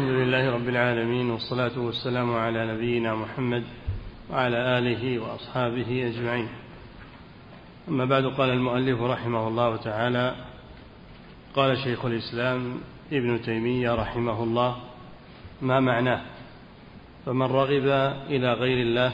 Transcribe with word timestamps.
الحمد 0.00 0.18
لله 0.18 0.50
رب 0.50 0.68
العالمين 0.68 1.30
والصلاة 1.30 1.78
والسلام 1.78 2.34
على 2.34 2.74
نبينا 2.74 3.14
محمد 3.14 3.64
وعلى 4.30 4.78
آله 4.78 5.18
وأصحابه 5.18 6.06
أجمعين. 6.06 6.48
أما 7.88 8.04
بعد 8.04 8.24
قال 8.26 8.50
المؤلف 8.50 9.00
رحمه 9.00 9.48
الله 9.48 9.76
تعالى 9.76 10.34
قال 11.54 11.78
شيخ 11.78 12.04
الإسلام 12.04 12.80
ابن 13.12 13.42
تيمية 13.42 13.94
رحمه 13.94 14.42
الله 14.42 14.76
ما 15.62 15.80
معناه؟ 15.80 16.20
فمن 17.26 17.46
رغب 17.46 17.86
إلى 18.30 18.52
غير 18.52 18.82
الله 18.82 19.12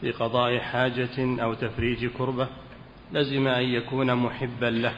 في 0.00 0.10
قضاء 0.10 0.58
حاجة 0.58 1.42
أو 1.42 1.54
تفريج 1.54 2.06
كربة 2.06 2.48
لزم 3.12 3.46
أن 3.46 3.64
يكون 3.64 4.14
محبا 4.14 4.66
له 4.66 4.94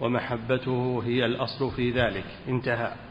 ومحبته 0.00 1.02
هي 1.06 1.24
الأصل 1.24 1.70
في 1.70 1.90
ذلك 1.90 2.24
انتهى. 2.48 3.05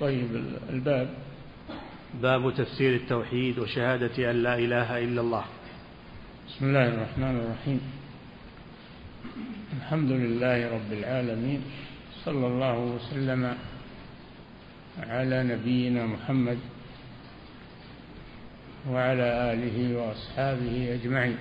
طيب 0.00 0.28
الباب. 0.70 1.08
باب 2.22 2.54
تفسير 2.54 2.94
التوحيد 2.94 3.58
وشهادة 3.58 4.30
أن 4.30 4.42
لا 4.42 4.58
إله 4.58 4.98
إلا 4.98 5.20
الله. 5.20 5.44
بسم 6.48 6.66
الله 6.66 6.88
الرحمن 6.88 7.40
الرحيم. 7.40 7.80
الحمد 9.76 10.10
لله 10.10 10.74
رب 10.74 10.92
العالمين 10.92 11.62
صلى 12.24 12.46
الله 12.46 12.78
وسلم 12.78 13.56
على 14.98 15.42
نبينا 15.42 16.06
محمد 16.06 16.58
وعلى 18.90 19.52
آله 19.52 19.96
وأصحابه 19.96 20.98
أجمعين. 21.00 21.36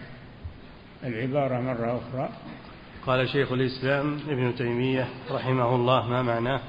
العبارة 1.04 1.62
مرة 1.62 2.02
أخرى. 2.02 2.30
قال 3.06 3.30
شيخ 3.30 3.52
الإسلام 3.52 4.20
ابن 4.28 4.56
تيمية 4.56 5.08
رحمه 5.32 5.76
الله 5.76 6.10
ما 6.10 6.22
معناه؟ 6.22 6.62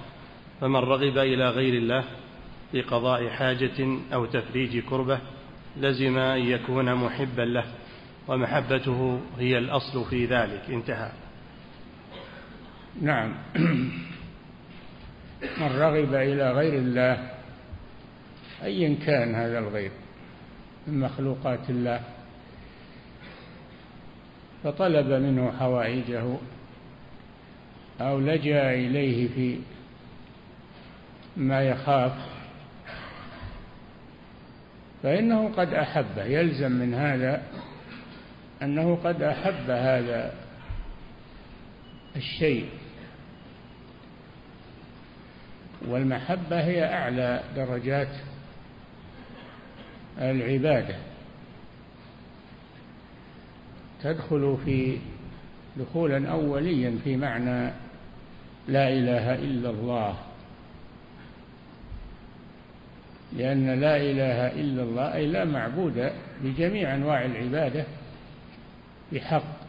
فمن 0.63 0.77
رغب 0.77 1.19
إلى 1.19 1.51
غير 1.51 1.75
الله 1.75 2.05
في 2.73 2.83
قضاء 2.83 3.29
حاجة 3.29 3.99
أو 4.15 4.27
تفريج 4.27 4.79
كربة 4.79 5.19
لزم 5.81 6.19
أن 6.19 6.41
يكون 6.41 6.95
محبا 6.95 7.43
له 7.43 7.65
ومحبته 8.29 9.21
هي 9.39 9.59
الأصل 9.59 10.05
في 10.11 10.27
ذلك. 10.27 10.63
انتهى. 10.69 11.11
نعم. 13.01 13.35
من 15.61 15.67
رغب 15.67 16.15
إلى 16.15 16.53
غير 16.53 16.75
الله 16.75 17.31
أيا 18.63 18.97
كان 19.07 19.35
هذا 19.35 19.59
الغير 19.59 19.91
من 20.87 21.01
مخلوقات 21.01 21.71
الله 21.71 22.01
فطلب 24.65 25.07
منه 25.07 25.53
حوائجه 25.59 26.37
أو 28.01 28.21
لجأ 28.21 28.75
إليه 28.75 29.29
في 29.29 29.59
ما 31.37 31.63
يخاف. 31.63 32.13
فإنه 35.03 35.49
قد 35.49 35.75
أحبه 35.75 36.25
يلزم 36.25 36.73
من 36.73 36.95
هذا 36.95 37.43
أنه 38.63 38.97
قد 39.05 39.23
أحب 39.23 39.71
هذا 39.71 40.35
الشيء. 42.17 42.69
والمحبة 45.89 46.61
هي 46.61 46.95
أعلى 46.95 47.43
درجات 47.57 48.17
العبادة. 50.19 50.97
تدخل 54.03 54.59
في 54.65 54.99
دخولا 55.77 56.31
أوليا 56.31 56.99
في 57.05 57.17
معنى 57.17 57.73
لا 58.69 58.89
إله 58.89 59.35
إلا 59.35 59.71
الله. 59.71 60.32
لأن 63.37 63.81
لا 63.81 63.97
إله 63.97 64.61
إلا 64.61 64.83
الله 64.83 65.15
أي 65.15 65.27
لا 65.27 65.45
معبود 65.45 66.11
بجميع 66.45 66.95
أنواع 66.95 67.25
العبادة 67.25 67.85
بحق 69.13 69.63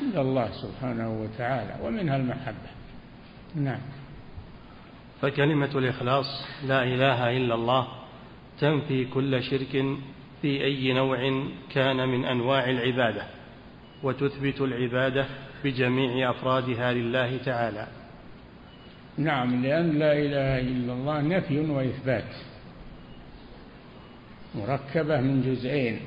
إلا 0.00 0.20
الله 0.20 0.48
سبحانه 0.50 1.22
وتعالى 1.22 1.74
ومنها 1.82 2.16
المحبة. 2.16 2.70
نعم. 3.54 3.80
فكلمة 5.22 5.78
الإخلاص 5.78 6.26
لا 6.66 6.82
إله 6.84 7.36
إلا 7.36 7.54
الله 7.54 7.88
تنفي 8.60 9.04
كل 9.04 9.42
شرك 9.42 9.84
في 10.42 10.64
أي 10.64 10.92
نوع 10.92 11.18
كان 11.70 12.08
من 12.08 12.24
أنواع 12.24 12.70
العبادة 12.70 13.22
وتثبت 14.02 14.60
العبادة 14.60 15.26
بجميع 15.64 16.30
أفرادها 16.30 16.92
لله 16.92 17.36
تعالى. 17.36 17.86
نعم 19.18 19.62
لأن 19.62 19.98
لا 19.98 20.12
إله 20.12 20.60
إلا 20.60 20.92
الله 20.92 21.20
نفي 21.20 21.58
وإثبات. 21.58 22.34
مركبة 24.54 25.20
من 25.20 25.42
جزئين. 25.42 26.00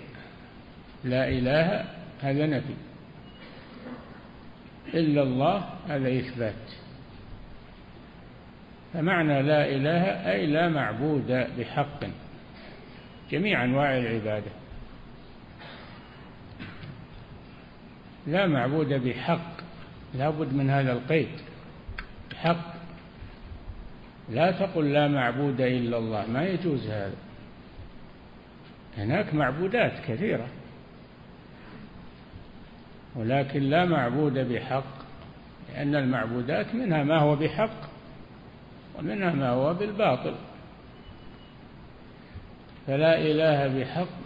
لا 1.03 1.27
إله 1.27 1.85
هذا 2.21 2.45
نفي 2.45 2.73
إلا 4.93 5.23
الله 5.23 5.69
هذا 5.87 6.19
إثبات. 6.19 6.71
فمعنى 8.93 9.41
لا 9.41 9.65
إله 9.65 10.31
أي 10.31 10.45
لا 10.45 10.69
معبود 10.69 11.47
بحق. 11.57 12.03
جميع 13.31 13.63
أنواع 13.63 13.97
العبادة. 13.97 14.51
لا 18.27 18.47
معبود 18.47 18.93
بحق. 18.93 19.61
لا 20.13 20.29
بد 20.29 20.53
من 20.53 20.69
هذا 20.69 20.91
القيد. 20.91 21.29
بحق 22.31 22.73
لا 24.29 24.51
تقل 24.51 24.93
لا 24.93 25.07
معبود 25.07 25.61
إلا 25.61 25.97
الله. 25.97 26.25
ما 26.27 26.43
يجوز 26.43 26.87
هذا. 26.87 27.15
هناك 28.97 29.33
معبودات 29.33 29.93
كثيرة. 30.07 30.47
ولكن 33.15 33.59
لا 33.59 33.85
معبود 33.85 34.33
بحق 34.33 35.01
لأن 35.73 35.95
المعبودات 35.95 36.75
منها 36.75 37.03
ما 37.03 37.19
هو 37.19 37.35
بحق 37.35 37.91
ومنها 38.99 39.31
ما 39.31 39.49
هو 39.49 39.73
بالباطل. 39.73 40.35
فلا 42.87 43.17
إله 43.17 43.79
بحق 43.79 44.21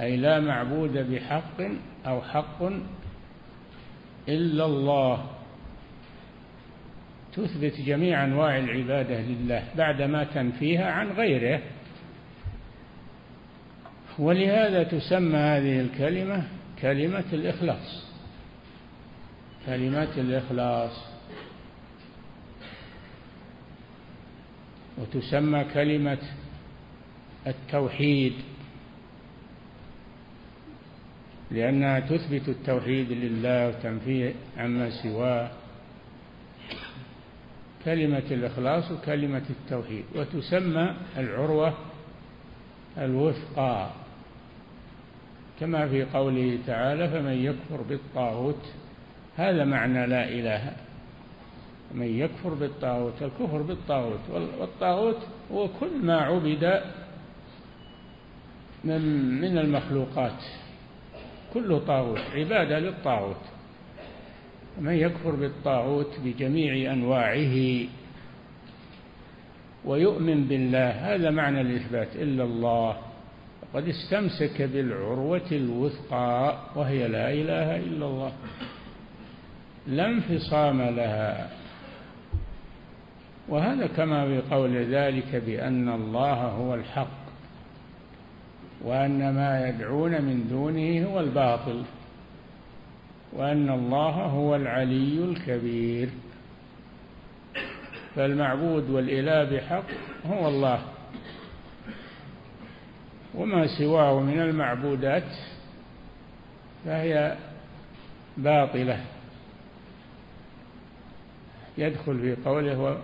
أي 0.00 0.16
لا 0.16 0.40
معبود 0.40 0.98
بحق 0.98 1.60
أو 2.06 2.22
حق 2.22 2.62
إلا 4.28 4.64
الله. 4.64 5.30
تثبت 7.32 7.80
جميع 7.80 8.24
أنواع 8.24 8.58
العبادة 8.58 9.20
لله 9.20 9.64
بعدما 9.76 10.24
تنفيها 10.24 10.90
عن 10.90 11.10
غيره. 11.10 11.60
ولهذا 14.18 14.82
تسمى 14.82 15.38
هذه 15.38 15.80
الكلمة 15.80 16.48
كلمة 16.82 17.24
الإخلاص. 17.32 18.04
كلمة 19.66 20.12
الإخلاص. 20.16 21.04
وتسمى 24.98 25.64
كلمة 25.64 26.18
التوحيد 27.46 28.32
لأنها 31.50 32.00
تثبت 32.00 32.48
التوحيد 32.48 33.12
لله 33.12 33.68
وتنفيه 33.68 34.34
عما 34.58 34.90
سواه. 34.90 35.50
كلمة 37.84 38.22
الإخلاص 38.30 38.90
وكلمة 38.90 39.42
التوحيد. 39.50 40.04
وتسمى 40.14 40.94
العروة 41.16 41.74
الوثقى. 42.98 43.90
كما 45.60 45.88
في 45.88 46.04
قوله 46.04 46.58
تعالى 46.66 47.08
فمن 47.08 47.32
يكفر 47.32 47.82
بالطاغوت 47.88 48.72
هذا 49.36 49.64
معنى 49.64 50.06
لا 50.06 50.28
إله. 50.28 50.72
من 51.94 52.18
يكفر 52.18 52.54
بالطاغوت 52.54 53.22
الكفر 53.22 53.62
بالطاغوت 53.62 54.20
والطاغوت 54.60 55.18
هو 55.52 55.68
كل 55.68 55.98
ما 56.02 56.20
عبد 56.20 56.82
من 58.84 59.00
من 59.40 59.58
المخلوقات. 59.58 60.42
كله 61.54 61.78
طاغوت 61.78 62.18
عبادة 62.34 62.78
للطاغوت. 62.78 63.44
من 64.80 64.92
يكفر 64.92 65.30
بالطاغوت 65.30 66.20
بجميع 66.24 66.92
أنواعه 66.92 67.86
ويؤمن 69.84 70.44
بالله 70.44 70.90
هذا 70.90 71.30
معنى 71.30 71.60
الإثبات. 71.60 72.16
إلا 72.16 72.44
الله. 72.44 73.13
قد 73.74 73.88
استمسك 73.88 74.62
بالعروة 74.62 75.50
الوثقى 75.52 76.58
وهي 76.76 77.08
لا 77.08 77.32
إله 77.32 77.76
إلا 77.76 78.06
الله. 78.06 78.32
لا 79.86 80.06
انفصام 80.06 80.82
لها. 80.82 81.50
وهذا 83.48 83.86
كما 83.86 84.26
في 84.26 84.54
قول 84.54 84.76
ذلك 84.76 85.42
بأن 85.46 85.88
الله 85.88 86.34
هو 86.34 86.74
الحق 86.74 87.24
وأن 88.84 89.34
ما 89.34 89.68
يدعون 89.68 90.22
من 90.22 90.48
دونه 90.48 91.06
هو 91.06 91.20
الباطل 91.20 91.82
وأن 93.32 93.70
الله 93.70 94.10
هو 94.10 94.56
العلي 94.56 95.24
الكبير. 95.24 96.08
فالمعبود 98.16 98.90
والإله 98.90 99.44
بحق 99.44 99.84
هو 100.26 100.48
الله. 100.48 100.93
وما 103.36 103.66
سواه 103.66 104.20
من 104.20 104.40
المعبودات 104.40 105.32
فهي 106.84 107.36
باطلة. 108.36 109.04
يدخل 111.78 112.18
في 112.18 112.36
قوله 112.44 112.98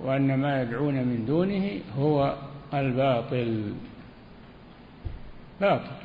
وأن 0.00 0.34
ما 0.34 0.62
يدعون 0.62 0.94
من 0.94 1.24
دونه 1.26 1.80
هو 1.98 2.36
الباطل. 2.74 3.74
باطل. 5.60 5.96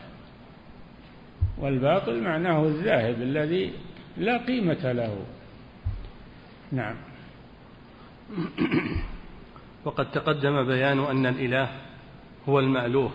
والباطل 1.58 2.24
معناه 2.24 2.64
الذاهب 2.64 3.22
الذي 3.22 3.74
لا 4.18 4.38
قيمة 4.38 4.92
له. 4.92 5.18
نعم. 6.72 6.96
وقد 9.86 10.12
تقدم 10.12 10.64
بيان 10.64 11.00
أن 11.00 11.26
الإله 11.26 11.70
هو 12.50 12.60
المألوف 12.60 13.12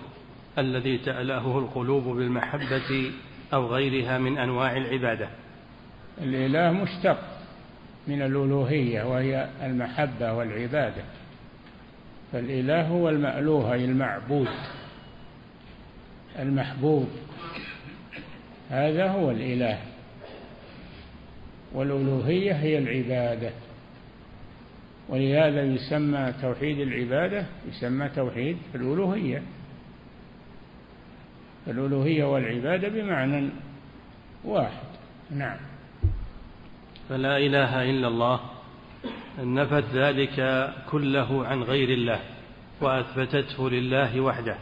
الذي 0.59 0.99
تألهه 0.99 1.59
القلوب 1.59 2.05
بالمحبة 2.05 3.13
أو 3.53 3.67
غيرها 3.67 4.19
من 4.19 4.39
أنواع 4.39 4.77
العبادة. 4.77 5.29
الإله 6.23 6.73
مشتق 6.73 7.19
من 8.09 8.23
الألوهية 8.23 9.03
وهي 9.03 9.49
المحبة 9.63 10.33
والعبادة. 10.33 11.03
فالإله 12.33 12.89
هو 12.89 13.09
المألوه 13.09 13.73
أي 13.73 13.85
المعبود. 13.85 14.49
المحبوب. 16.39 17.09
هذا 18.71 19.09
هو 19.09 19.31
الإله. 19.31 19.79
والألوهية 21.73 22.53
هي 22.53 22.79
العبادة. 22.79 23.51
ولهذا 25.09 25.63
يسمى 25.63 26.33
توحيد 26.43 26.79
العبادة 26.79 27.47
يسمى 27.69 28.09
توحيد 28.09 28.57
الألوهية. 28.75 29.43
الألوهية 31.67 32.25
والعبادة 32.25 32.89
بمعنى 32.89 33.49
واحد. 34.45 34.87
نعم. 35.31 35.57
فلا 37.09 37.39
إله 37.39 37.91
إلا 37.91 38.09
الله. 38.09 38.41
نفت 39.39 39.85
ذلك 39.95 40.69
كله 40.91 41.47
عن 41.47 41.63
غير 41.63 41.89
الله 41.89 42.21
وأثبتته 42.81 43.71
لله 43.71 44.21
وحده. 44.21 44.57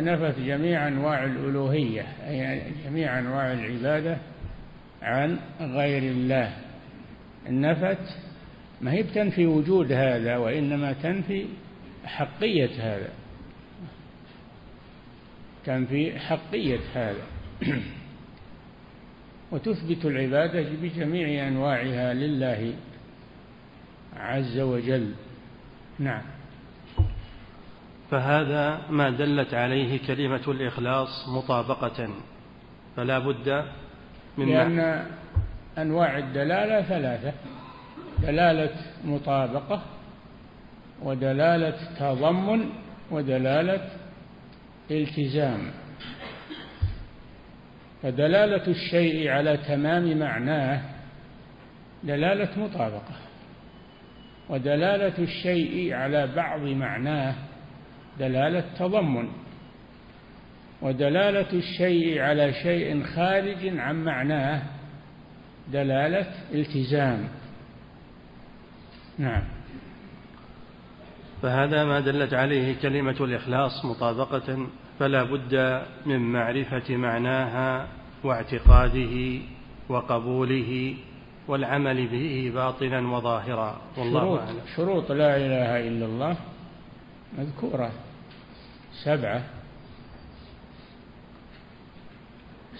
نفت 0.00 0.38
جميع 0.38 0.88
أنواع 0.88 1.24
الألوهية 1.24 2.06
أي 2.28 2.62
جميع 2.84 3.18
أنواع 3.18 3.52
العبادة 3.52 4.18
عن 5.02 5.38
غير 5.60 6.02
الله. 6.02 6.52
نفت 7.48 8.18
ما 8.80 8.92
هي 8.92 9.02
بتنفي 9.02 9.46
وجود 9.46 9.92
هذا 9.92 10.36
وإنما 10.36 10.92
تنفي 10.92 11.46
حقية 12.04 12.70
هذا. 12.78 13.08
تنفي 15.66 16.18
حقية 16.18 16.80
هذا. 16.94 17.26
وتثبت 19.52 20.04
العبادة 20.04 20.66
بجميع 20.82 21.48
أنواعها 21.48 22.14
لله 22.14 22.74
عز 24.16 24.58
وجل. 24.58 25.14
نعم. 25.98 26.22
فهذا 28.10 28.80
ما 28.90 29.10
دلت 29.10 29.54
عليه 29.54 30.06
كلمة 30.06 30.42
الإخلاص 30.48 31.28
مطابقة. 31.28 32.08
فلا 32.96 33.18
بد 33.18 33.64
من 34.38 34.48
لأن 34.48 35.06
أنواع 35.78 36.18
الدلالة 36.18 36.82
ثلاثة. 36.82 37.32
دلالة 38.22 38.76
مطابقة 39.04 39.82
ودلالة 41.02 41.78
تضمن 41.98 42.70
ودلالة 43.10 44.05
التزام. 44.90 45.70
فدلالة 48.02 48.66
الشيء 48.66 49.28
على 49.28 49.56
تمام 49.56 50.18
معناه 50.18 50.80
دلالة 52.04 52.48
مطابقة 52.56 53.16
ودلالة 54.48 55.18
الشيء 55.18 55.94
على 55.94 56.26
بعض 56.26 56.60
معناه 56.60 57.34
دلالة 58.18 58.64
تضمن 58.78 59.28
ودلالة 60.82 61.52
الشيء 61.52 62.20
على 62.20 62.52
شيء 62.52 63.02
خارج 63.02 63.78
عن 63.78 64.04
معناه 64.04 64.62
دلالة 65.72 66.26
التزام. 66.54 67.28
نعم. 69.18 69.55
فهذا 71.46 71.84
ما 71.84 72.00
دلت 72.00 72.34
عليه 72.34 72.74
كلمة 72.82 73.16
الإخلاص 73.20 73.84
مطابقة 73.84 74.66
فلا 74.98 75.22
بد 75.22 75.82
من 76.06 76.32
معرفة 76.32 76.96
معناها 76.96 77.88
واعتقاده 78.24 79.40
وقبوله 79.88 80.96
والعمل 81.48 82.06
به 82.06 82.52
باطنا 82.54 83.00
وظاهرا. 83.16 83.80
والله 83.96 84.20
شروط 84.20 84.40
أعلم. 84.40 84.60
شروط 84.76 85.12
لا 85.12 85.36
إله 85.36 85.88
إلا 85.88 86.06
الله 86.06 86.36
مذكورة. 87.38 87.92
سبعة. 89.04 89.42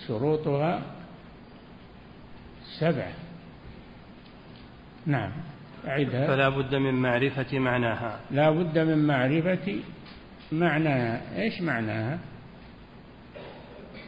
شروطها 0.07 0.83
سبعة. 2.81 3.15
نعم. 5.07 5.33
أعدها. 5.87 6.27
فلا 6.27 6.49
بد 6.49 6.75
من 6.75 6.95
معرفة 6.95 7.59
معناها. 7.59 8.21
لا 8.31 8.51
بد 8.51 8.79
من 8.79 9.07
معرفة 9.07 9.81
معناها. 10.53 11.21
إيش 11.37 11.61
معناها؟ 11.61 12.19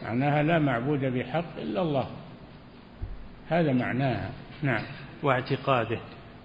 معناها 0.03 0.43
لا 0.43 0.59
معبود 0.59 1.05
بحق 1.05 1.59
إلا 1.59 1.83
الله. 1.83 2.07
هذا 3.49 3.73
معناها. 3.73 4.31
نعم. 4.63 4.83
واعتقاده. 5.23 5.99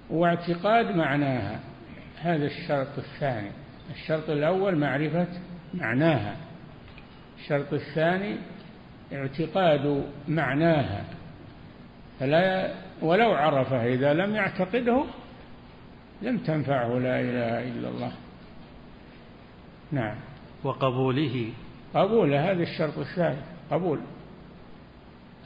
واعتقاد 0.10 0.96
معناها. 0.96 1.60
هذا 2.22 2.46
الشرط 2.46 2.98
الثاني. 2.98 3.52
الشرط 3.92 4.30
الأول 4.30 4.76
معرفة 4.76 5.28
معناها. 5.74 6.36
الشرط 7.40 7.74
الثاني 7.74 8.38
اعتقاد 9.14 10.06
معناها. 10.28 11.04
فلا 12.20 12.72
ولو 13.02 13.32
عرفه 13.32 13.86
إذا 13.86 14.14
لم 14.14 14.36
يعتقده 14.36 15.06
لم 16.24 16.38
تنفعه 16.38 16.88
لا 16.88 17.22
إله 17.22 17.68
إلا 17.68 17.90
الله. 17.90 18.12
نعم. 19.92 20.16
وقبوله. 20.64 21.50
قبول 21.94 22.34
هذا 22.34 22.64
الشرط 22.64 22.98
الثالث 22.98 23.44
قبول. 23.72 24.00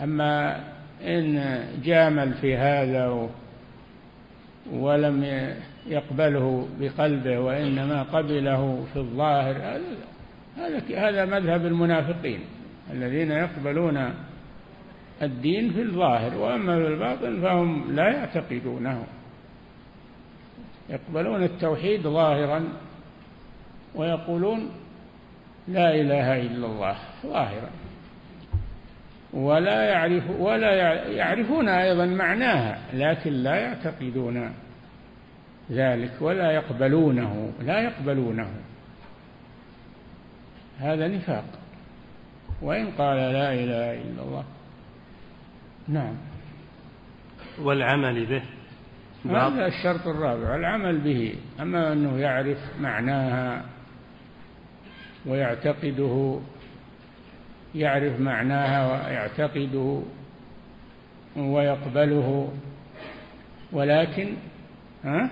أما 0.04 0.64
إن 1.02 1.64
جامل 1.84 2.34
في 2.34 2.58
هذا 2.58 3.30
ولم 4.72 5.24
يقبله 5.88 6.68
بقلبه 6.80 7.40
وإنما 7.40 8.04
قبله 8.04 8.86
في 8.94 9.00
الظاهر 9.00 9.80
هذا 10.58 10.82
هذا 10.98 11.26
مذهب 11.26 11.66
المنافقين 11.66 12.40
الذين 12.94 13.32
يقبلون 13.32 14.14
الدين 15.22 15.74
في 15.74 15.82
الظاهر 15.82 16.38
وأما 16.38 16.76
في 16.76 16.88
الباطن 16.88 17.42
فهم 17.42 17.96
لا 17.96 18.10
يعتقدونه. 18.10 19.04
يقبلون 20.90 21.44
التوحيد 21.44 22.02
ظاهرا 22.02 22.64
ويقولون 23.96 24.72
لا 25.68 25.96
إله 25.96 26.42
إلا 26.42 26.66
الله 26.66 26.96
ظاهرا. 27.26 27.70
ولا 29.34 29.84
يعرف 29.84 30.24
ولا 30.40 30.74
يعرفون 31.12 31.70
أيضا 31.70 32.06
معناها 32.06 32.80
لكن 32.94 33.32
لا 33.32 33.56
يعتقدون 33.56 34.54
ذلك 35.72 36.12
ولا 36.22 36.52
يقبلونه 36.52 37.52
لا 37.62 37.80
يقبلونه. 37.80 38.50
هذا 40.80 41.08
نفاق. 41.08 41.46
وإن 42.62 42.92
قال 42.92 43.18
لا 43.18 43.54
إله 43.54 43.94
إلا 43.94 44.22
الله 44.22 44.44
نعم. 45.88 46.16
والعمل 47.62 48.26
به. 48.26 48.42
هذا 49.36 49.68
الشرط 49.68 50.08
الرابع. 50.08 50.56
العمل 50.56 50.98
به. 50.98 51.36
أما 51.62 51.94
أنه 51.94 52.20
يعرف 52.20 52.58
معناها 52.82 53.66
ويعتقده 55.26 56.40
يعرف 57.76 58.20
معناها 58.20 59.08
ويعتقده 59.08 60.02
ويقبله. 61.38 62.54
ولكن 63.72 64.34
ها؟ 65.04 65.30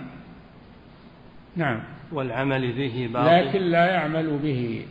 نعم. 1.56 1.84
والعمل 2.12 2.74
به 2.74 3.10
باطل. 3.14 3.48
لكن 3.48 3.60
لا 3.60 3.86
يعمل 3.86 4.38
به. 4.38 4.86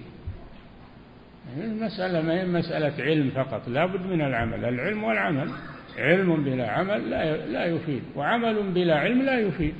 المسألة 1.56 2.22
ما 2.22 2.40
هي 2.40 2.46
مسألة 2.46 3.04
علم 3.04 3.30
فقط. 3.30 3.68
لا 3.68 3.86
بد 3.86 4.06
من 4.06 4.20
العمل. 4.20 4.64
العلم 4.64 5.04
والعمل. 5.04 5.50
علم 5.98 6.44
بلا 6.44 6.70
عمل 6.70 7.10
لا 7.10 7.46
لا 7.46 7.64
يفيد 7.64 8.02
وعمل 8.16 8.72
بلا 8.72 8.98
علم 8.98 9.22
لا 9.22 9.38
يفيد. 9.38 9.74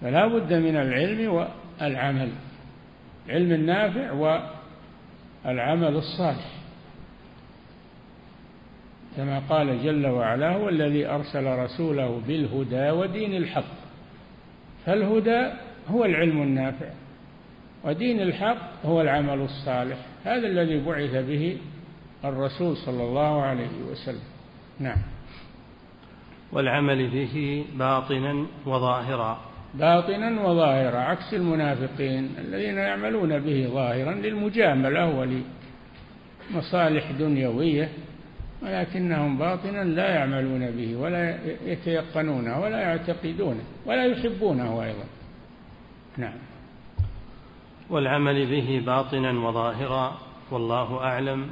فلا 0.00 0.26
بد 0.26 0.52
من 0.52 0.76
العلم 0.76 1.32
والعمل 1.32 2.28
العلم 3.26 3.52
النافع 3.52 4.12
والعمل 5.44 5.96
الصالح. 5.96 6.50
كما 9.16 9.38
قال 9.38 9.82
جل 9.84 10.06
وعلا 10.06 10.50
هو 10.50 10.68
الذي 10.68 11.06
أرسل 11.06 11.46
رسوله 11.46 12.22
بالهدى 12.28 12.90
ودين 12.90 13.36
الحق. 13.36 13.74
فالهدى 14.86 15.52
هو 15.88 16.04
العلم 16.04 16.42
النافع 16.42 16.88
ودين 17.84 18.20
الحق 18.20 18.86
هو 18.86 19.00
العمل 19.00 19.40
الصالح. 19.40 19.96
هذا 20.24 20.46
الذي 20.46 20.84
بعث 20.84 21.14
به 21.14 21.58
الرسول 22.24 22.76
صلى 22.76 23.02
الله 23.02 23.42
عليه 23.42 23.82
وسلم. 23.90 24.33
نعم. 24.80 24.98
والعمل 26.52 27.10
به 27.10 27.64
باطنا 27.78 28.46
وظاهرا. 28.66 29.38
باطنا 29.74 30.40
وظاهرا 30.42 30.98
عكس 30.98 31.34
المنافقين 31.34 32.30
الذين 32.38 32.78
يعملون 32.78 33.38
به 33.38 33.68
ظاهرا 33.72 34.12
للمجاملة 34.12 35.28
ولمصالح 36.50 37.10
دنيوية 37.10 37.88
ولكنهم 38.62 39.38
باطنا 39.38 39.84
لا 39.84 40.14
يعملون 40.14 40.70
به 40.70 40.96
ولا 40.96 41.38
يتيقنونه 41.66 42.60
ولا 42.60 42.80
يعتقدونه 42.80 43.62
ولا 43.86 44.04
يحبونه 44.04 44.84
أيضا. 44.84 45.04
نعم. 46.16 46.38
والعمل 47.90 48.46
به 48.46 48.82
باطنا 48.86 49.30
وظاهرا 49.30 50.18
والله 50.50 51.00
أعلم. 51.00 51.46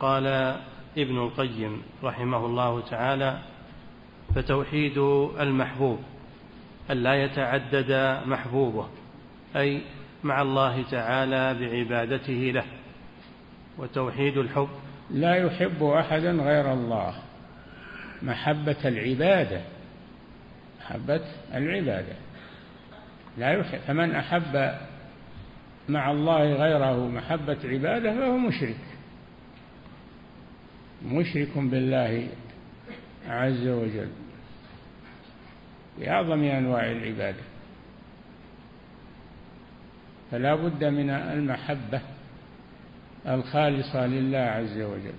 قال 0.00 0.56
ابن 0.96 1.18
القيم 1.18 1.82
رحمه 2.04 2.46
الله 2.46 2.80
تعالى 2.80 3.38
فتوحيد 4.34 4.98
المحبوب 5.40 5.98
ألا 6.90 7.24
يتعدد 7.24 8.20
محبوبه 8.26 8.88
أي 9.56 9.80
مع 10.24 10.42
الله 10.42 10.82
تعالى 10.90 11.54
بعبادته 11.54 12.32
له. 12.54 12.64
وتوحيد 13.78 14.36
الحب. 14.38 14.68
لا 15.10 15.34
يحب 15.34 15.82
أحدا 15.82 16.32
غير 16.32 16.72
الله. 16.72 17.14
محبة 18.22 18.76
العبادة. 18.84 19.60
محبة 20.80 21.24
العبادة. 21.54 22.14
لا 23.38 23.50
يحب 23.50 23.78
فمن 23.78 24.14
أحب 24.14 24.74
مع 25.88 26.10
الله 26.10 26.52
غيره 26.52 27.08
محبة 27.08 27.58
عبادة 27.64 28.12
فهو 28.14 28.38
مشرك. 28.38 28.85
مشرك 31.04 31.58
بالله 31.58 32.28
عز 33.28 33.66
وجل 33.66 34.08
بأعظم 35.98 36.42
أنواع 36.42 36.90
العبادة. 36.90 37.42
فلا 40.30 40.54
بد 40.54 40.84
من 40.84 41.10
المحبة 41.10 42.00
الخالصة 43.26 44.06
لله 44.06 44.38
عز 44.38 44.78
وجل. 44.78 45.14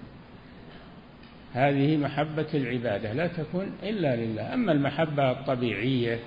هذه 1.54 1.98
محبة 1.98 2.48
العبادة 2.54 3.14
لا 3.14 3.28
تكون 3.28 3.72
إلا 3.84 4.16
لله. 4.16 4.54
أما 4.54 4.72
المحبة 4.72 5.32
الطبيعية 5.32 6.20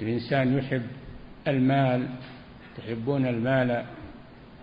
الإنسان 0.00 0.58
يحب 0.58 0.86
المال 1.48 2.08
تحبون 2.76 3.26
المال 3.26 3.84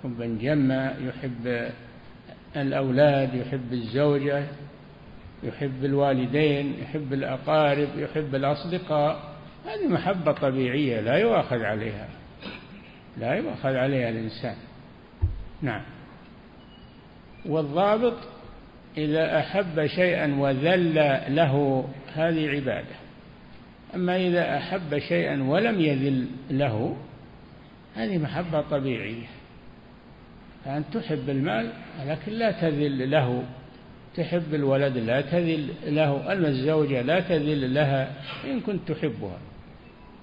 حبا 0.04 0.38
جما 0.42 0.96
يحب 1.00 1.72
الأولاد 2.56 3.36
يحب 3.36 3.74
الزوجة 3.74 4.44
يحب 5.44 5.86
الوالدين 5.86 6.76
يحب 6.82 7.14
الأقارب 7.14 7.90
يحب 7.98 8.36
الأصدقاء. 8.36 9.32
هذه 9.66 9.88
محبة 9.88 10.32
طبيعية 10.32 11.02
لا 11.02 11.16
يؤاخذ 11.18 11.64
عليها 11.64 12.10
لا 13.18 13.34
يؤاخذ 13.34 13.76
عليها 13.76 14.10
الإنسان. 14.10 14.56
نعم. 15.62 15.82
والضابط 17.46 18.18
إذا 18.98 19.40
أحب 19.40 19.86
شيئا 19.86 20.36
وذل 20.40 20.96
له 21.36 21.86
هذه 22.14 22.50
عبادة. 22.50 22.96
أما 23.96 24.18
إذا 24.18 24.58
أحب 24.58 25.00
شيئا 25.00 25.44
ولم 25.44 25.82
يذل 25.82 26.28
له 26.50 26.98
هذه 27.96 28.18
محبة 28.18 28.62
طبيعية. 28.62 29.41
فأن 30.66 30.84
تحب 30.94 31.30
المال 31.30 31.72
لكن 32.06 32.32
لا 32.32 32.52
تذل 32.52 33.12
له. 33.12 33.44
تحب 34.16 34.54
الولد 34.54 34.98
لا 34.98 35.22
تذل 35.22 35.70
له 35.86 36.34
أما 36.34 36.48
الزوجة 36.48 37.02
لا 37.02 37.20
تذل 37.20 37.74
لها 37.74 38.12
إن 38.46 38.60
كنت 38.60 38.92
تحبها. 38.92 39.38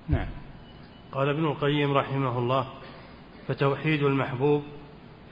نعم. 0.09 0.27
قال 1.13 1.29
ابن 1.29 1.45
القيم 1.45 1.93
رحمه 1.93 2.39
الله 2.39 2.67
فتوحيد 3.49 4.03
المحبوب 4.03 4.63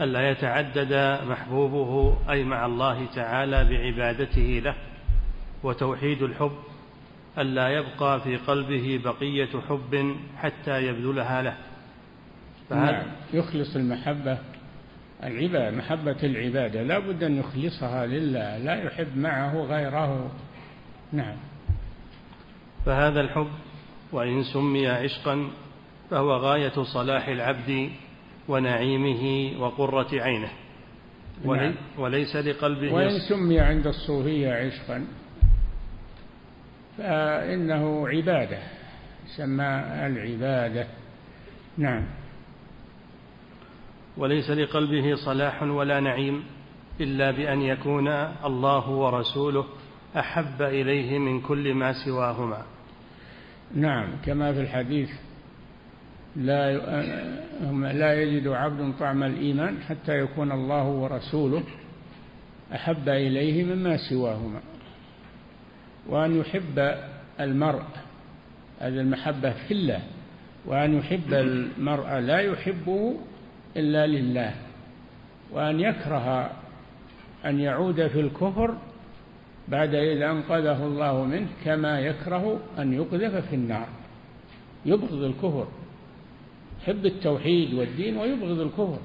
ألا 0.01 0.31
يتعدد 0.31 1.21
محبوبه 1.29 2.17
أي 2.31 2.45
مع 2.45 2.67
الله 2.67 3.07
تعالى 3.15 3.65
بعبادته 3.65 4.63
له 4.65 4.75
وتوحيد 5.63 6.23
الحب 6.23 6.53
ألا 7.39 7.69
يبقى 7.69 8.21
في 8.21 8.37
قلبه 8.37 9.01
بقية 9.05 9.61
حب 9.69 10.17
حتى 10.37 10.87
يبذلها 10.87 11.43
له. 11.43 11.57
نعم. 12.71 13.03
يخلص 13.33 13.77
المحبة 13.77 14.39
العبادة 15.25 15.77
محبة 15.77 16.17
العبادة. 16.23 16.83
لا 16.83 16.99
بد 16.99 17.23
أن 17.23 17.37
يخلصها 17.37 18.07
لله 18.07 18.59
لا 18.59 18.85
يحب 18.85 19.19
معه 19.19 19.57
غيره. 19.57 20.31
نعم. 21.13 21.37
فهذا 22.87 23.21
الحب 23.21 23.51
وإن 24.13 24.43
سمي 24.43 24.89
عشقا 24.89 25.51
فهو 26.11 26.37
غاية 26.37 26.83
صلاح 26.83 27.29
العبد 27.29 27.91
ونعيمه 28.49 29.53
وقرة 29.61 30.09
عينه. 30.13 30.51
نعم. 31.45 31.75
وليس 31.99 32.37
لقلبه 32.37 32.93
وإن 32.93 33.19
سمي 33.29 33.61
عند 33.61 33.87
الصوفية 33.87 34.53
عشقا 34.53 35.07
فإنه 36.99 38.09
عبادة 38.09 38.59
سمى 39.37 39.83
العبادة. 40.07 40.87
نعم. 41.79 42.07
وليس 44.17 44.51
لقلبه 44.51 45.15
صلاح 45.15 45.63
ولا 45.63 46.01
نعيم 46.01 46.45
إلا 47.01 47.31
بأن 47.31 47.63
يكون 47.63 48.09
الله 48.45 48.91
ورسوله 48.91 49.65
أحب 50.17 50.63
إليه 50.63 51.19
من 51.19 51.41
كل 51.41 51.75
ما 51.75 51.93
سواهما. 52.05 52.63
نعم 53.75 54.09
كما 54.25 54.53
في 54.53 54.61
الحديث 54.61 55.11
لا 56.37 56.73
لا 57.93 58.23
يجد 58.23 58.49
عبد 58.49 58.95
طعم 58.99 59.23
الإيمان 59.23 59.83
حتى 59.83 60.19
يكون 60.19 60.53
الله 60.53 60.85
ورسوله 60.85 61.63
أحب 62.75 63.09
إليه 63.09 63.65
مما 63.65 63.97
سواهما. 64.11 64.61
وأن 66.09 66.41
يحب 66.41 66.97
المرء 67.41 67.83
هذه 68.81 69.01
المحبة 69.01 69.51
في 69.51 69.75
الله. 69.75 70.03
وأن 70.67 70.99
يحب 70.99 71.33
المرء 71.35 72.19
لا 72.19 72.39
يحبه 72.41 73.17
إلا 73.77 74.07
لله 74.07 74.55
وأن 75.53 75.81
يكره 75.81 76.51
أن 77.45 77.61
يعود 77.61 78.07
في 78.07 78.21
الكفر 78.21 78.75
بعد 79.69 79.95
إذا 79.95 80.31
أنقذه 80.31 80.87
الله 80.87 81.25
منه 81.25 81.49
كما 81.65 82.01
يكره 82.01 82.61
أن 82.79 82.93
يقذف 82.93 83.49
في 83.49 83.55
النار. 83.55 83.89
يبغض 84.87 85.23
الكفر 85.23 85.67
يحب 86.83 87.07
التوحيد 87.07 87.75
والدين 87.75 88.17
ويبغض 88.17 88.61
الكفر. 88.61 88.99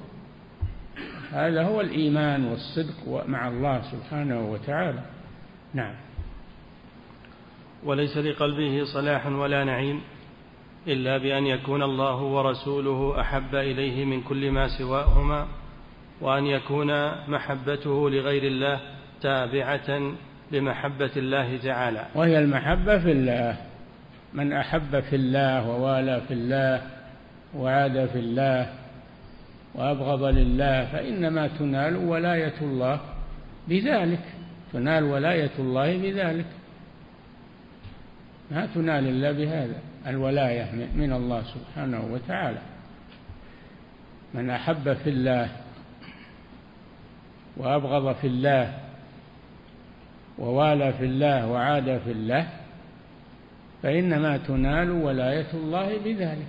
هذا 1.32 1.62
هو 1.62 1.80
الإيمان 1.80 2.44
والصدق 2.44 3.26
مع 3.26 3.48
الله 3.48 3.82
سبحانه 3.82 4.50
وتعالى. 4.50 5.02
نعم. 5.74 5.94
وليس 7.84 8.16
لقلبه 8.16 8.84
صلاح 8.84 9.26
ولا 9.26 9.64
نعيم. 9.64 10.00
إلا 10.88 11.18
بأن 11.18 11.46
يكون 11.46 11.82
الله 11.82 12.22
ورسوله 12.22 13.20
أحب 13.20 13.54
إليه 13.54 14.04
من 14.04 14.22
كل 14.22 14.50
ما 14.50 14.68
سواهما 14.78 15.46
وأن 16.20 16.46
يكون 16.46 17.10
محبته 17.28 18.10
لغير 18.10 18.42
الله 18.42 18.80
تابعة 19.22 20.12
لمحبة 20.52 21.10
الله 21.16 21.56
تعالى. 21.56 22.06
وهي 22.14 22.38
المحبة 22.38 22.98
في 22.98 23.12
الله. 23.12 23.56
من 24.34 24.52
أحب 24.52 25.00
في 25.00 25.16
الله 25.16 25.68
ووالى 25.68 26.20
في 26.28 26.34
الله 26.34 26.82
وعاد 27.56 28.06
في 28.06 28.18
الله 28.18 28.72
وأبغض 29.74 30.24
لله 30.24 30.84
فإنما 30.84 31.46
تنال 31.46 31.96
ولاية 31.96 32.54
الله 32.62 33.00
بذلك. 33.68 34.24
تنال 34.72 35.04
ولاية 35.04 35.50
الله 35.58 35.98
بذلك. 35.98 36.46
ما 38.50 38.66
تنال 38.74 39.08
إلا 39.08 39.32
بهذا. 39.32 39.91
الولاية 40.06 40.88
من 40.94 41.12
الله 41.12 41.42
سبحانه 41.42 42.08
وتعالى. 42.12 42.58
من 44.34 44.50
أحب 44.50 44.92
في 44.92 45.10
الله 45.10 45.48
وأبغض 47.56 48.14
في 48.14 48.26
الله 48.26 48.78
ووالى 50.38 50.92
في 50.92 51.04
الله 51.04 51.46
وعاد 51.46 51.98
في 52.04 52.12
الله 52.12 52.46
فإنما 53.82 54.36
تنال 54.36 54.90
ولاية 54.90 55.52
الله 55.54 55.98
بذلك. 55.98 56.46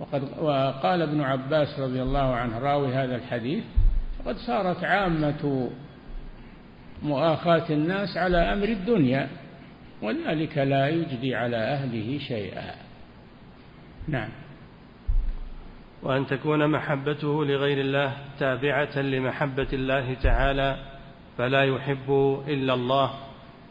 وقد 0.00 0.22
وقال 0.38 1.02
ابن 1.02 1.20
عباس 1.20 1.78
رضي 1.78 2.02
الله 2.02 2.34
عنه 2.34 2.58
راوي 2.58 2.94
هذا 2.94 3.16
الحديث 3.16 3.64
قد 4.26 4.36
صارت 4.36 4.84
عامة 4.84 5.70
مؤاخاة 7.02 7.64
الناس 7.70 8.16
على 8.16 8.52
أمر 8.52 8.68
الدنيا. 8.68 9.28
وذلك 10.02 10.58
لا 10.58 10.88
يجدي 10.88 11.34
على 11.34 11.56
أهله 11.56 12.18
شيئا. 12.18 12.74
نعم. 14.08 14.28
وأن 16.02 16.26
تكون 16.26 16.70
محبته 16.70 17.44
لغير 17.44 17.80
الله 17.80 18.16
تابعة 18.38 18.98
لمحبة 18.98 19.68
الله 19.72 20.14
تعالى 20.14 20.76
فلا 21.38 21.64
يحب 21.64 22.42
إلا 22.48 22.74
الله 22.74 23.10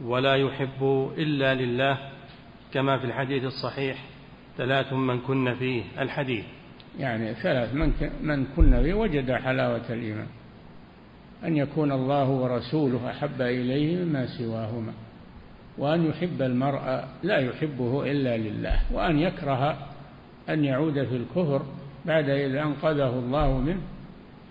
ولا 0.03 0.35
يحب 0.35 1.11
إلا 1.17 1.53
لله 1.53 1.97
كما 2.73 2.97
في 2.97 3.05
الحديث 3.05 3.43
الصحيح 3.43 3.97
ثلاث 4.57 4.93
من 4.93 5.19
كن 5.19 5.55
فيه 5.55 5.83
الحديث. 5.99 6.45
يعني 6.99 7.33
ثلاث 7.33 7.73
من 7.73 7.93
من 8.21 8.45
كن 8.55 8.83
فيه 8.83 8.93
وجد 8.93 9.31
حلاوة 9.31 9.85
الإيمان. 9.89 10.27
أن 11.43 11.57
يكون 11.57 11.91
الله 11.91 12.29
ورسوله 12.29 13.09
أحب 13.09 13.41
إليه 13.41 14.03
مما 14.03 14.25
سواهما. 14.25 14.93
وأن 15.77 16.05
يحب 16.05 16.41
المرء 16.41 17.03
لا 17.23 17.37
يحبه 17.37 18.11
إلا 18.11 18.37
لله 18.37 18.79
وأن 18.93 19.19
يكره 19.19 19.77
أن 20.49 20.65
يعود 20.65 21.03
في 21.03 21.15
الكفر 21.15 21.61
بعد 22.05 22.29
إذا 22.29 22.63
أنقذه 22.63 23.19
الله 23.19 23.57
منه 23.57 23.81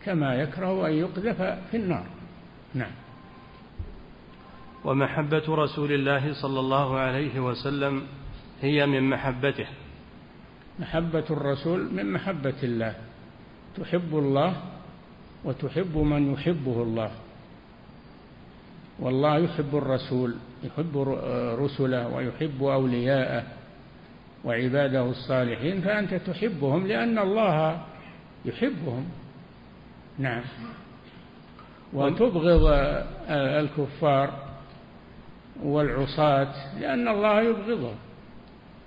كما 0.04 0.35
يكره 0.35 0.87
أن 0.87 0.92
يقذف 0.92 1.42
في 1.71 1.76
النار. 1.76 2.06
نعم. 2.75 2.90
ومحبة 4.85 5.42
رسول 5.49 5.92
الله 5.92 6.42
صلى 6.42 6.61
الله 6.61 6.99
عليه 6.99 7.40
وسلم 7.40 8.02
هي 8.62 8.87
من 8.87 9.11
محبته. 9.11 9.66
محبة 10.78 11.25
الرسول 11.30 11.95
من 11.95 12.12
محبة 12.12 12.54
الله. 12.62 12.95
تحب 13.76 14.18
الله 14.18 14.56
وتحب 15.45 15.97
من 15.97 16.33
يحبه 16.33 16.83
الله. 16.83 17.11
والله 18.99 19.38
يحب 19.38 19.76
الرسول. 19.76 20.35
يحب 20.66 20.99
رسله 21.58 22.08
ويحب 22.08 22.62
أولياءه 22.62 23.42
وعباده 24.44 25.02
الصالحين 25.02 25.80
فأنت 25.80 26.14
تحبهم 26.14 26.87
لأن 26.87 27.18
الله 27.18 27.80
يحبهم. 28.44 29.04
نعم. 30.18 30.42
وتبغض 31.92 32.66
الكفار 33.30 34.30
والعصاة 35.62 36.80
لأن 36.80 37.08
الله 37.08 37.40
يبغضهم 37.40 37.96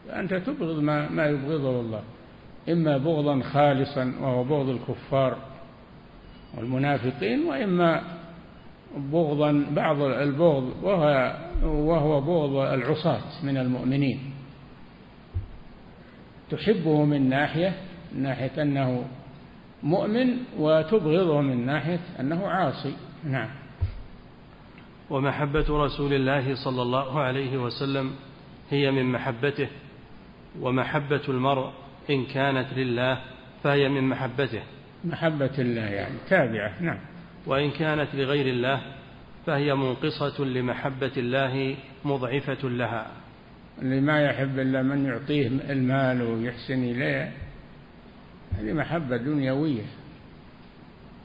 فأنت 0.07 0.33
تبغض 0.33 0.79
ما, 0.79 1.09
ما 1.09 1.25
يبغضه 1.25 1.79
الله. 1.79 2.01
إما 2.69 2.97
بغضا 2.97 3.41
خالصا 3.41 4.13
وهو 4.21 4.43
بغض 4.43 4.69
الكفار 4.69 5.37
والمنافقين 6.57 7.45
وإما 7.45 8.18
بغضا 8.97 9.65
بعض 9.71 10.01
البغض 10.01 10.83
وهو, 10.83 11.33
وهو 11.63 12.21
بغض 12.21 12.55
العصاة 12.73 13.21
من 13.43 13.57
المؤمنين. 13.57 14.19
تحبه 16.49 17.05
من 17.05 17.29
ناحية 17.29 17.73
من 18.13 18.23
ناحية 18.23 18.61
أنه 18.61 19.05
مؤمن 19.83 20.37
وتبغضه 20.57 21.41
من 21.41 21.65
ناحية 21.65 21.99
أنه 22.19 22.47
عاصي. 22.47 22.93
نعم. 23.23 23.49
ومحبة 25.09 25.65
رسول 25.69 26.13
الله 26.13 26.55
صلى 26.55 26.81
الله 26.81 27.19
عليه 27.19 27.57
وسلم 27.57 28.11
هي 28.69 28.91
من 28.91 29.11
محبته 29.11 29.67
ومحبة 30.61 31.21
المرء 31.29 31.71
إن 32.09 32.25
كانت 32.25 32.73
لله 32.73 33.21
فهي 33.63 33.89
من 33.89 34.09
محبته. 34.09 34.61
محبة 35.03 35.51
الله 35.59 35.81
يعني 35.81 36.15
تابعة. 36.29 36.81
نعم. 36.81 36.99
وإن 37.45 37.71
كانت 37.71 38.15
لغير 38.15 38.47
الله 38.47 38.81
فهي 39.45 39.75
منقصة 39.75 40.45
لمحبة 40.45 41.11
الله 41.17 41.75
مضعفة 42.05 42.69
لها. 42.69 43.11
اللي 43.81 44.01
ما 44.01 44.21
يحب 44.21 44.59
إلا 44.59 44.81
من 44.81 45.05
يعطيه 45.05 45.47
المال 45.47 46.21
ويحسن 46.21 46.83
إليه 46.83 47.31
هذه 48.51 48.73
محبة 48.73 49.17
دنيوية 49.17 49.85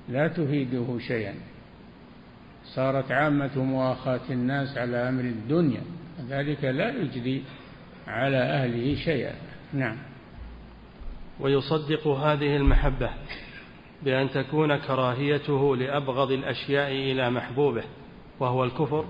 لا 0.09 0.29
تفيده 0.29 0.99
شيئا. 0.99 1.35
صارت 2.65 3.13
عامة 3.13 3.65
مؤاخاة 3.65 4.21
الناس 4.31 4.79
على 4.79 5.09
أمر 5.09 5.25
الدنيا 5.25 5.81
ذلك 6.29 6.65
لا 6.65 6.89
يجدي 6.89 7.43
على 8.07 8.37
أهله 8.37 8.95
شيئا. 8.95 9.35
نعم. 9.73 9.97
ويصدق 11.41 12.07
هذه 12.07 12.57
المحبة 12.57 13.11
بأن 14.05 14.31
تكون 14.31 14.77
كراهيته 14.77 15.77
لأبغض 15.77 16.31
الأشياء 16.31 16.91
إلى 16.91 17.31
محبوبه 17.31 17.85
وهو 18.41 18.65
الكفر 18.65 19.05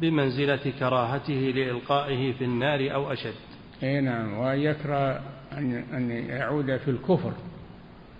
بمنزلة 0.00 0.72
كراهته 0.78 1.52
لإلقائه 1.54 2.32
في 2.32 2.44
النار 2.44 2.94
أو 2.94 3.12
أشد. 3.12 3.34
أي 3.82 4.00
نعم 4.00 4.38
وأن 4.38 4.58
يكره 4.58 5.20
أن 5.92 6.10
يعود 6.10 6.76
في 6.76 6.90
الكفر 6.90 7.32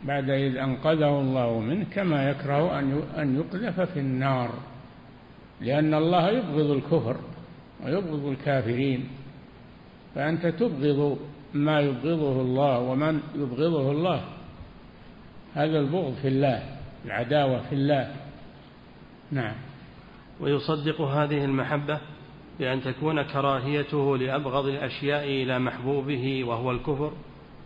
بعد 0.04 0.30
إذ 0.30 0.56
أنقذه 0.56 1.20
الله 1.20 1.60
منه 1.60 1.86
كما 1.94 2.30
يكره 2.30 2.80
أن 3.18 3.36
يقذف 3.36 3.80
في 3.80 4.00
النار 4.00 4.50
لأن 5.60 5.94
الله 5.94 6.30
يبغض 6.30 6.70
الكفر 6.70 7.16
ويبغض 7.84 8.26
الكافرين. 8.26 9.08
فأنت 10.14 10.46
تبغض 10.46 11.18
ما 11.54 11.80
يبغضه 11.80 12.40
الله 12.40 12.78
ومن 12.78 13.20
يبغضه 13.34 13.90
الله. 13.92 14.35
هذا 15.56 15.78
البغض 15.78 16.14
في 16.22 16.28
الله 16.28 16.62
العداوة 17.04 17.62
في 17.68 17.74
الله. 17.74 18.16
نعم. 19.32 19.54
ويصدق 20.40 21.00
هذه 21.00 21.44
المحبة 21.44 22.00
بأن 22.58 22.82
تكون 22.82 23.22
كراهيته 23.22 24.16
لأبغض 24.16 24.66
الأشياء 24.66 25.24
إلى 25.24 25.58
محبوبه 25.58 26.44
وهو 26.44 26.70
الكفر 26.70 27.12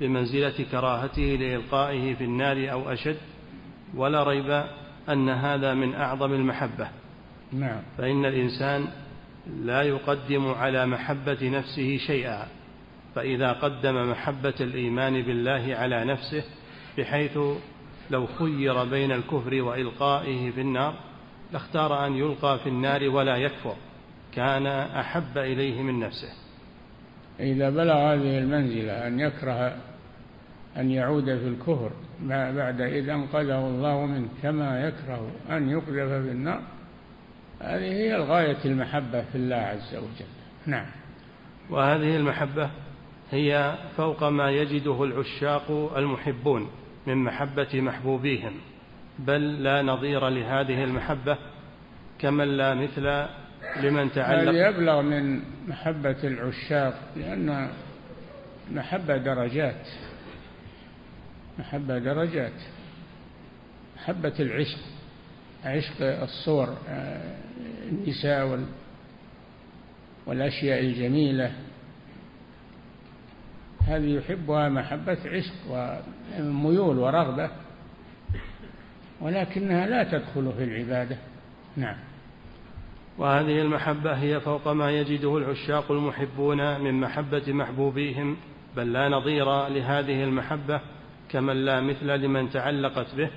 بمنزلة 0.00 0.64
كراهته 0.70 1.22
لإلقائه 1.22 2.14
في 2.14 2.24
النار 2.24 2.72
أو 2.72 2.92
أشد. 2.92 3.16
ولا 3.94 4.22
ريب 4.22 4.64
أن 5.08 5.28
هذا 5.28 5.74
من 5.74 5.94
أعظم 5.94 6.32
المحبة. 6.32 6.88
نعم. 7.52 7.82
فإن 7.98 8.24
الإنسان 8.24 8.86
لا 9.46 9.82
يقدم 9.82 10.48
على 10.48 10.86
محبة 10.86 11.38
نفسه 11.42 11.96
شيئا 11.96 12.46
فإذا 13.14 13.52
قدم 13.52 14.10
محبة 14.10 14.54
الإيمان 14.60 15.22
بالله 15.22 15.76
على 15.76 16.04
نفسه 16.04 16.44
بحيث 16.98 17.38
لو 18.10 18.26
خير 18.26 18.84
بين 18.84 19.12
الكفر 19.12 19.62
وإلقائه 19.62 20.50
في 20.50 20.60
النار 20.60 20.94
لاختار 21.52 22.06
أن 22.06 22.16
يلقى 22.16 22.58
في 22.58 22.68
النار 22.68 23.08
ولا 23.08 23.36
يكفر 23.36 23.74
كان 24.32 24.66
أحب 24.66 25.38
إليه 25.38 25.82
من 25.82 26.00
نفسه. 26.00 26.32
إذا 27.40 27.70
بلغ 27.70 27.94
هذه 27.94 28.38
المنزلة 28.38 29.06
أن 29.06 29.20
يكره 29.20 29.76
أن 30.76 30.90
يعود 30.90 31.24
في 31.24 31.48
الكفر 31.48 31.90
بعد 32.28 32.80
إذ 32.80 33.08
أنقذه 33.08 33.66
الله 33.66 34.06
منه 34.06 34.28
كما 34.42 34.86
يكره 34.86 35.30
أن 35.50 35.70
يقذف 35.70 36.08
في 36.08 36.30
النار 36.30 36.62
هذه 37.60 37.92
هي 37.92 38.16
الغاية 38.16 38.64
المحبة 38.64 39.22
في 39.22 39.34
الله 39.34 39.56
عز 39.56 39.94
وجل. 39.94 40.26
نعم. 40.66 40.86
وهذه 41.70 42.16
المحبة 42.16 42.70
هي 43.30 43.74
فوق 43.96 44.24
ما 44.24 44.50
يجده 44.50 45.04
العشاق 45.04 45.92
المحبون. 45.96 46.68
من 47.06 47.14
محبة 47.16 47.68
محبوبيهم 47.80 48.52
بل 49.18 49.62
لا 49.62 49.82
نظير 49.82 50.28
لهذه 50.28 50.84
المحبة 50.84 51.38
كمن 52.18 52.56
لا 52.56 52.74
مثل 52.74 53.26
لمن 53.76 54.12
تعلق. 54.12 54.50
هذه 54.50 54.68
أبلغ 54.68 55.02
من 55.02 55.42
محبة 55.68 56.16
العشاق 56.24 56.94
لأن 57.16 57.70
محبة 58.72 59.16
درجات 59.16 59.88
محبة 61.58 61.98
درجات 61.98 62.60
محبة 63.96 64.34
العشق 64.40 64.78
عشق 65.64 66.22
الصور 66.22 66.76
النساء 67.88 68.64
والأشياء 70.26 70.80
الجميلة. 70.80 71.52
هذه 73.86 74.16
يحبها 74.16 74.68
محبة 74.68 75.18
عشق 75.24 75.54
وميول 75.70 76.98
ورغبة 76.98 77.50
ولكنها 79.20 79.86
لا 79.86 80.04
تدخل 80.04 80.52
في 80.52 80.64
العبادة. 80.64 81.16
نعم. 81.76 81.96
وهذه 83.18 83.62
المحبة 83.62 84.12
هي 84.12 84.40
فوق 84.40 84.68
ما 84.68 84.90
يجده 84.90 85.38
العشاق 85.38 85.92
المحبون 85.92 86.80
من 86.80 87.00
محبة 87.00 87.52
محبوبيهم 87.52 88.36
بل 88.76 88.92
لا 88.92 89.08
نظير 89.08 89.68
لهذه 89.68 90.24
المحبة 90.24 90.80
كمن 91.28 91.64
لا 91.64 91.80
مثل 91.80 92.06
لمن 92.06 92.50
تعلقت 92.50 93.14
به 93.14 93.30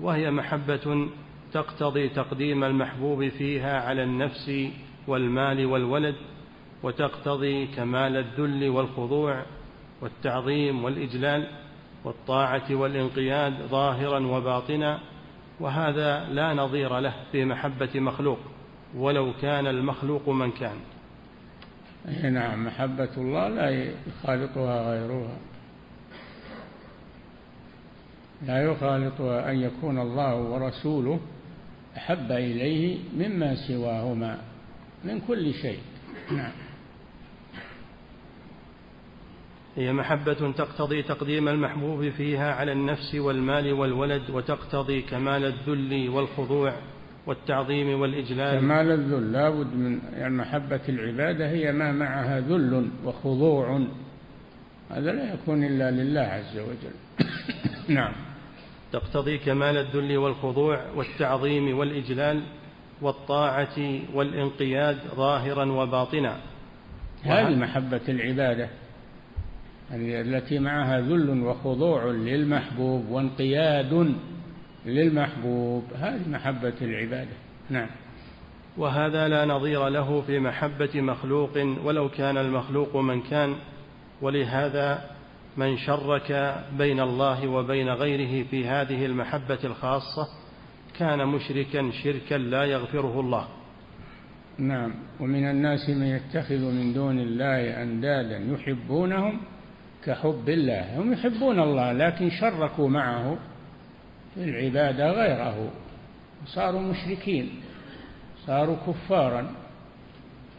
وهي 0.00 0.30
محبة 0.30 1.08
تقتضي 1.52 2.08
تقديم 2.08 2.64
المحبوب 2.64 3.28
فيها 3.28 3.80
على 3.80 4.02
النفس 4.02 4.52
والمال 5.06 5.66
والولد 5.66 6.14
وتقتضي 6.82 7.66
كمال 7.66 8.16
الذل 8.16 8.68
والخضوع 8.68 9.42
والتعظيم 10.00 10.84
والإجلال 10.84 11.46
والطاعة 12.04 12.74
والانقياد 12.74 13.52
ظاهرا 13.66 14.26
وباطنا 14.26 15.00
وهذا 15.60 16.24
لا 16.24 16.54
نظير 16.54 16.98
له 16.98 17.14
في 17.32 17.44
محبة 17.44 18.00
مخلوق 18.00 18.38
ولو 18.96 19.32
كان 19.42 19.66
المخلوق 19.66 20.28
من 20.28 20.50
كان 20.50 20.76
أي 22.08 22.30
نعم 22.30 22.66
محبة 22.66 23.10
الله 23.16 23.48
لا 23.48 23.90
يخالطها 24.06 24.90
غيرها. 24.90 25.36
لا 28.42 28.64
يخالطها 28.64 29.50
أن 29.50 29.60
يكون 29.60 29.98
الله 29.98 30.34
ورسوله 30.36 31.20
أحب 31.96 32.32
إليه 32.32 32.98
مما 33.16 33.54
سواهما 33.54 34.38
من 35.04 35.20
كل 35.20 35.54
شيء. 35.54 35.78
نعم. 36.30 36.52
هي 39.76 39.92
محبة 39.92 40.52
تقتضي 40.52 41.02
تقديم 41.02 41.48
المحبوب 41.48 42.08
فيها 42.08 42.54
على 42.54 42.72
النفس 42.72 43.14
والمال 43.14 43.72
والولد 43.72 44.30
وتقتضي 44.30 45.02
كمال 45.02 45.44
الذل 45.44 46.08
والخضوع 46.08 46.74
والتعظيم 47.26 48.00
والإجلال. 48.00 48.60
كمال 48.60 48.90
الذل 48.90 49.32
لا 49.32 49.50
بد 49.50 49.74
من 49.74 49.98
يعني 50.16 50.34
محبة 50.34 50.80
العبادة 50.88 51.50
هي 51.50 51.72
ما 51.72 51.92
معها 51.92 52.40
ذل 52.40 52.90
وخضوع. 53.04 53.80
هذا 54.90 55.12
لا 55.12 55.34
يكون 55.34 55.64
إلا 55.64 55.90
لله 55.90 56.20
عز 56.20 56.58
وجل. 56.58 57.26
نعم. 57.96 58.12
تقتضي 58.92 59.38
كمال 59.38 59.76
الذل 59.76 60.16
والخضوع 60.16 60.80
والتعظيم 60.96 61.78
والإجلال 61.78 62.42
والطاعة 63.02 64.00
والانقياد 64.14 64.98
ظاهرا 65.14 65.72
وباطنا. 65.72 66.36
هذه 67.22 67.54
محبة 67.54 68.00
العبادة. 68.08 68.68
التي 69.92 70.58
معها 70.58 71.00
ذل 71.00 71.42
وخضوع 71.42 72.04
للمحبوب 72.04 73.08
وانقياد 73.10 74.14
للمحبوب. 74.86 75.84
هذه 75.94 76.28
محبة 76.28 76.74
العبادة. 76.82 77.36
نعم. 77.70 77.88
وهذا 78.76 79.28
لا 79.28 79.44
نظير 79.44 79.88
له 79.88 80.20
في 80.20 80.38
محبة 80.38 81.00
مخلوق 81.00 81.58
ولو 81.84 82.08
كان 82.08 82.36
المخلوق 82.36 82.96
من 82.96 83.22
كان 83.22 83.54
ولهذا 84.22 85.10
من 85.56 85.76
شرك 85.76 86.54
بين 86.78 87.00
الله 87.00 87.48
وبين 87.48 87.88
غيره 87.88 88.46
في 88.50 88.66
هذه 88.66 89.06
المحبة 89.06 89.58
الخاصة 89.64 90.28
كان 90.98 91.28
مشركا 91.28 91.90
شركا 91.90 92.34
لا 92.34 92.64
يغفره 92.64 93.20
الله. 93.20 93.48
نعم. 94.58 94.94
ومن 95.20 95.50
الناس 95.50 95.90
من 95.90 96.06
يتخذ 96.06 96.72
من 96.72 96.92
دون 96.92 97.18
الله 97.18 97.82
أندادا 97.82 98.38
يحبونهم 98.38 99.40
كحب 100.04 100.48
الله. 100.48 101.00
هم 101.00 101.12
يحبون 101.12 101.60
الله 101.60 101.92
لكن 101.92 102.30
شركوا 102.30 102.88
معه 102.88 103.38
في 104.34 104.44
العبادة 104.44 105.10
غيره. 105.10 105.70
صاروا 106.46 106.80
مشركين 106.80 107.50
صاروا 108.46 108.76
كفارا. 108.86 109.54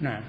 نعم. 0.01 0.21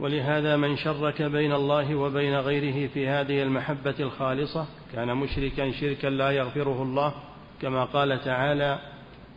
ولهذا 0.00 0.56
من 0.56 0.76
شرك 0.76 1.22
بين 1.22 1.52
الله 1.52 1.94
وبين 1.94 2.34
غيره 2.34 2.88
في 2.88 3.08
هذه 3.08 3.42
المحبة 3.42 3.94
الخالصة 4.00 4.66
كان 4.92 5.16
مشركا 5.16 5.70
شركا 5.70 6.06
لا 6.06 6.30
يغفره 6.30 6.82
الله 6.82 7.14
كما 7.62 7.84
قال 7.84 8.24
تعالى 8.24 8.78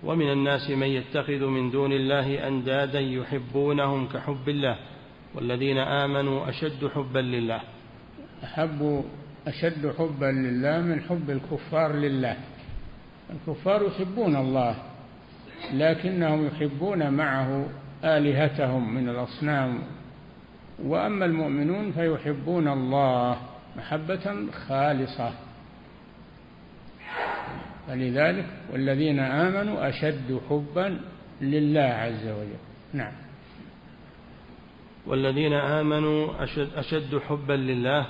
ومن 0.04 0.32
الناس 0.32 0.70
من 0.70 0.88
يتخذ 0.88 1.46
من 1.46 1.72
دون 1.72 1.92
الله 1.92 2.48
أندادا 2.48 3.00
يحبونهم 3.00 4.08
كحب 4.08 4.50
الله 4.50 4.78
والذين 5.36 5.78
آمنوا 5.78 6.50
أشد 6.50 6.88
حبا 6.96 7.20
لله. 7.20 7.62
أحب 8.43 9.04
أشد 9.47 9.93
حبا 9.97 10.26
لله 10.26 10.82
من 10.82 11.02
حب 11.02 11.30
الكفار 11.30 11.93
لله. 11.93 12.38
الكفار 13.30 13.84
يحبون 13.84 14.36
الله 14.36 14.76
لكنهم 15.73 16.47
يحبون 16.47 17.10
معه 17.10 17.69
آلهتهم 18.04 18.93
من 18.93 19.10
الأصنام. 19.10 19.80
وأما 20.84 21.26
المؤمنون 21.26 21.91
فيحبون 21.91 22.67
الله 22.67 23.38
محبة 23.78 24.52
خالصة. 24.67 25.32
فلذلك 27.88 28.45
والذين 28.73 29.19
آمنوا 29.19 29.89
أشد 29.89 30.41
حبا 30.50 31.00
لله 31.41 31.82
عز 31.82 32.28
وجل. 32.28 32.60
نعم. 32.93 33.13
والذين 35.08 35.54
آمنوا 35.54 36.43
أشد, 36.43 36.73
أشد 36.76 37.17
حبا 37.17 37.54
لله 37.54 38.08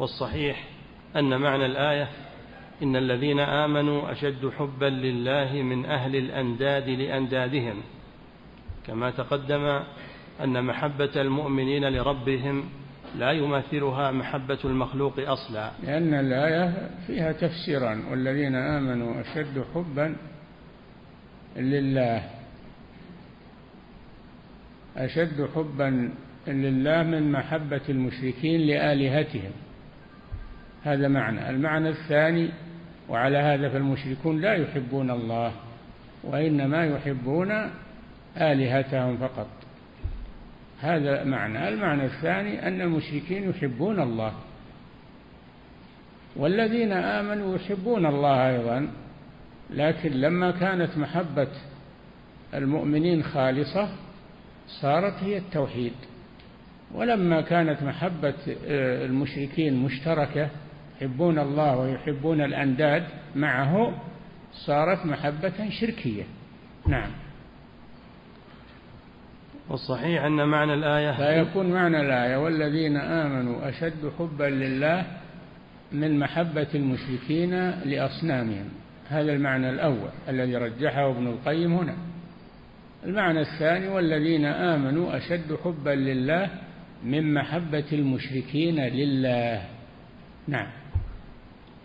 والصحيح 0.00 0.64
أن 1.16 1.40
معنى 1.40 1.66
الآية 1.66 2.08
إن 2.82 2.96
الذين 2.96 3.40
آمنوا 3.40 4.12
أشد 4.12 4.50
حبا 4.58 4.84
لله 4.86 5.62
من 5.62 5.86
أهل 5.86 6.16
الأنداد 6.16 6.88
لأندادهم 6.88 7.82
كما 8.86 9.10
تقدم 9.10 9.80
أن 10.44 10.64
محبة 10.64 11.10
المؤمنين 11.16 11.84
لربهم 11.84 12.64
لا 13.18 13.30
يماثلها 13.30 14.10
محبة 14.10 14.58
المخلوق 14.64 15.18
أصلا. 15.18 15.70
لأن 15.82 16.14
الآية 16.14 16.90
فيها 17.06 17.32
تفسيرا 17.32 18.02
والذين 18.10 18.54
آمنوا 18.54 19.20
أشد 19.20 19.64
حبا 19.74 20.16
لله 21.56 22.30
أشد 24.96 25.48
حبا 25.54 26.10
لله 26.48 27.02
من 27.02 27.32
محبة 27.32 27.80
المشركين 27.88 28.60
لآلهتهم. 28.60 29.52
هذا 30.84 31.08
معنى. 31.08 31.50
المعنى 31.50 31.88
الثاني 31.88 32.50
وعلى 33.08 33.38
هذا 33.38 33.68
فالمشركون 33.68 34.40
لا 34.40 34.54
يحبون 34.54 35.10
الله 35.10 35.52
وإنما 36.24 36.86
يحبون 36.86 37.70
آلهتهم 38.36 39.16
فقط. 39.16 39.48
هذا 40.80 41.24
معنى. 41.24 41.68
المعنى 41.68 42.04
الثاني 42.04 42.68
أن 42.68 42.80
المشركين 42.80 43.50
يحبون 43.50 44.00
الله. 44.00 44.32
والذين 46.36 46.92
آمنوا 46.92 47.56
يحبون 47.56 48.06
الله 48.06 48.48
أيضا 48.48 48.88
لكن 49.70 50.10
لما 50.10 50.50
كانت 50.50 50.98
محبة 50.98 51.48
المؤمنين 52.54 53.22
خالصة 53.22 53.88
صارت 54.80 55.14
هي 55.22 55.38
التوحيد. 55.38 55.92
ولما 56.94 57.40
كانت 57.40 57.82
محبة 57.82 58.34
آه، 58.66 59.06
المشركين 59.06 59.76
مشتركة 59.76 60.50
يحبون 61.00 61.38
الله 61.38 61.76
ويحبون 61.76 62.40
الأنداد 62.40 63.04
معه 63.36 63.92
صارت 64.52 65.06
محبة 65.06 65.70
شركية. 65.70 66.22
نعم. 66.88 67.10
والصحيح 69.68 70.24
أن 70.24 70.48
معنى 70.48 70.74
الآية 70.74 71.12
فيكون 71.12 71.72
معنى 71.72 72.00
الآية. 72.00 72.36
والذين 72.36 72.96
آمنوا 72.96 73.68
أشد 73.68 74.12
حبا 74.18 74.44
لله 74.44 75.06
من 75.92 76.18
محبة 76.18 76.68
المشركين 76.74 77.70
لأصنامهم. 77.70 78.68
هذا 79.08 79.32
المعنى 79.32 79.70
الأول 79.70 80.10
الذي 80.28 80.56
رجحه 80.56 81.10
ابن 81.10 81.26
القيم 81.26 81.72
هنا. 81.72 81.94
المعنى 83.04 83.40
الثاني 83.40 83.88
والذين 83.88 84.44
آمنوا 84.44 85.16
أشد 85.16 85.58
حبا 85.64 85.90
لله 85.90 86.50
من 87.04 87.34
محبة 87.34 87.86
المشركين 87.92 88.80
لله. 88.80 89.62
نعم. 90.48 90.79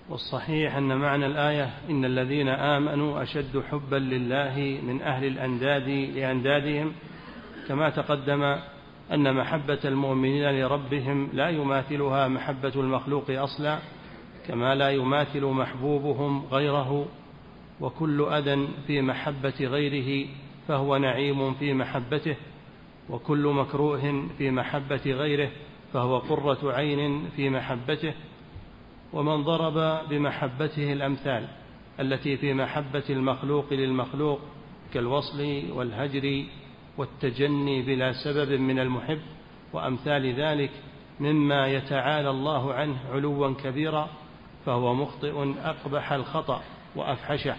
والصحيح 0.09 0.75
أن 0.75 0.97
معنى 0.97 1.25
الآية 1.25 1.73
إن 1.89 2.05
الذين 2.05 2.49
آمنوا 2.49 3.23
أشد 3.23 3.63
حبا 3.71 3.95
لله 3.95 4.79
من 4.87 5.01
أهل 5.01 5.25
الأنداد 5.25 5.89
لأندادهم 5.89 6.91
كما 7.67 7.89
تقدم 7.89 8.57
أن 9.13 9.35
محبة 9.35 9.79
المؤمنين 9.85 10.59
لربهم 10.59 11.29
لا 11.33 11.49
يماثلها 11.49 12.27
محبة 12.27 12.71
المخلوق 12.75 13.31
أصلا 13.31 13.79
كما 14.47 14.75
لا 14.75 14.89
يماثل 14.89 15.45
محبوبهم 15.45 16.45
غيره 16.51 17.05
وكل 17.81 18.21
أذى 18.21 18.67
في 18.87 19.01
محبة 19.01 19.53
غيره 19.59 20.27
فهو 20.67 20.97
نعيم 20.97 21.53
في 21.53 21.73
محبته 21.73 22.35
وكل 23.09 23.47
مكروه 23.47 24.27
في 24.37 24.51
محبة 24.51 25.01
غيره 25.05 25.49
فهو 25.93 26.17
قرة 26.17 26.73
عين 26.73 27.29
في 27.35 27.49
محبته 27.49 28.13
ومن 29.15 29.43
ضرب 29.43 30.07
بمحبته 30.09 30.93
الأمثال 30.93 31.47
التي 31.99 32.37
في 32.37 32.53
محبة 32.53 33.03
المخلوق 33.09 33.73
للمخلوق 33.73 34.39
كالوصل 34.93 35.63
والهجر 35.71 36.45
والتجني 36.97 37.81
بلا 37.81 38.13
سبب 38.23 38.51
من 38.51 38.79
المحب 38.79 39.19
وأمثال 39.73 40.41
ذلك 40.41 40.71
مما 41.19 41.67
يتعالى 41.67 42.29
الله 42.29 42.73
عنه 42.73 42.97
علوا 43.11 43.53
كبيرا 43.63 44.09
فهو 44.65 44.93
مخطئ 44.93 45.53
أقبح 45.63 46.11
الخطأ 46.11 46.61
وأفحشه 46.95 47.55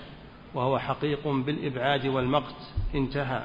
وهو 0.55 0.79
حقيق 0.79 1.29
بالإبعاد 1.29 2.07
والمقت 2.07 2.57
انتهى. 2.95 3.43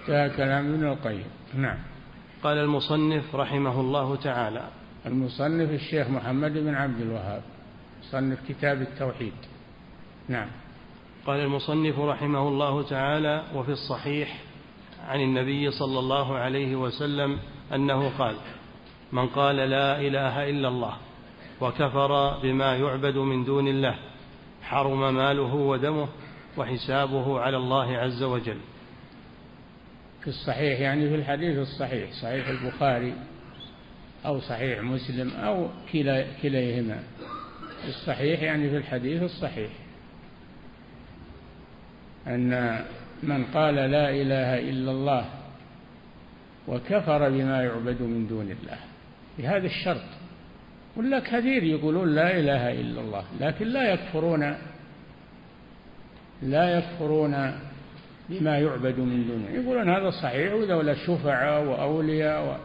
انتهى 0.00 0.30
كلام 0.36 0.74
ابن 0.74 0.86
القيم. 0.86 1.24
نعم. 1.54 1.78
قال 2.42 2.58
المصنف 2.58 3.34
رحمه 3.36 3.80
الله 3.80 4.16
تعالى 4.16 4.79
المصنف 5.06 5.70
الشيخ 5.70 6.08
محمد 6.08 6.52
بن 6.52 6.74
عبد 6.74 7.00
الوهاب 7.00 7.42
مصنف 8.02 8.38
كتاب 8.48 8.82
التوحيد. 8.82 9.32
نعم. 10.28 10.48
قال 11.26 11.40
المصنف 11.40 11.98
رحمه 11.98 12.48
الله 12.48 12.82
تعالى 12.82 13.42
وفي 13.54 13.72
الصحيح 13.72 14.40
عن 15.06 15.20
النبي 15.20 15.70
صلى 15.70 15.98
الله 15.98 16.36
عليه 16.36 16.76
وسلم 16.76 17.38
أنه 17.74 18.08
قال 18.18 18.36
من 19.12 19.26
قال 19.26 19.56
لا 19.56 20.00
إله 20.00 20.50
إلا 20.50 20.68
الله 20.68 20.96
وكفر 21.60 22.38
بما 22.42 22.76
يعبد 22.76 23.16
من 23.16 23.44
دون 23.44 23.68
الله 23.68 23.98
حرم 24.62 25.14
ماله 25.14 25.54
ودمه 25.54 26.08
وحسابه 26.56 27.40
على 27.40 27.56
الله 27.56 27.96
عز 27.96 28.22
وجل. 28.22 28.58
في 30.20 30.28
الصحيح 30.28 30.80
يعني 30.80 31.08
في 31.08 31.14
الحديث 31.14 31.58
الصحيح 31.58 32.12
صحيح 32.22 32.48
البخاري. 32.48 33.14
أو 34.26 34.40
صحيح 34.40 34.80
مسلم 34.80 35.30
أو 35.30 35.68
كلا 35.92 36.26
كليهما. 36.42 36.98
الصحيح 37.88 38.42
يعني 38.42 38.70
في 38.70 38.76
الحديث 38.76 39.22
الصحيح. 39.22 39.70
أن 42.26 42.80
من 43.22 43.44
قال 43.44 43.74
لا 43.74 44.10
إله 44.10 44.58
إلا 44.70 44.90
الله 44.90 45.24
وكفر 46.68 47.28
بما 47.30 47.64
يعبد 47.64 48.02
من 48.02 48.26
دون 48.26 48.50
الله. 48.50 48.78
بهذا 49.38 49.66
الشرط. 49.66 50.20
ولا 50.96 51.18
كثير 51.18 51.62
يقولون 51.62 52.14
لا 52.14 52.38
إله 52.38 52.72
إلا 52.72 53.00
الله 53.00 53.24
لكن 53.40 53.66
لا 53.66 53.92
يكفرون 53.92 54.54
لا 56.42 56.78
يكفرون 56.78 57.60
بما 58.28 58.58
يعبد 58.58 58.98
من 58.98 59.26
دونه 59.26 59.62
يقولون 59.62 59.88
هذا 59.90 60.10
صحيح 60.10 60.52
وذولا 60.52 60.94
شفعاء 60.94 61.64
وأولياء 61.64 62.60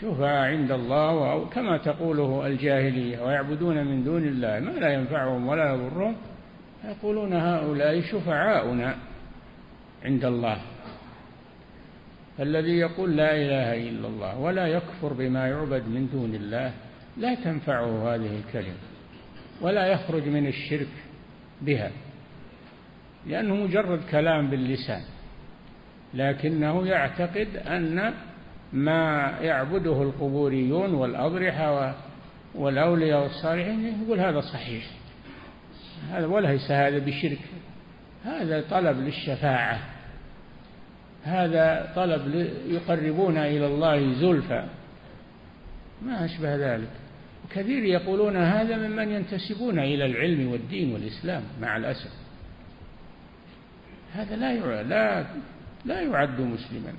شفعاء 0.00 0.50
عند 0.50 0.72
الله 0.72 1.48
كما 1.48 1.78
تقوله 1.78 2.46
الجاهلية 2.46 3.24
ويعبدون 3.24 3.86
من 3.86 4.04
دون 4.04 4.24
الله 4.24 4.60
ما 4.60 4.70
لا 4.70 4.88
ينفعهم 4.94 5.48
ولا 5.48 5.74
يضرهم. 5.74 6.16
يقولون 6.84 7.32
هؤلاء 7.32 8.00
شفعاؤنا 8.00 8.96
عند 10.04 10.24
الله. 10.24 10.58
فالذي 12.38 12.78
يقول 12.78 13.16
لا 13.16 13.34
إله 13.34 13.88
إلا 13.88 14.08
الله 14.08 14.38
ولا 14.38 14.66
يكفر 14.66 15.12
بما 15.12 15.48
يعبد 15.48 15.88
من 15.88 16.08
دون 16.12 16.34
الله 16.34 16.72
لا 17.16 17.34
تنفعه 17.34 18.14
هذه 18.14 18.38
الكلمة 18.38 18.78
ولا 19.60 19.86
يخرج 19.86 20.28
من 20.28 20.46
الشرك 20.46 20.88
بها 21.62 21.90
لأنه 23.26 23.54
مجرد 23.54 24.00
كلام 24.10 24.50
باللسان 24.50 25.02
لكنه 26.14 26.86
يعتقد 26.86 27.56
أن 27.56 28.14
ما 28.72 29.34
يعبده 29.40 30.02
القبوريون 30.02 30.94
والأضرحة 30.94 31.94
والأولياء 32.54 33.22
والصالحين 33.22 34.02
يقول 34.02 34.20
هذا 34.20 34.40
صحيح. 34.40 34.84
هذا 36.10 36.26
وليس 36.26 36.70
هذا 36.70 36.98
بشرك. 36.98 37.38
هذا 38.24 38.64
طلب 38.70 38.98
للشفاعة. 38.98 39.78
هذا 41.24 41.92
طلب 41.96 42.50
يقربون 42.66 43.36
إلى 43.38 43.66
الله 43.66 44.12
زلفى. 44.12 44.66
ما 46.02 46.24
أشبه 46.24 46.56
ذلك. 46.56 46.90
كثير 47.50 47.84
يقولون 47.84 48.36
هذا 48.36 48.76
ممن 48.76 49.10
ينتسبون 49.10 49.78
إلى 49.78 50.06
العلم 50.06 50.52
والدين 50.52 50.92
والإسلام 50.92 51.42
مع 51.60 51.76
الأسف. 51.76 52.10
هذا 54.12 54.36
لا 54.36 54.82
لا 54.82 55.26
لا 55.84 56.00
يعد 56.00 56.40
مسلما. 56.40 56.92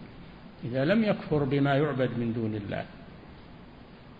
إذا 0.65 0.85
لم 0.85 1.03
يكفر 1.03 1.43
بما 1.43 1.75
يعبد 1.75 2.09
من 2.17 2.33
دون 2.33 2.55
الله. 2.55 2.85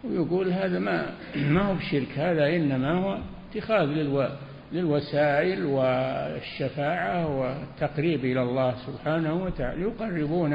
ويقول 0.04 0.52
هذا 0.52 0.80
ما 0.80 1.06
ما 1.54 1.62
هو 1.62 1.74
بشرك 1.74 2.20
هذا 2.20 2.56
إنما 2.56 2.94
هو 2.94 3.18
اتخاذ 3.52 3.86
للو 3.86 4.28
للوسائل 4.72 5.66
والشفاعة 5.66 7.40
والتقريب 7.40 8.26
إلى 8.26 8.42
الله 8.42 8.76
سبحانه 8.88 9.44
وتعالى. 9.44 9.82
يقربون 9.82 10.54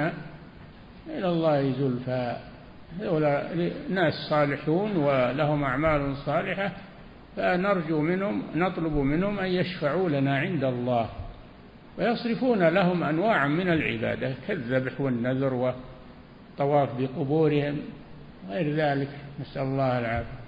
إلى 1.07 1.29
الله 1.29 1.73
زلفى. 1.73 2.37
هؤلاء 3.01 3.73
ناس 3.91 4.15
صالحون 4.31 4.97
ولهم 4.97 5.65
أعمال 5.65 6.17
صالحة 6.17 6.73
فنرجو 7.37 8.01
منهم 8.01 8.43
نطلب 8.55 8.93
منهم 8.93 9.39
أن 9.39 9.47
يشفعوا 9.47 10.09
لنا 10.09 10.39
عند 10.39 10.65
الله. 10.65 11.09
ويصرفون 11.99 12.69
لهم 12.69 13.03
أنواعا 13.03 13.49
من 13.49 13.69
العبادة 13.69 14.35
كالذبح 14.49 15.01
والنذر 15.01 15.55
والطواف 15.55 16.89
بقبورهم 17.01 17.79
غير 18.49 18.75
ذلك. 18.75 19.11
نسأل 19.41 19.63
الله 19.63 19.99
العافية. 19.99 20.45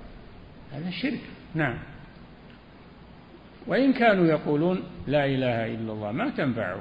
هذا 0.72 0.90
شرك. 0.90 1.20
نعم. 1.54 1.78
وإن 3.66 3.92
كانوا 3.92 4.26
يقولون 4.26 4.82
لا 5.06 5.24
إله 5.26 5.74
إلا 5.74 5.92
الله 5.92 6.12
ما 6.12 6.30
تنفعه 6.30 6.80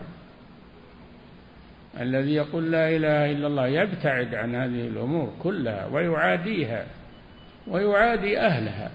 الذي 2.00 2.34
يقول 2.34 2.72
لا 2.72 2.90
إله 2.90 3.32
إلا 3.32 3.48
الله 3.48 3.68
يبتعد 3.68 4.36
عن 4.36 4.56
هذه 4.56 4.88
الأمور 4.88 5.34
كلها 5.44 5.86
ويعاديها 5.86 6.86
ويعادي 7.68 8.40
أهلها 8.40 8.92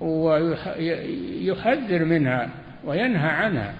ويحذر 0.00 2.04
منها 2.04 2.50
وينهى 2.84 3.28
عنها. 3.28 3.74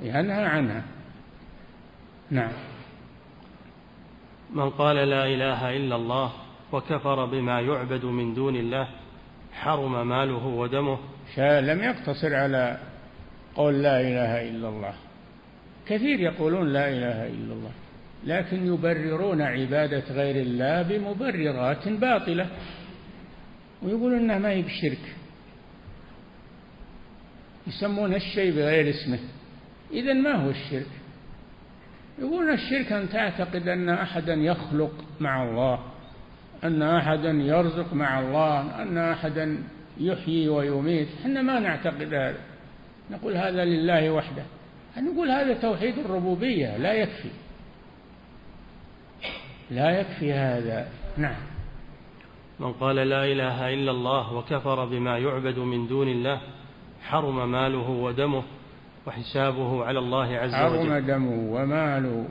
ينهى 0.00 0.44
عنها. 0.44 0.82
نعم. 2.30 2.52
من 4.50 4.70
قال 4.70 4.96
لا 4.96 5.26
إله 5.26 5.76
إلا 5.76 5.96
الله 5.96 6.32
وكفر 6.72 7.24
بما 7.24 7.60
يعبد 7.60 8.04
من 8.04 8.34
دون 8.34 8.56
الله 8.56 8.88
حرم 9.52 10.08
ماله 10.08 10.46
ودمه. 10.46 10.98
لم 11.38 11.82
يقتصر 11.82 12.34
على 12.34 12.78
قول 13.54 13.82
لا 13.82 14.00
إله 14.00 14.50
إلا 14.50 14.68
الله. 14.68 14.94
كثير 15.86 16.20
يقولون 16.20 16.72
لا 16.72 16.88
إله 16.88 17.26
إلا 17.26 17.52
الله 17.52 17.70
لكن 18.24 18.66
يبررون 18.66 19.42
عبادة 19.42 20.14
غير 20.14 20.36
الله 20.36 20.82
بمبررات 20.82 21.88
باطلة. 21.88 22.46
ويقول 23.86 24.14
انها 24.14 24.38
ما 24.38 24.50
هي 24.50 24.62
بشرك 24.62 25.14
يسمون 27.66 28.14
الشيء 28.14 28.52
بغير 28.56 28.90
اسمه. 28.90 29.18
اذا 29.92 30.12
ما 30.12 30.32
هو 30.32 30.50
الشرك؟ 30.50 30.86
يقولون 32.18 32.52
الشرك 32.52 32.92
أن 32.92 33.08
تعتقد 33.08 33.68
أن 33.68 33.88
أحدا 33.88 34.34
يخلق 34.34 35.04
مع 35.20 35.42
الله 35.42 35.78
أن 36.64 36.82
أحدا 36.82 37.30
يرزق 37.30 37.92
مع 37.92 38.20
الله 38.20 38.82
أن 38.82 38.98
أحدا 38.98 39.58
يحيي 40.00 40.48
ويميت. 40.48 41.08
إحنا 41.20 41.42
ما 41.42 41.60
نعتقد 41.60 42.14
هذا. 42.14 42.40
نقول 43.10 43.36
هذا 43.36 43.64
لله 43.64 44.10
وحده. 44.10 44.42
نقول 44.98 45.30
هذا 45.30 45.54
توحيد 45.54 45.98
الربوبية. 45.98 46.76
لا 46.76 46.92
يكفي. 46.92 47.28
لا 49.70 50.00
يكفي 50.00 50.32
هذا. 50.32 50.88
نعم. 51.16 51.55
من 52.60 52.72
قال 52.72 52.96
لا 52.96 53.24
إله 53.24 53.74
إلا 53.74 53.90
الله 53.90 54.34
وكفر 54.34 54.84
بما 54.84 55.18
يعبد 55.18 55.58
من 55.58 55.86
دون 55.86 56.08
الله 56.08 56.40
حرم 57.02 57.52
ماله 57.52 57.90
ودمه 57.90 58.42
وحسابه 59.06 59.84
على 59.84 59.98
الله 59.98 60.36
عز 60.36 60.54
وجل. 60.54 60.56
حرم 60.56 60.98
دمه 60.98 61.52
وماله. 61.52 62.28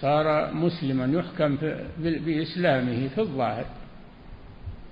صار 0.00 0.54
مسلما 0.54 1.18
يحكم 1.18 1.56
بإسلامه 1.98 3.08
في 3.08 3.20
الظاهر 3.20 3.64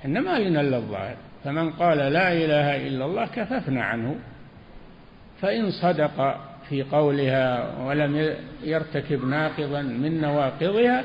إن 0.05 0.19
ما 0.19 0.39
لنا 0.39 0.61
إلا 0.61 0.77
الظاهر. 0.77 1.17
فمن 1.45 1.71
قال 1.71 1.99
لا 1.99 2.33
إله 2.33 2.87
إلا 2.87 3.05
الله 3.05 3.27
كففنا 3.27 3.83
عنه. 3.85 4.17
فإن 5.41 5.71
صدق 5.71 6.41
في 6.69 6.83
قولها 6.83 7.79
ولم 7.87 8.35
يرتكب 8.63 9.25
ناقضا 9.25 9.83
من 9.83 10.21
نواقضها 10.21 11.05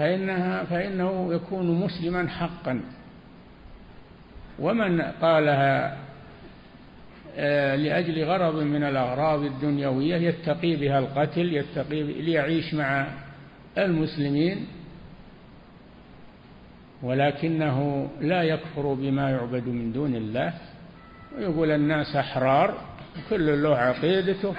فإنها 0.00 0.64
فإنه 0.64 1.34
يكون 1.34 1.80
مسلما 1.80 2.28
حقا. 2.28 2.80
ومن 4.58 5.02
قالها 5.02 5.96
آه، 7.36 7.76
لأجل 7.76 8.24
غرض 8.24 8.62
من 8.62 8.84
الأغراض 8.84 9.42
الدنيوية 9.42 10.16
يتقي 10.16 10.76
بها 10.76 10.98
القتل 10.98 11.54
يتقي 11.54 12.02
ليعيش 12.02 12.74
مع 12.74 13.06
المسلمين 13.78 14.66
ولكنه 17.02 18.08
لا 18.20 18.42
يكفر 18.42 18.94
بما 18.94 19.30
يعبد 19.30 19.68
من 19.68 19.92
دون 19.92 20.14
الله. 20.14 20.52
ويقول 21.38 21.70
الناس 21.70 22.16
أحرار 22.16 22.74
كل 23.30 23.62
له 23.62 23.76
عقيدته 23.76 24.54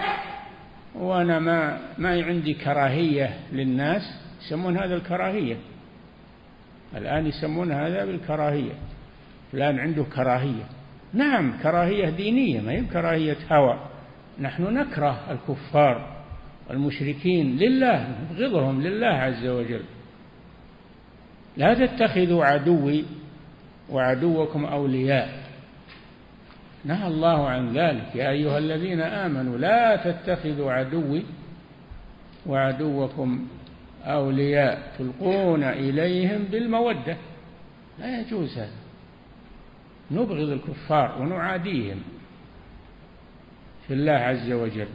وأنا 0.95 1.39
ما 1.39 1.79
ما 1.97 2.23
عندي 2.23 2.53
كراهية 2.53 3.39
للناس. 3.51 4.21
يسمون 4.45 4.77
هذا 4.77 4.95
الكراهية. 4.95 5.57
الآن 6.95 7.27
يسمون 7.27 7.71
هذا 7.71 8.05
بالكراهية. 8.05 8.73
فلان 9.51 9.79
عنده 9.79 10.03
كراهية. 10.03 10.63
نعم 11.13 11.53
كراهية 11.63 12.09
دينية 12.09 12.61
ما 12.61 12.71
هي 12.71 12.81
كراهية 12.81 13.37
هوى. 13.51 13.79
نحن 14.39 14.63
نكره 14.63 15.31
الكفار 15.31 16.23
والمشركين 16.69 17.57
لله 17.57 18.07
نبغضهم 18.31 18.81
لله 18.81 19.07
عز 19.07 19.45
وجل. 19.47 19.83
لا 21.57 21.73
تتخذوا 21.73 22.45
عدوي 22.45 23.05
وعدوكم 23.89 24.65
أولياء. 24.65 25.41
نهى 26.85 27.07
الله 27.07 27.49
عن 27.49 27.73
ذلك. 27.77 28.15
يا 28.15 28.29
أيها 28.29 28.57
الذين 28.57 29.01
آمنوا 29.01 29.57
لا 29.57 29.95
تتخذوا 29.95 30.71
عدوي 30.71 31.23
وعدوكم 32.45 33.47
أولياء 34.05 34.91
تلقون 34.97 35.63
إليهم 35.63 36.43
بالمودة. 36.43 37.17
لا 37.99 38.19
يجوز 38.19 38.57
هذا. 38.57 38.81
نبغض 40.11 40.49
الكفار 40.49 41.21
ونعاديهم 41.21 42.01
في 43.87 43.93
الله 43.93 44.11
عز 44.11 44.51
وجل. 44.51 44.87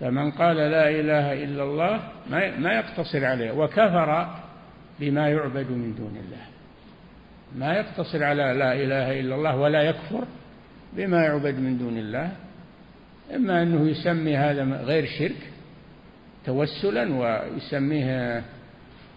فمن 0.00 0.30
قال 0.30 0.56
لا 0.56 0.90
إله 0.90 1.44
إلا 1.44 1.62
الله 1.62 2.00
ما 2.58 2.72
يقتصر 2.72 3.24
عليه. 3.24 3.52
وكفر 3.52 4.38
بما 5.00 5.28
يعبد 5.28 5.70
من 5.70 5.94
دون 5.94 6.16
الله. 6.26 6.44
ما 7.56 7.74
يقتصر 7.74 8.24
على 8.24 8.42
لا 8.42 8.72
إله 8.72 9.20
إلا 9.20 9.34
الله 9.34 9.56
ولا 9.56 9.82
يكفر 9.82 10.24
بما 10.92 11.24
يعبد 11.24 11.58
من 11.58 11.78
دون 11.78 11.98
الله. 11.98 12.32
إما 13.34 13.62
أنه 13.62 13.88
يسمي 13.88 14.36
هذا 14.36 14.64
غير 14.64 15.06
شرك 15.18 15.53
توسلا 16.46 17.14
ويسميه 17.14 18.44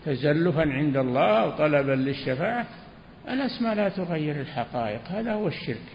تزلفا 0.05 0.61
عند 0.61 0.97
الله 0.97 1.43
أو 1.43 1.51
طلبا 1.51 1.91
للشفاعة. 1.91 2.65
الأسماء 3.29 3.75
لا 3.75 3.89
تغير 3.89 4.41
الحقائق. 4.41 5.01
هذا 5.07 5.33
هو 5.33 5.47
الشرك. 5.47 5.87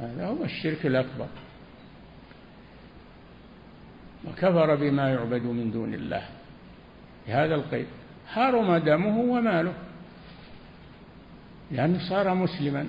هذا 0.00 0.26
هو 0.26 0.44
الشرك 0.44 0.86
الأكبر. 0.86 1.26
وكفر 4.28 4.74
بما 4.74 5.10
يعبد 5.10 5.42
من 5.42 5.70
دون 5.70 5.94
الله. 5.94 6.22
بهذا 7.26 7.54
القيد. 7.54 7.86
حرم 8.28 8.76
دمه 8.76 9.18
وماله. 9.18 9.72
لأنه 11.70 11.98
صار 12.08 12.34
مسلما. 12.34 12.86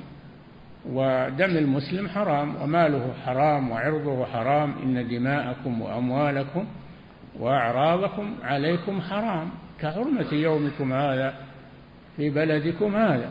ودم 0.89 1.57
المسلم 1.57 2.07
حرام. 2.07 2.55
وماله 2.61 3.13
حرام 3.25 3.71
وعرضه 3.71 4.25
حرام. 4.25 4.75
إن 4.83 5.07
دماءكم 5.07 5.81
وأموالكم 5.81 6.65
وأعراضكم 7.39 8.35
عليكم 8.43 9.01
حرام. 9.01 9.49
كحرمة 9.81 10.33
يومكم 10.33 10.93
هذا 10.93 11.33
في 12.17 12.29
بلدكم 12.29 12.95
هذا. 12.95 13.29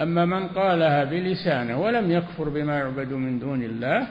أما 0.00 0.24
من 0.24 0.48
قالها 0.48 1.04
بلسانه 1.04 1.80
ولم 1.80 2.10
يكفر 2.10 2.48
بما 2.48 2.78
يعبد 2.78 3.12
من 3.12 3.38
دون 3.38 3.62
الله 3.62 4.06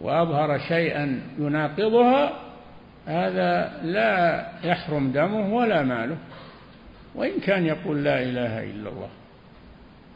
وأظهر 0.00 0.58
شيئا 0.58 1.20
يناقضها 1.38 2.32
هذا 3.06 3.80
لا 3.82 4.46
يحرم 4.64 5.12
دمه 5.12 5.54
ولا 5.54 5.82
ماله. 5.82 6.16
وإن 7.14 7.40
كان 7.40 7.66
يقول 7.66 8.04
لا 8.04 8.22
إله 8.22 8.64
إلا 8.64 8.88
الله 8.88 9.08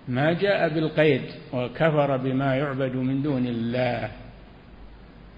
ما 0.08 0.32
جاء 0.32 0.68
بالقيد 0.68 1.22
وكفر 1.52 2.16
بما 2.16 2.56
يعبد 2.56 2.96
من 2.96 3.22
دون 3.22 3.46
الله. 3.46 4.10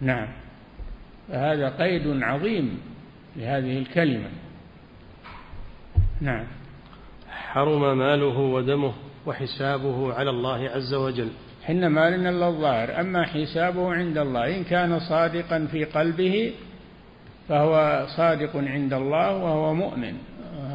نعم. 0.00 0.28
فهذا 1.30 1.68
قيد 1.68 2.22
عظيم 2.22 2.80
لهذه 3.36 3.78
الكلمة. 3.78 4.28
نعم. 6.20 6.44
حرم 7.30 7.98
ماله 7.98 8.38
ودمه 8.38 8.92
وحسابه 9.26 10.14
على 10.14 10.30
الله 10.30 10.68
عز 10.68 10.94
وجل. 10.94 11.28
حين 11.66 11.86
مال 11.86 12.26
إلا 12.26 12.48
الظاهر 12.48 13.00
أما 13.00 13.26
حسابه 13.26 13.94
عند 13.94 14.18
الله 14.18 14.56
إن 14.56 14.64
كان 14.64 15.00
صادقا 15.00 15.68
في 15.72 15.84
قلبه 15.84 16.52
فهو 17.48 18.06
صادق 18.16 18.56
عند 18.56 18.92
الله 18.92 19.36
وهو 19.36 19.74
مؤمن 19.74 20.14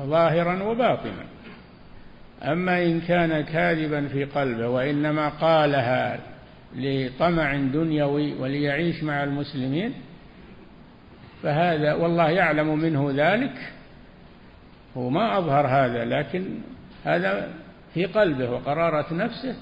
ظاهرا 0.06 0.64
وباطنا. 0.64 1.26
أما 2.44 2.84
إن 2.84 3.02
كان 3.02 3.42
كاذبا 3.42 4.08
في 4.08 4.24
قلبه 4.24 4.68
وإنما 4.68 5.30
قالها 5.30 6.20
لطمع 6.76 7.56
دنيوي 7.56 8.34
وليعيش 8.34 9.04
مع 9.04 9.24
المسلمين 9.24 9.94
فهذا 11.46 11.94
والله 11.94 12.30
يعلم 12.30 12.80
منه 12.80 13.12
ذلك. 13.16 13.74
هو 14.98 15.10
ما 15.10 15.38
أظهر 15.38 15.68
هذا 15.68 16.06
لكن 16.06 16.46
هذا 17.04 17.54
في 17.94 18.06
قلبه 18.06 18.50
وقرارة 18.50 19.14
نفسه. 19.14 19.56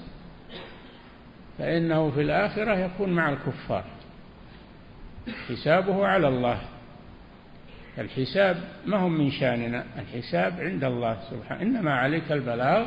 فإنه 1.58 2.10
في 2.10 2.20
الآخرة 2.20 2.78
يكون 2.78 3.10
مع 3.10 3.30
الكفار. 3.30 3.84
حسابه 5.48 6.06
على 6.06 6.28
الله. 6.28 6.58
الحساب 7.98 8.56
ما 8.86 8.96
هو 8.96 9.08
من 9.08 9.30
شاننا 9.30 9.84
الحساب 9.98 10.60
عند 10.60 10.84
الله 10.84 11.18
سبحانه. 11.30 11.62
إنما 11.62 11.94
عليك 11.94 12.32
البلاغ 12.32 12.86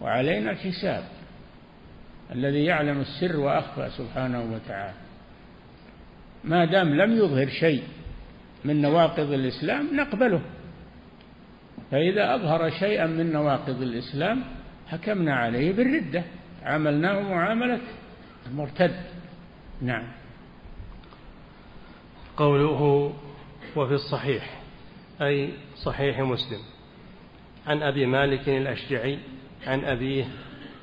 وعلينا 0.00 0.50
الحساب. 0.50 1.04
الذي 2.32 2.64
يعلم 2.64 3.00
السر 3.00 3.40
وأخفى 3.40 3.90
سبحانه 3.90 4.40
وتعالى. 4.54 5.07
ما 6.44 6.64
دام 6.64 6.94
لم 6.94 7.12
يظهر 7.12 7.48
شيء 7.48 7.82
من 8.64 8.82
نواقض 8.82 9.32
الإسلام 9.32 9.96
نقبله. 9.96 10.40
فإذا 11.90 12.34
أظهر 12.34 12.70
شيئا 12.70 13.06
من 13.06 13.32
نواقض 13.32 13.82
الإسلام 13.82 14.44
حكمنا 14.86 15.34
عليه 15.36 15.72
بالردة. 15.72 16.24
عاملناه 16.62 17.20
معاملة 17.20 17.80
المرتد. 18.46 18.94
نعم. 19.82 20.04
قوله 22.36 23.12
وفي 23.76 23.94
الصحيح 23.94 24.60
أي 25.22 25.50
صحيح 25.84 26.20
مسلم. 26.20 26.60
عن 27.66 27.82
أبي 27.82 28.06
مالك 28.06 28.48
الأشجعي 28.48 29.18
عن 29.66 29.84
أبيه 29.84 30.24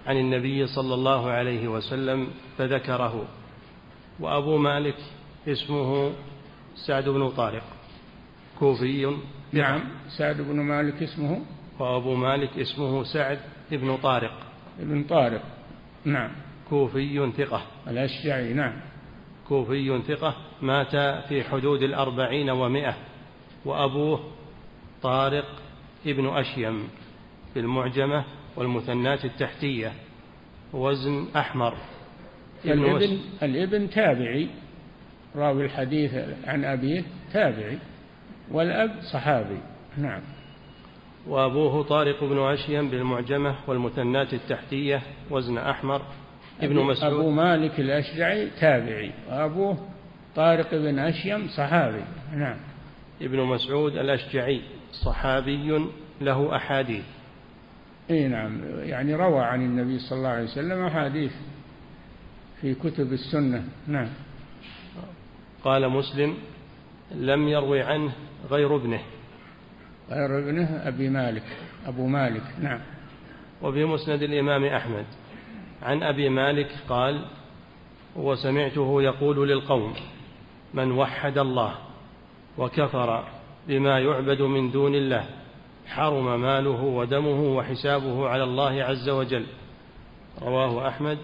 عن 0.07 0.17
النبي 0.17 0.67
صلى 0.67 0.93
الله 0.93 1.29
عليه 1.29 1.67
وسلم 1.67 2.27
فذكره. 2.57 3.27
وأبو 4.19 4.57
مالك 4.57 4.95
اسمه 5.47 6.11
سعد 6.75 7.09
بن 7.09 7.29
طارق. 7.29 7.63
كوفي. 8.59 9.17
نعم 9.53 9.81
سعد 10.17 10.41
بن 10.41 10.55
مالك 10.55 11.03
اسمه. 11.03 11.41
وأبو 11.79 12.15
مالك 12.15 12.59
اسمه 12.59 13.03
سعد 13.03 13.39
بن 13.71 13.97
طارق. 13.97 14.39
ابن 14.79 15.03
طارق. 15.03 15.43
نعم. 16.05 16.31
كوفي 16.69 17.31
ثقة. 17.37 17.61
الأشجعي 17.87 18.53
نعم. 18.53 18.73
كوفي 19.47 20.01
ثقة. 20.07 20.35
مات 20.61 20.95
في 21.27 21.43
حدود 21.43 21.83
الأربعين 21.83 22.49
ومائة 22.49 22.95
وأبوه 23.65 24.19
طارق 25.01 25.45
ابن 26.05 26.27
أشيم 26.27 26.87
في 27.53 27.59
المعجمة 27.59 28.25
والمثنات 28.55 29.25
التحتية. 29.25 29.93
وزن 30.73 31.27
أحمر. 31.35 31.73
الابن, 32.65 33.19
الإبن 33.43 33.89
تابعي. 33.89 34.49
راوي 35.35 35.65
الحديث 35.65 36.13
عن 36.47 36.65
أبيه 36.65 37.03
تابعي 37.33 37.77
والأب 38.51 38.91
صحابي. 39.13 39.57
نعم. 39.97 40.21
وأبوه 41.27 41.83
طارق 41.83 42.23
بن 42.23 42.39
أشيم 42.39 42.89
بالمعجمة 42.89 43.55
والمثنات 43.67 44.33
التحتية 44.33 45.01
وزن 45.29 45.57
أحمر. 45.57 46.01
ابن 46.61 46.75
مسعود 46.75 47.13
أبو 47.13 47.29
مالك 47.29 47.79
الأشجعي 47.79 48.49
تابعي 48.59 49.11
وأبوه 49.29 49.77
طارق 50.35 50.75
بن 50.75 50.99
أشيم 50.99 51.47
صحابي. 51.47 52.03
نعم. 52.35 52.57
ابن 53.21 53.39
مسعود 53.41 53.97
الأشجعي 53.97 54.61
صحابي 54.91 55.87
له 56.21 56.55
أحاديث. 56.55 57.05
إي 58.09 58.27
نعم. 58.27 58.61
يعني 58.79 59.15
روى 59.15 59.43
عن 59.43 59.61
النبي 59.61 59.99
صلى 59.99 60.17
الله 60.17 60.29
عليه 60.29 60.43
وسلم 60.43 60.85
أحاديث 60.85 61.31
في 62.61 62.75
كتب 62.75 63.13
السنة. 63.13 63.63
نعم. 63.87 64.09
قال 65.65 65.89
مسلم 65.89 66.37
لم 67.11 67.47
يروي 67.47 67.81
عنه 67.81 68.11
غير 68.51 68.75
ابنه. 68.75 69.01
غير 70.09 70.39
ابنه 70.39 70.87
أبي 70.87 71.09
مالك 71.09 71.43
أبو 71.85 72.07
مالك 72.07 72.43
نعم. 72.61 72.79
وفي 73.61 73.85
مسند 73.85 74.21
الإمام 74.21 74.65
أحمد. 74.65 75.05
عن 75.83 76.03
أبي 76.03 76.29
مالك 76.29 76.75
قال 76.89 77.25
وسمعته 78.15 79.01
يقول 79.01 79.49
للقوم 79.49 79.93
من 80.73 80.91
وحد 80.91 81.37
الله 81.37 81.75
وكفر 82.57 83.23
بما 83.67 83.99
يعبد 83.99 84.41
من 84.41 84.71
دون 84.71 84.95
الله 84.95 85.25
حرم 85.87 86.41
ماله 86.41 86.83
ودمه 86.83 87.41
وحسابه 87.57 88.27
على 88.29 88.43
الله 88.43 88.83
عز 88.83 89.09
وجل 89.09 89.45
رواه 90.41 90.87
أحمد 90.87 91.17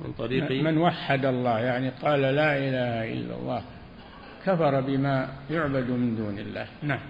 من 0.00 0.12
طريق 0.12 0.50
من 0.50 0.78
وحد 0.78 1.24
الله 1.24 1.58
يعني 1.58 1.88
قال 1.88 2.20
لا 2.20 2.58
إله 2.58 3.12
إلا 3.12 3.34
الله. 3.34 3.62
كفر 4.46 4.80
بما 4.80 5.28
يعبد 5.50 5.90
من 5.90 6.16
دون 6.16 6.38
الله. 6.38 6.66
نعم. 6.82 7.00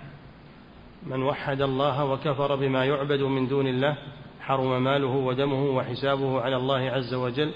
من 1.06 1.22
وحد 1.22 1.62
الله 1.62 2.04
وكفر 2.04 2.56
بما 2.56 2.84
يعبد 2.84 3.22
من 3.22 3.48
دون 3.48 3.66
الله 3.66 3.96
حرم 4.40 4.84
ماله 4.84 5.06
ودمه 5.06 5.64
وحسابه 5.64 6.40
على 6.40 6.56
الله 6.56 6.80
عز 6.90 7.14
وجل. 7.14 7.50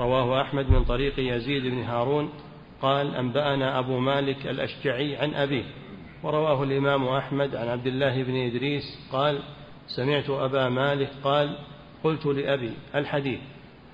رواه 0.00 0.42
أحمد 0.42 0.70
من 0.70 0.84
طريق 0.84 1.14
يزيد 1.18 1.62
بن 1.62 1.82
هارون. 1.82 2.30
قال 2.82 3.14
أنبأنا 3.14 3.78
أبو 3.78 3.98
مالك 3.98 4.46
الأشجعي 4.46 5.16
عن 5.16 5.34
أبيه. 5.34 5.64
ورواه 6.22 6.62
الإمام 6.62 7.08
أحمد 7.08 7.54
عن 7.54 7.68
عبد 7.68 7.86
الله 7.86 8.22
بن 8.22 8.36
إدريس. 8.36 9.08
قال 9.12 9.38
سمعت 9.86 10.30
أبا 10.30 10.68
مالك 10.68 11.10
قال 11.24 11.56
قلت 12.04 12.26
لأبي 12.26 12.72
الحديث. 12.94 13.40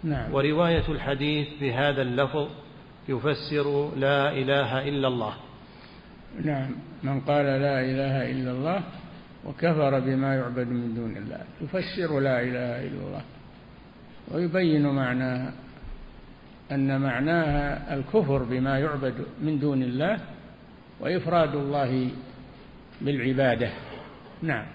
نعم. 0.04 0.34
ورواية 0.34 0.88
الحديث 0.88 1.48
بهذا 1.60 2.02
اللفظ 2.02 2.48
يفسر 3.10 3.96
لا 3.96 4.32
إله 4.32 4.88
إلا 4.88 5.08
الله. 5.08 5.34
نعم 6.44 6.70
من 7.02 7.20
قال 7.20 7.44
لا 7.44 7.80
إله 7.80 8.30
إلا 8.30 8.50
الله 8.50 8.80
وكفر 9.44 10.00
بما 10.00 10.34
يعبد 10.34 10.68
من 10.68 10.94
دون 10.94 11.16
الله 11.16 11.40
يفسر 11.60 12.20
لا 12.20 12.40
إله 12.42 12.86
إلا 12.86 13.00
الله 13.06 13.22
ويبين 14.30 14.86
معناها 14.86 15.52
أن 16.72 17.00
معناها 17.00 17.94
الكفر 17.94 18.42
بما 18.42 18.78
يعبد 18.78 19.14
من 19.42 19.58
دون 19.58 19.82
الله 19.82 20.18
وإفراد 21.00 21.54
الله 21.54 22.10
بالعبادة. 23.00 23.70
نعم. 24.42 24.66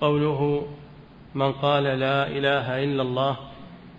قوله 0.00 0.66
من 1.34 1.52
قال 1.52 1.84
لا 1.84 2.26
إله 2.26 2.84
إلا 2.84 3.02
الله 3.02 3.51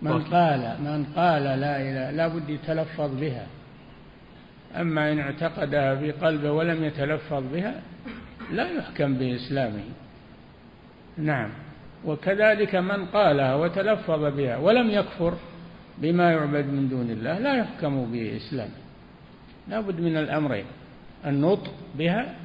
من 0.04 0.22
قال 0.22 0.76
من 0.82 1.06
قال 1.16 1.44
لا 1.44 1.82
إله 1.82 2.12
لا 2.12 2.28
بد 2.28 2.50
يتلفظ 2.50 3.20
بها. 3.20 3.48
أما 4.76 5.12
إن 5.12 5.20
اعتقدها 5.20 5.96
في 5.96 6.12
قلبه 6.12 6.52
ولم 6.52 6.84
يتلفظ 6.84 7.44
بها 7.54 7.82
لا 8.52 8.70
يحكم 8.72 9.14
بإسلامه. 9.14 9.84
نعم. 11.18 11.50
وكذلك 12.06 12.76
من 12.76 13.06
قالها 13.06 13.56
وتلفظ 13.56 14.24
بها 14.26 14.58
ولم 14.58 14.90
يكفر 14.90 15.34
بما 15.98 16.32
يعبد 16.32 16.66
من 16.66 16.90
دون 16.90 17.10
الله 17.10 17.40
لا 17.40 17.54
يحكم 17.56 18.12
بإسلامه. 18.12 18.84
لا 19.68 19.80
بد 19.80 20.00
من 20.02 20.18
الأمرين 20.18 20.66
النطق 21.26 21.74
بها 21.96 22.36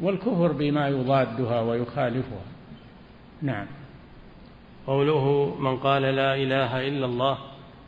والكفر 0.00 0.52
بما 0.52 0.88
يضادها 0.88 1.60
ويخالفها. 1.60 2.44
نعم. 3.42 3.66
قوله 4.86 5.56
من 5.60 5.76
قال 5.76 6.02
لا 6.02 6.34
إله 6.34 6.88
إلا 6.88 7.06
الله 7.06 7.38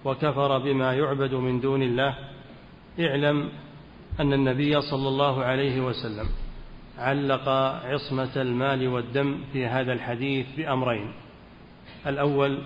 وكفر 0.05 0.59
بما 0.59 0.95
يعبد 0.95 1.35
من 1.35 1.61
دون 1.61 1.83
الله 1.83 2.15
اعلم 3.01 3.49
أن 4.21 4.33
النبي 4.33 4.81
صلى 4.81 5.09
الله 5.09 5.45
عليه 5.45 5.81
وسلم 5.81 6.27
علق 6.99 7.49
عصمة 7.85 8.37
المال 8.37 8.89
والدم 8.89 9.39
في 9.53 9.67
هذا 9.67 9.93
الحديث 9.93 10.47
بأمرين. 10.57 11.13
الأول 12.07 12.59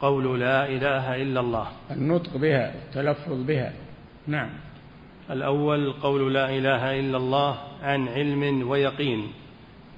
قول 0.00 0.40
لا 0.40 0.68
إله 0.68 1.22
إلا 1.22 1.40
الله. 1.40 1.66
النطق 1.90 2.36
بها 2.36 2.74
التلفظ 2.74 3.46
بها. 3.46 3.72
نعم. 4.26 4.50
الأول 5.30 5.92
قول 5.92 6.34
لا 6.34 6.50
إله 6.50 7.00
إلا 7.00 7.16
الله 7.16 7.58
عن 7.82 8.08
علم 8.08 8.68
ويقين 8.68 9.32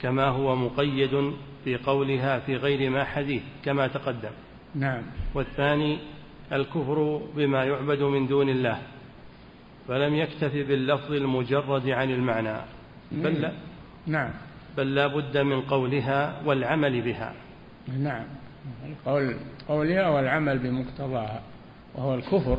كما 0.01 0.29
هو 0.29 0.57
مقيد 0.57 1.33
في 1.65 1.77
قولها 1.77 2.39
في 2.39 2.57
غير 2.57 2.91
ما 2.91 3.05
حديث 3.05 3.43
كما 3.65 3.87
تقدم. 3.87 4.31
نعم. 4.75 5.03
والثاني 5.35 5.99
الكفر 6.53 7.21
بما 7.37 7.65
يعبد 7.65 8.03
من 8.03 8.27
دون 8.27 8.49
الله 8.49 8.79
فلم 9.89 10.15
يكتف 10.15 10.53
باللفظ 10.55 11.13
المجرد 11.13 11.89
عن 11.89 12.11
المعنى. 12.11 12.57
بل 13.13 13.41
لا. 13.41 13.53
نعم. 14.07 14.31
بل 14.77 14.95
لا 14.95 15.07
بد 15.07 15.39
من 15.39 15.61
قولها 15.61 16.43
والعمل 16.45 17.03
بها. 17.03 17.35
نعم. 17.99 18.25
القول 18.87 19.37
قولها 19.69 20.09
والعمل 20.09 20.59
بمقتضاها 20.59 21.43
وهو 21.95 22.15
الكفر 22.15 22.59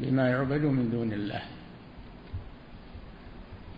بما 0.00 0.28
يعبد 0.28 0.62
من 0.62 0.90
دون 0.90 1.12
الله. 1.12 1.42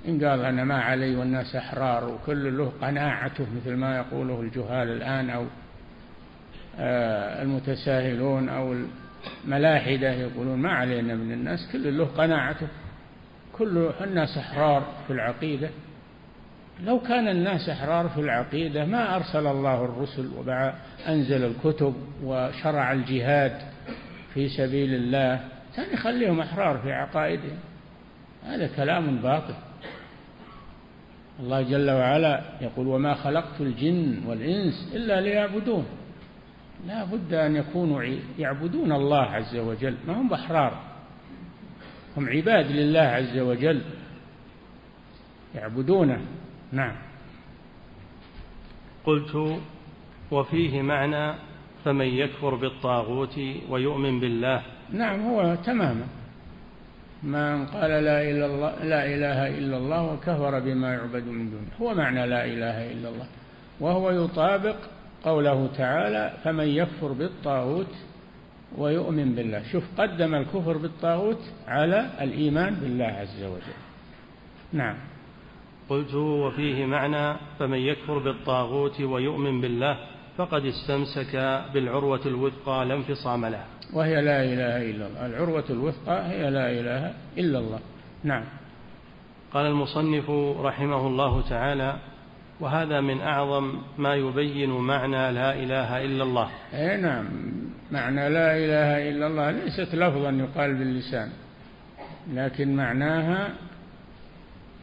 إن 0.08 0.24
قال 0.24 0.44
أنا 0.44 0.64
ما 0.64 0.82
علي 0.82 1.16
والناس 1.16 1.56
أحرار 1.56 2.12
وكل 2.12 2.58
له 2.58 2.72
قناعته 2.82 3.46
مثل 3.56 3.74
ما 3.74 3.96
يقوله 3.96 4.40
الجهال 4.40 4.88
الآن 4.88 5.30
أو 5.30 5.44
آه، 6.78 7.42
المتساهلون 7.42 8.48
أو 8.48 8.74
الملاحدة 9.44 10.10
يقولون 10.10 10.58
ما 10.58 10.72
علينا 10.72 11.14
من 11.14 11.32
الناس 11.32 11.68
كل 11.72 11.98
له 11.98 12.04
قناعته. 12.04 12.66
كل 13.52 13.90
الناس 14.00 14.38
أحرار 14.38 14.86
في 15.06 15.12
العقيدة. 15.12 15.68
لو 16.84 17.00
كان 17.00 17.28
الناس 17.28 17.68
أحرار 17.68 18.08
في 18.08 18.20
العقيدة 18.20 18.84
ما 18.84 19.16
أرسل 19.16 19.46
الله 19.46 19.84
الرسل 19.84 20.30
وأنزل 20.36 21.44
الكتب 21.44 21.94
وشرع 22.24 22.92
الجهاد 22.92 23.58
في 24.34 24.48
سبيل 24.48 24.94
الله 24.94 25.40
كان 25.76 25.92
يخليهم 25.92 26.40
أحرار 26.40 26.78
في 26.78 26.92
عقائدهم. 26.92 27.58
هذا 28.46 28.70
كلام 28.76 29.16
باطل. 29.16 29.54
الله 31.40 31.62
جل 31.62 31.90
وعلا 31.90 32.42
يقول 32.60 32.86
وما 32.86 33.14
خلقت 33.14 33.60
الجن 33.60 34.22
والإنس 34.26 34.92
إلا 34.94 35.20
ليعبدون. 35.20 35.86
لا 36.86 37.04
بد 37.04 37.34
أن 37.34 37.56
يكونوا 37.56 38.16
يعبدون 38.38 38.92
الله 38.92 39.22
عز 39.22 39.56
وجل. 39.56 39.96
ما 40.06 40.20
هم 40.20 40.28
بأحرار 40.28 40.82
هم 42.16 42.28
عباد 42.28 42.66
لله 42.70 43.00
عز 43.00 43.38
وجل. 43.38 43.82
يعبدونه. 45.54 46.20
نعم. 46.72 46.96
قلت 49.04 49.60
وفيه 50.30 50.82
معنى 50.82 51.34
فمن 51.84 52.06
يكفر 52.06 52.54
بالطاغوت 52.54 53.40
ويؤمن 53.68 54.20
بالله. 54.20 54.62
نعم 54.92 55.20
هو 55.20 55.54
تماما. 55.54 56.17
من 57.22 57.66
قال 57.66 57.90
لا, 57.90 58.30
إلا 58.30 58.46
الله 58.46 58.84
لا 58.84 59.06
إله 59.06 59.58
إلا 59.58 59.76
الله 59.76 60.12
وكفر 60.12 60.60
بما 60.60 60.94
يعبد 60.94 61.26
من 61.26 61.50
دونه. 61.50 61.70
هو 61.80 61.94
معنى 61.94 62.26
لا 62.26 62.44
إله 62.44 62.92
إلا 62.92 63.08
الله. 63.08 63.26
وهو 63.80 64.10
يطابق 64.10 64.76
قوله 65.24 65.66
تعالى 65.66 66.32
فمن 66.44 66.68
يكفر 66.68 67.12
بالطاغوت 67.12 67.94
ويؤمن 68.78 69.34
بالله. 69.34 69.62
شوف 69.72 69.84
قدم 69.98 70.34
الكفر 70.34 70.76
بالطاغوت 70.76 71.42
على 71.68 72.10
الإيمان 72.20 72.74
بالله 72.74 73.04
عز 73.04 73.42
وجل. 73.42 73.78
نعم. 74.72 74.96
قلت 75.88 76.14
وفيه 76.14 76.86
معنى 76.86 77.38
فمن 77.58 77.78
يكفر 77.78 78.18
بالطاغوت 78.18 79.00
ويؤمن 79.00 79.60
بالله 79.60 79.98
فقد 80.36 80.64
استمسك 80.64 81.62
بالعروة 81.74 82.26
الوثقى 82.26 82.84
لا 82.86 82.94
انفصام 82.94 83.46
لها 83.46 83.66
وهي 83.92 84.22
لا 84.22 84.44
إله 84.44 84.90
إلا 84.90 85.06
الله. 85.06 85.26
العروة 85.26 85.64
الوثقى 85.70 86.30
هي 86.30 86.50
لا 86.50 86.70
إله 86.70 87.14
إلا 87.38 87.58
الله. 87.58 87.80
نعم. 88.24 88.44
قال 89.52 89.66
المصنف 89.66 90.30
رحمه 90.60 91.06
الله 91.06 91.48
تعالى 91.48 91.96
وهذا 92.60 93.00
من 93.00 93.20
أعظم 93.20 93.78
ما 93.98 94.14
يبين 94.14 94.70
معنى 94.70 95.32
لا 95.32 95.54
إله 95.54 96.04
إلا 96.04 96.22
الله. 96.22 96.48
أي 96.74 96.96
نعم. 96.96 97.28
معنى 97.92 98.28
لا 98.28 98.56
إله 98.56 99.08
إلا 99.10 99.26
الله 99.26 99.50
ليست 99.50 99.94
لفظا 99.94 100.30
يقال 100.30 100.74
باللسان 100.74 101.28
لكن 102.32 102.76
معناها 102.76 103.48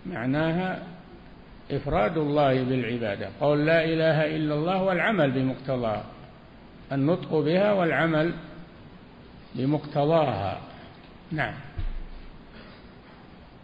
معناها 0.05 0.83
إفراد 1.71 2.17
الله 2.17 2.63
بالعبادة. 2.63 3.29
قول 3.41 3.65
لا 3.65 3.85
إله 3.85 4.35
إلا 4.35 4.53
الله 4.53 4.83
والعمل 4.83 5.31
بمقتضاها 5.31 6.03
النطق 6.91 7.39
بها 7.39 7.73
والعمل 7.73 8.33
بمقتضاها 9.55 10.61
نعم. 11.31 11.53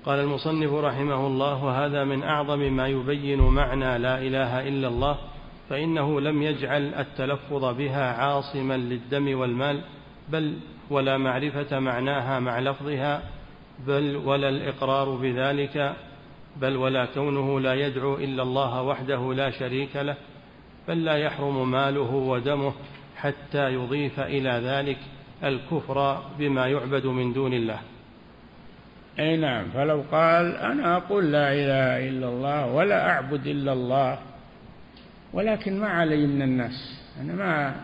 قال 0.05 0.19
المصنف 0.19 0.73
رحمه 0.73 1.27
الله 1.27 1.63
وهذا 1.63 2.03
من 2.03 2.23
أعظم 2.23 2.59
ما 2.59 2.87
يبين 2.87 3.41
معنى 3.41 3.97
لا 3.97 4.17
إله 4.17 4.67
إلا 4.67 4.87
الله 4.87 5.17
فإنه 5.69 6.21
لم 6.21 6.41
يجعل 6.41 6.93
التلفظ 6.93 7.65
بها 7.77 8.13
عاصما 8.13 8.77
للدم 8.77 9.39
والمال 9.39 9.81
بل 10.29 10.57
ولا 10.89 11.17
معرفة 11.17 11.79
معناها 11.79 12.39
مع 12.39 12.59
لفظها 12.59 13.23
بل 13.87 14.15
ولا 14.25 14.49
الإقرار 14.49 15.15
بذلك 15.15 15.95
بل 16.57 16.77
ولا 16.77 17.05
كونه 17.05 17.59
لا 17.59 17.73
يدعو 17.73 18.15
إلا 18.15 18.43
الله 18.43 18.81
وحده 18.81 19.33
لا 19.33 19.51
شريك 19.51 19.95
له 19.95 20.15
بل 20.87 21.05
لا 21.05 21.17
يحرم 21.17 21.71
ماله 21.71 22.13
ودمه 22.13 22.73
حتى 23.15 23.73
يضيف 23.73 24.19
إلى 24.19 24.49
ذلك 24.49 24.97
الكفر 25.43 26.23
بما 26.39 26.67
يعبد 26.67 27.05
من 27.05 27.33
دون 27.33 27.53
الله. 27.53 27.79
أي 29.19 29.37
نعم 29.37 29.65
فلو 29.69 30.03
قال 30.11 30.55
أنا 30.55 30.97
أقول 30.97 31.31
لا 31.31 31.53
إله 31.53 32.09
إلا 32.09 32.27
الله 32.29 32.73
ولا 32.73 33.09
أعبد 33.09 33.47
إلا 33.47 33.73
الله 33.73 34.19
ولكن 35.33 35.79
ما 35.79 35.87
علي 35.87 36.27
من 36.27 36.41
الناس. 36.41 37.01
أنا 37.21 37.33
ما 37.33 37.75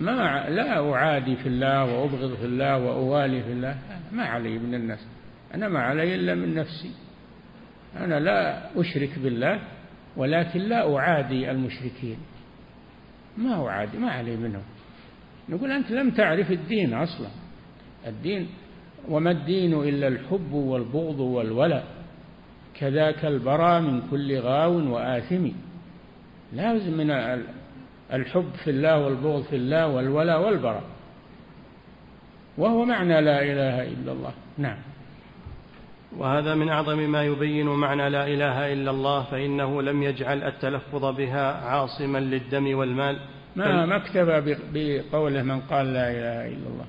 ما 0.00 0.48
لا 0.48 0.92
أعادي 0.92 1.36
في 1.36 1.48
الله 1.48 1.84
وأبغض 1.84 2.34
في 2.34 2.44
الله 2.44 2.78
وأوالي 2.78 3.42
في 3.42 3.52
الله 3.52 3.76
ما 4.12 4.24
علي 4.24 4.58
من 4.58 4.74
الناس. 4.74 5.06
أنا 5.54 5.68
ما 5.68 5.80
علي 5.80 6.14
إلا 6.14 6.34
من 6.34 6.54
نفسي. 6.54 6.90
أنا 7.96 8.20
لا 8.20 8.70
أشرك 8.80 9.18
بالله 9.18 9.60
ولكن 10.16 10.60
لا 10.60 10.96
أعادي 10.96 11.50
المشركين. 11.50 12.18
ما 13.38 13.54
هو 13.54 13.68
عادي 13.68 13.98
ما 13.98 14.10
عليه 14.10 14.36
منه 14.36 14.62
نقول 15.48 15.72
أنت 15.72 15.90
لم 15.90 16.10
تعرف 16.10 16.50
الدين 16.50 16.94
أصلا. 16.94 17.28
الدين 18.06 18.48
وما 19.08 19.30
الدين 19.30 19.74
إلا 19.74 20.08
الحب 20.08 20.52
والبغض 20.52 21.20
والولاء 21.20 21.84
كذاك 22.74 23.24
البراء 23.24 23.80
من 23.80 24.02
كل 24.10 24.38
غاو 24.38 24.94
وآثم. 24.94 25.48
لازم 26.52 26.96
من 26.96 27.10
الحب 28.12 28.50
في 28.64 28.70
الله 28.70 29.04
والبغض 29.04 29.42
في 29.42 29.56
الله 29.56 29.88
والولاء 29.88 30.42
والبراء. 30.42 30.84
وهو 32.58 32.84
معنى 32.84 33.20
لا 33.20 33.42
إله 33.42 33.82
إلا 33.82 34.12
الله. 34.12 34.32
نعم. 34.58 34.78
وهذا 36.16 36.54
من 36.54 36.68
أعظم 36.68 36.98
ما 36.98 37.24
يبين 37.24 37.66
معنى 37.66 38.10
لا 38.10 38.26
إله 38.26 38.72
إلا 38.72 38.90
الله 38.90 39.22
فإنه 39.22 39.82
لم 39.82 40.02
يجعل 40.02 40.42
التلفظ 40.42 41.04
بها 41.04 41.52
عاصما 41.52 42.18
للدم 42.18 42.78
والمال. 42.78 43.18
ما 43.56 43.86
ما 43.86 43.96
اكتفى 43.96 44.56
بقوله 44.72 45.42
من 45.42 45.60
قال 45.60 45.92
لا 45.92 46.10
إله 46.10 46.48
إلا 46.48 46.66
الله. 46.66 46.86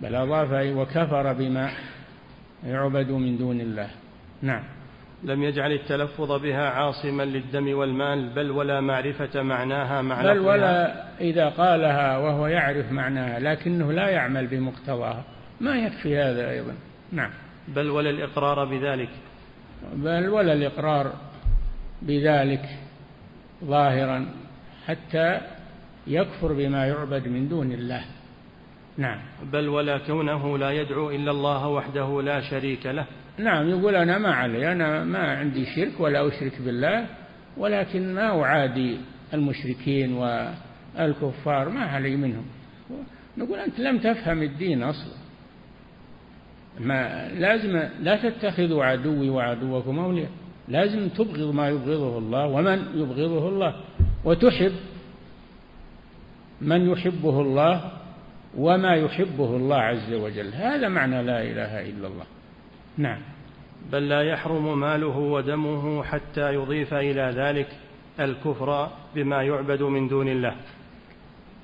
بل 0.00 0.14
أضاف 0.14 0.76
وكفر 0.76 1.32
بما 1.32 1.70
يعبد 2.66 3.10
من 3.10 3.38
دون 3.38 3.60
الله. 3.60 3.90
نعم. 4.42 4.62
لم 5.24 5.42
يجعل 5.42 5.72
التلفظ 5.72 6.32
بها 6.32 6.70
عاصما 6.70 7.22
للدم 7.22 7.78
والمال 7.78 8.28
بل 8.28 8.50
ولا 8.50 8.80
معرفة 8.80 9.42
معناها 9.42 10.02
مع 10.02 10.22
بل 10.22 10.38
ولا 10.38 11.04
إذا 11.20 11.48
قالها 11.48 12.18
وهو 12.18 12.46
يعرف 12.46 12.92
معناها 12.92 13.40
لكنه 13.40 13.92
لا 13.92 14.08
يعمل 14.08 14.46
بمقتضاها. 14.46 15.24
ما 15.60 15.76
يكفي 15.76 16.18
هذا 16.18 16.50
أيضا. 16.50 16.74
نعم. 17.12 17.30
بل 17.68 17.90
ولا 17.90 18.10
الإقرار 18.10 18.64
بذلك. 18.64 19.08
بل 19.94 20.28
ولا 20.28 20.52
الإقرار 20.52 21.12
بذلك 22.02 22.68
ظاهرا. 23.64 24.26
حتى 24.86 25.40
يكفر 26.06 26.52
بما 26.52 26.86
يعبد 26.86 27.28
من 27.28 27.48
دون 27.48 27.72
الله. 27.72 28.04
نعم. 28.98 29.18
بل 29.52 29.68
ولا 29.68 29.98
كونه 29.98 30.58
لا 30.58 30.70
يدعو 30.70 31.10
إلا 31.10 31.30
الله 31.30 31.68
وحده 31.68 32.22
لا 32.22 32.40
شريك 32.40 32.86
له. 32.86 33.06
نعم 33.38 33.68
يقول 33.68 33.94
أنا 33.94 34.18
ما 34.18 34.34
علي 34.34 34.72
أنا 34.72 35.04
ما 35.04 35.18
عندي 35.18 35.66
شرك 35.66 36.00
ولا 36.00 36.28
أشرك 36.28 36.62
بالله 36.62 37.06
ولكن 37.56 38.14
ما 38.14 38.42
أعادي 38.42 38.98
المشركين 39.34 40.12
والكفار 40.12 41.68
ما 41.68 41.84
علي 41.84 42.16
منهم. 42.16 42.44
نقول 43.38 43.58
أنت 43.58 43.80
لم 43.80 43.98
تفهم 43.98 44.42
الدين 44.42 44.82
أصلا. 44.82 45.14
ما 46.80 47.28
لازم 47.28 47.88
لا 48.00 48.16
تتخذوا 48.30 48.84
عدوي 48.84 49.30
وعدوكم 49.30 49.98
أولياء. 49.98 50.30
لازم 50.68 51.08
تبغض 51.08 51.54
ما 51.54 51.68
يبغضه 51.68 52.18
الله 52.18 52.46
ومن 52.46 52.78
يبغضه 52.94 53.48
الله. 53.48 53.74
وتحب 54.24 54.72
من 56.60 56.90
يحبه 56.90 57.40
الله 57.40 57.92
وما 58.56 58.94
يحبه 58.94 59.56
الله 59.56 59.76
عز 59.76 60.12
وجل. 60.12 60.54
هذا 60.54 60.88
معنى 60.88 61.22
لا 61.22 61.42
إله 61.42 61.90
إلا 61.90 62.06
الله. 62.08 62.24
نعم. 62.98 63.20
بل 63.92 64.08
لا 64.08 64.22
يحرم 64.22 64.80
ماله 64.80 65.18
ودمه 65.18 66.02
حتى 66.02 66.54
يضيف 66.54 66.94
إلى 66.94 67.32
ذلك 67.36 67.68
الكفر 68.20 68.90
بما 69.14 69.42
يعبد 69.42 69.82
من 69.82 70.08
دون 70.08 70.28
الله. 70.28 70.56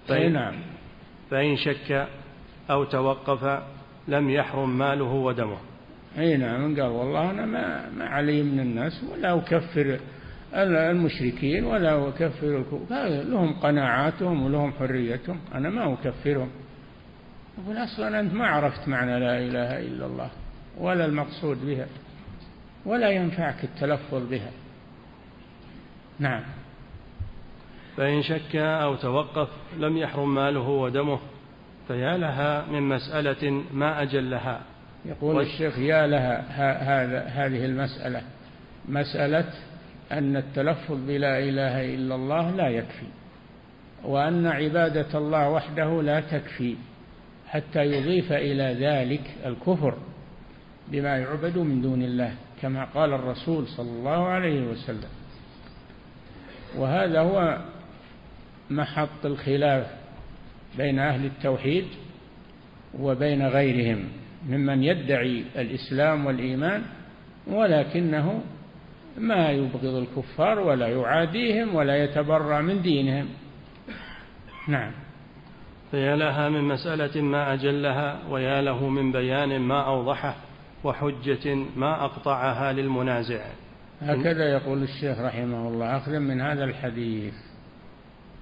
فإن, 0.09 0.33
نعم. 0.33 0.55
فإن 1.31 1.57
شك 1.57 2.07
أو 2.71 2.85
توقف 2.85 3.63
لم 4.09 4.31
يحرم 4.31 4.79
ماله 4.79 5.13
ودمه. 5.13 5.70
اي 6.19 6.37
نعم 6.37 6.81
قال 6.81 6.91
والله 6.91 7.31
أنا 7.31 7.47
ما 7.47 7.91
ما 7.91 8.05
علي 8.05 8.43
من 8.43 8.61
الناس 8.61 9.05
ولا 9.05 9.35
أكفر 9.35 10.01
المشركين 10.55 11.65
ولا 11.65 12.09
أكفر 12.09 12.65
لهم 13.29 13.53
قناعاتهم 13.53 14.43
ولهم 14.43 14.73
حريتهم 14.73 15.41
أنا 15.55 15.71
ما 15.71 15.93
أكفرهم. 15.93 16.51
يقول 17.59 17.77
أصلا 17.77 18.21
أنت 18.21 18.35
ما 18.35 18.47
عرفت 18.47 18.89
معنى 18.89 19.21
لا 19.21 19.39
إله 19.39 19.81
إلا 19.81 20.07
الله 20.07 20.31
ولا 20.79 21.07
المقصود 21.07 21.67
بها 21.67 21.87
ولا 22.87 23.11
ينفعك 23.11 23.65
التلفظ 23.65 24.31
بها. 24.31 24.51
نعم. 26.19 26.43
فإن 27.97 28.23
شك 28.23 28.57
أو 28.57 28.97
توقف 28.97 29.49
لم 29.79 29.97
يحرم 29.97 30.35
ماله 30.35 30.69
ودمه 30.69 31.19
فيا 31.89 32.17
لها 32.17 32.67
من 32.71 32.83
مسألة 32.83 33.65
ما 33.73 34.03
أجلها. 34.03 34.61
يقول 35.05 35.37
و... 35.37 35.41
الشيخ 35.41 35.79
يا 35.79 36.07
لها 36.07 36.45
هذا 37.03 37.25
هذه 37.25 37.65
المسألة. 37.65 38.23
مسألة 38.89 39.53
أن 40.13 40.37
التلفظ 40.37 41.07
بلا 41.07 41.39
إله 41.39 41.95
إلا 41.95 42.15
الله 42.15 42.51
لا 42.51 42.69
يكفي 42.69 43.07
وأن 44.05 44.47
عبادة 44.47 45.19
الله 45.19 45.51
وحده 45.51 46.03
لا 46.03 46.21
تكفي 46.21 46.77
حتى 47.49 47.85
يضيف 47.85 48.33
إلى 48.33 48.87
ذلك 48.87 49.23
الكفر 49.47 49.99
بما 50.89 51.19
يعبد 51.19 51.59
من 51.59 51.83
دون 51.83 52.03
الله 52.03 52.35
كما 52.63 52.85
قال 52.85 53.13
الرسول 53.13 53.67
صلى 53.67 53.91
الله 53.91 54.27
عليه 54.27 54.61
وسلم. 54.61 55.11
وهذا 56.77 57.21
هو 57.21 57.59
محط 58.71 59.25
الخلاف 59.27 59.87
بين 60.79 60.99
أهل 60.99 61.25
التوحيد 61.25 61.85
وبين 62.99 63.47
غيرهم. 63.47 64.09
ممن 64.49 64.85
يدعي 64.85 65.45
الإسلام 65.57 66.27
والإيمان 66.27 66.83
ولكنه 67.47 68.43
ما 69.19 69.51
يبغض 69.51 69.95
الكفار 69.95 70.59
ولا 70.59 70.89
يعاديهم 70.89 71.75
ولا 71.75 72.05
يتبرأ 72.05 72.61
من 72.61 72.83
دينهم. 72.83 73.29
نعم. 74.69 74.93
فيا 75.91 76.17
لها 76.17 76.49
من 76.49 76.65
مسألة 76.65 77.23
ما 77.23 77.53
أجلها 77.53 78.21
ويا 78.29 78.63
له 78.63 78.89
من 78.89 79.13
بيان 79.13 79.61
ما 79.61 79.87
أوضحه 79.87 80.37
وحجة 80.85 81.55
ما 81.77 82.05
أقطعها 82.05 82.73
للمنازع. 82.73 83.47
هكذا 84.01 84.53
يقول 84.53 84.83
الشيخ 84.83 85.19
رحمه 85.19 85.69
الله 85.69 85.97
أخذا 85.97 86.19
من 86.19 86.41
هذا 86.41 86.65
الحديث. 86.65 87.35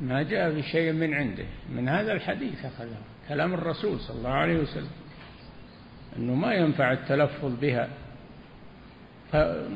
ما 0.00 0.22
جاء 0.22 0.50
بشيء 0.52 0.92
من 0.92 1.14
عنده 1.14 1.44
من 1.76 1.88
هذا 1.88 2.12
الحديث 2.12 2.64
أخذه 2.64 2.96
كلام 3.28 3.54
الرسول 3.54 4.00
صلى 4.00 4.18
الله 4.18 4.30
عليه 4.30 4.58
وسلم. 4.58 4.90
أنه 6.16 6.34
ما 6.34 6.54
ينفع 6.54 6.92
التلفظ 6.92 7.60
بها 7.60 7.88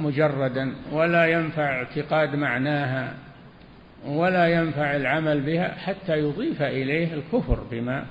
مجردا 0.01 0.75
ولا 0.93 1.27
ينفع 1.27 1.63
اعتقاد 1.63 2.37
معناها 2.37 3.15
ولا 4.07 4.49
ينفع 4.49 4.97
العمل 4.97 5.41
بها 5.41 5.69
حتى 5.69 6.19
يضيف 6.19 6.63
إليه 6.63 7.15
الكفر 7.15 7.61
بما 7.71 8.07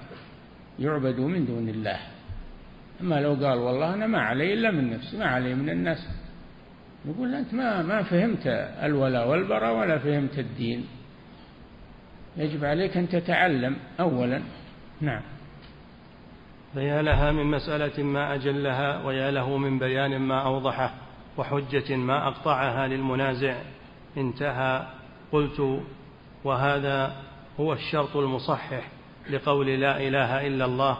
يعبد 0.79 1.19
من 1.19 1.45
دون 1.45 1.69
الله. 1.69 1.99
أما 3.01 3.21
لو 3.21 3.33
قال 3.33 3.57
والله 3.57 3.93
أنا 3.93 4.07
ما 4.07 4.21
علي 4.21 4.53
إلا 4.53 4.71
من 4.71 4.89
نفسي 4.89 5.17
ما 5.17 5.25
علي 5.25 5.55
من 5.55 5.69
الناس. 5.69 6.07
نقول 7.05 7.35
أنت 7.35 7.53
ما 7.53 7.81
ما 7.81 8.03
فهمت 8.03 8.47
الولاء 8.83 9.29
والبراء 9.29 9.75
ولا 9.75 9.97
فهمت 9.97 10.39
الدين. 10.39 10.85
يجب 12.37 12.65
عليك 12.65 12.97
أن 12.97 13.09
تتعلم 13.09 13.75
أولا. 13.99 14.41
نعم. 15.01 15.21
فيا 16.73 17.01
لها 17.01 17.31
من 17.31 17.45
مسألة 17.45 18.03
ما 18.03 18.35
أجلها 18.35 19.05
ويا 19.05 19.31
له 19.31 19.57
من 19.57 19.79
بيان 19.79 20.19
ما 20.19 20.41
أوضحه 20.41 20.93
وحجة 21.37 21.95
ما 21.95 22.27
أقطعها 22.27 22.87
للمنازع. 22.87 23.55
انتهى. 24.17 24.85
قلت 25.31 25.79
وهذا 26.43 27.15
هو 27.59 27.73
الشرط 27.73 28.17
المصحح 28.17 28.87
لقول 29.29 29.67
لا 29.67 30.07
إله 30.07 30.47
إلا 30.47 30.65
الله 30.65 30.97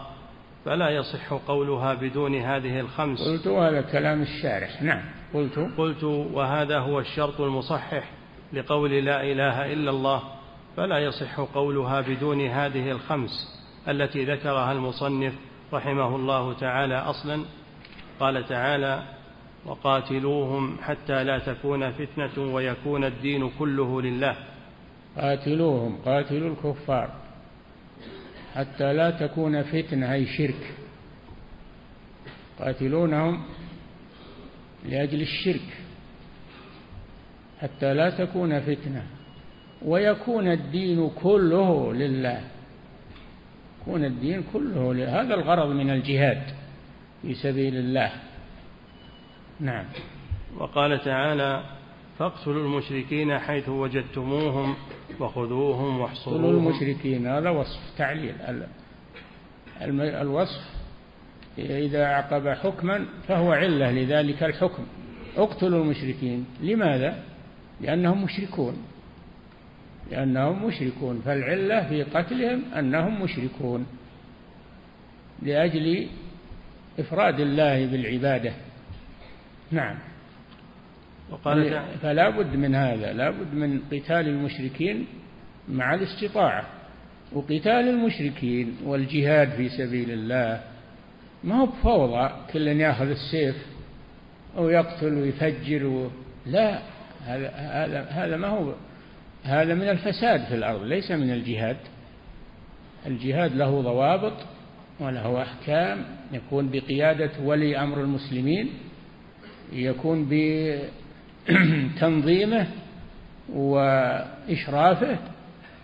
فلا 0.66 0.90
يصح 0.90 1.34
قولها 1.34 1.94
بدون 1.94 2.36
هذه 2.36 2.80
الخمس. 2.80 3.20
قلت 3.20 3.48
وهذا 3.48 3.82
كلام 3.82 4.22
الشارح. 4.22 4.82
نعم. 4.82 5.02
قلت 5.34 5.60
قلت 5.78 6.04
وهذا 6.04 6.80
هو 6.80 7.00
الشرط 7.00 7.42
المصحح 7.42 8.10
لقول 8.54 8.92
لا 8.92 9.24
إله 9.24 9.74
إلا 9.74 9.90
الله 9.90 10.22
فلا 10.78 11.00
يصح 11.00 11.40
قولها 11.40 12.02
بدون 12.02 12.42
هذه 12.42 12.92
الخمس 12.92 13.62
التي 13.88 14.26
ذكرها 14.26 14.72
المصنف 14.72 15.34
رحمه 15.74 16.16
الله 16.16 16.54
تعالى 16.54 16.96
أصلا. 16.96 17.46
قال 18.20 18.46
تعالى 18.46 19.04
وقاتلوهم 19.66 20.78
حتى 20.82 21.24
لا 21.24 21.40
تكون 21.40 21.92
فتنة 21.92 22.54
ويكون 22.54 23.04
الدين 23.04 23.50
كله 23.60 24.02
لله. 24.02 24.36
قاتلوهم 25.18 25.98
قاتلوا 26.06 26.50
الكفار 26.50 27.10
حتى 28.56 28.94
لا 28.94 29.12
تكون 29.12 29.64
فتنة 29.64 30.14
أي 30.14 30.26
شرك. 30.26 30.74
قاتلونهم 32.60 33.44
لأجل 34.86 35.22
الشرك 35.22 35.78
حتى 37.62 37.94
لا 37.94 38.10
تكون 38.10 38.60
فتنة 38.60 39.04
ويكون 39.86 40.48
الدين 40.52 41.10
كله 41.10 41.94
لله. 41.94 42.51
يكون 43.82 44.06
الدين 44.06 44.44
كله 44.54 44.94
لله 44.94 45.22
هذا 45.22 45.34
الغرض 45.34 45.70
من 45.70 45.90
الجهاد 45.90 46.42
في 47.22 47.34
سبيل 47.34 47.76
الله. 47.76 48.12
نعم. 49.60 49.86
وقال 50.58 51.04
تعالى 51.04 51.64
فاقتلوا 52.20 52.66
المشركين 52.66 53.40
حيث 53.40 53.70
وجدتموهم 53.70 54.76
وخذوهم 55.20 56.00
واحصروهم. 56.00 56.46
المشركين 56.46 57.28
هذا 57.28 57.50
وصف 57.50 57.80
تعليل. 57.98 58.36
الوصف 59.98 60.62
إذا 61.58 62.06
عقب 62.06 62.50
حكما 62.50 63.06
فهو 63.28 63.52
علة 63.52 63.92
لذلك 63.92 64.44
الحكم. 64.44 64.84
اقتلوا 65.38 65.84
المشركين 65.84 66.46
لماذا؟ 66.62 67.24
لأنهم 67.82 68.24
مشركون. 68.24 68.78
لأنهم 70.12 70.66
مشركون 70.66 71.22
فالعلة 71.26 71.90
في 71.90 72.04
قتلهم 72.04 72.64
أنهم 72.74 73.22
مشركون 73.22 73.86
لأجل 75.42 76.08
إفراد 77.00 77.40
الله 77.40 77.86
بالعبادة. 77.86 78.54
نعم. 79.72 79.96
وقال 81.30 81.82
فلا 82.02 82.30
بد 82.30 82.56
من 82.56 82.76
هذا 82.76 83.14
لا 83.14 83.30
بد 83.30 83.54
من 83.54 83.80
قتال 83.92 84.28
المشركين 84.28 85.06
مع 85.70 85.94
الاستطاعة. 85.94 86.66
وقتال 87.34 87.90
المشركين 87.90 88.76
والجهاد 88.86 89.50
في 89.50 89.70
سبيل 89.70 90.12
الله 90.12 90.62
ما 91.44 91.56
هو 91.56 91.66
بفوضى 91.66 92.32
كل 92.54 92.68
يأخذ 92.68 93.10
السيف 93.10 93.56
أو 94.58 94.70
يقتل 94.70 95.14
ويفجر 95.14 95.86
و... 95.86 96.10
لا 96.46 96.80
هذا 97.26 97.50
هذا 97.50 98.02
هذا 98.10 98.38
ما 98.38 98.48
هو 98.48 98.74
هذا 99.44 99.74
من 99.74 99.90
الفساد 99.90 100.44
في 100.44 100.56
الأرض 100.56 100.84
ليس 100.84 101.12
من 101.12 101.32
الجهاد. 101.32 101.78
الجهاد 103.08 103.56
له 103.56 103.82
ضوابط 103.82 104.34
وله 105.00 105.42
أحكام 105.42 106.06
يكون 106.32 106.70
بقيادة 106.70 107.32
ولي 107.44 107.78
أمر 107.78 108.02
المسلمين 108.02 108.70
يكون 109.74 110.30
بتنظيمه 111.50 112.68
وإشرافه. 113.54 115.18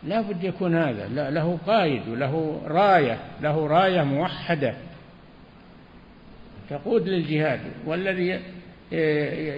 لا 0.04 0.22
بد 0.22 0.44
يكون 0.44 0.76
هذا 0.76 1.30
له 1.30 1.58
قائد 1.68 2.08
وله 2.08 2.62
راية 2.66 3.18
له 3.42 3.68
راية 3.68 4.04
موحدة 4.04 4.74
تقود 6.70 7.08
للجهاد. 7.08 7.60
والذي 7.86 8.40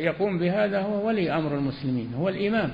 يقوم 0.03 0.39
بهذا 0.39 0.81
هو 0.81 1.07
ولي 1.07 1.31
أمر 1.31 1.55
المسلمين 1.55 2.13
هو 2.13 2.29
الإمام. 2.29 2.71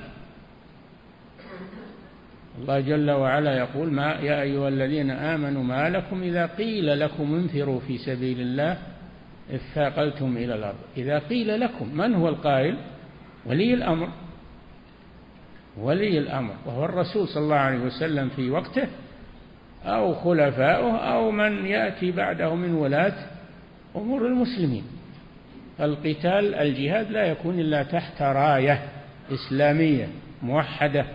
الله 2.58 2.80
جل 2.80 3.10
وعلا 3.10 3.58
يقول 3.58 3.92
ما 3.92 4.12
يا 4.12 4.42
أيها 4.42 4.68
الذين 4.68 5.10
آمنوا 5.10 5.62
ما 5.62 5.90
لكم 5.90 6.22
إذا 6.22 6.46
قيل 6.46 7.00
لكم 7.00 7.34
انفروا 7.34 7.80
في 7.80 7.98
سبيل 7.98 8.40
الله 8.40 8.78
اثاقلتم 9.54 10.36
إلى 10.36 10.54
الأرض. 10.54 10.78
إذا 10.96 11.18
قيل 11.18 11.60
لكم 11.60 11.96
من 11.96 12.14
هو 12.14 12.28
القائل؟ 12.28 12.76
ولي 13.46 13.74
الأمر. 13.74 14.08
ولي 15.80 16.18
الأمر. 16.18 16.54
وهو 16.66 16.84
الرسول 16.84 17.28
صلى 17.28 17.42
الله 17.42 17.56
عليه 17.56 17.78
وسلم 17.78 18.28
في 18.28 18.50
وقته 18.50 18.88
أو 19.84 20.14
خلفاؤه 20.14 20.96
أو 20.96 21.30
من 21.30 21.66
يأتي 21.66 22.12
بعده 22.12 22.54
من 22.54 22.74
ولاة 22.74 23.14
أمور 23.96 24.26
المسلمين. 24.26 24.84
القتال 25.80 26.54
الجهاد 26.54 27.10
لا 27.10 27.26
يكون 27.26 27.60
إلا 27.60 27.82
تحت 27.82 28.22
راية 28.22 28.82
إسلامية 29.32 30.08
موحدة. 30.42 31.06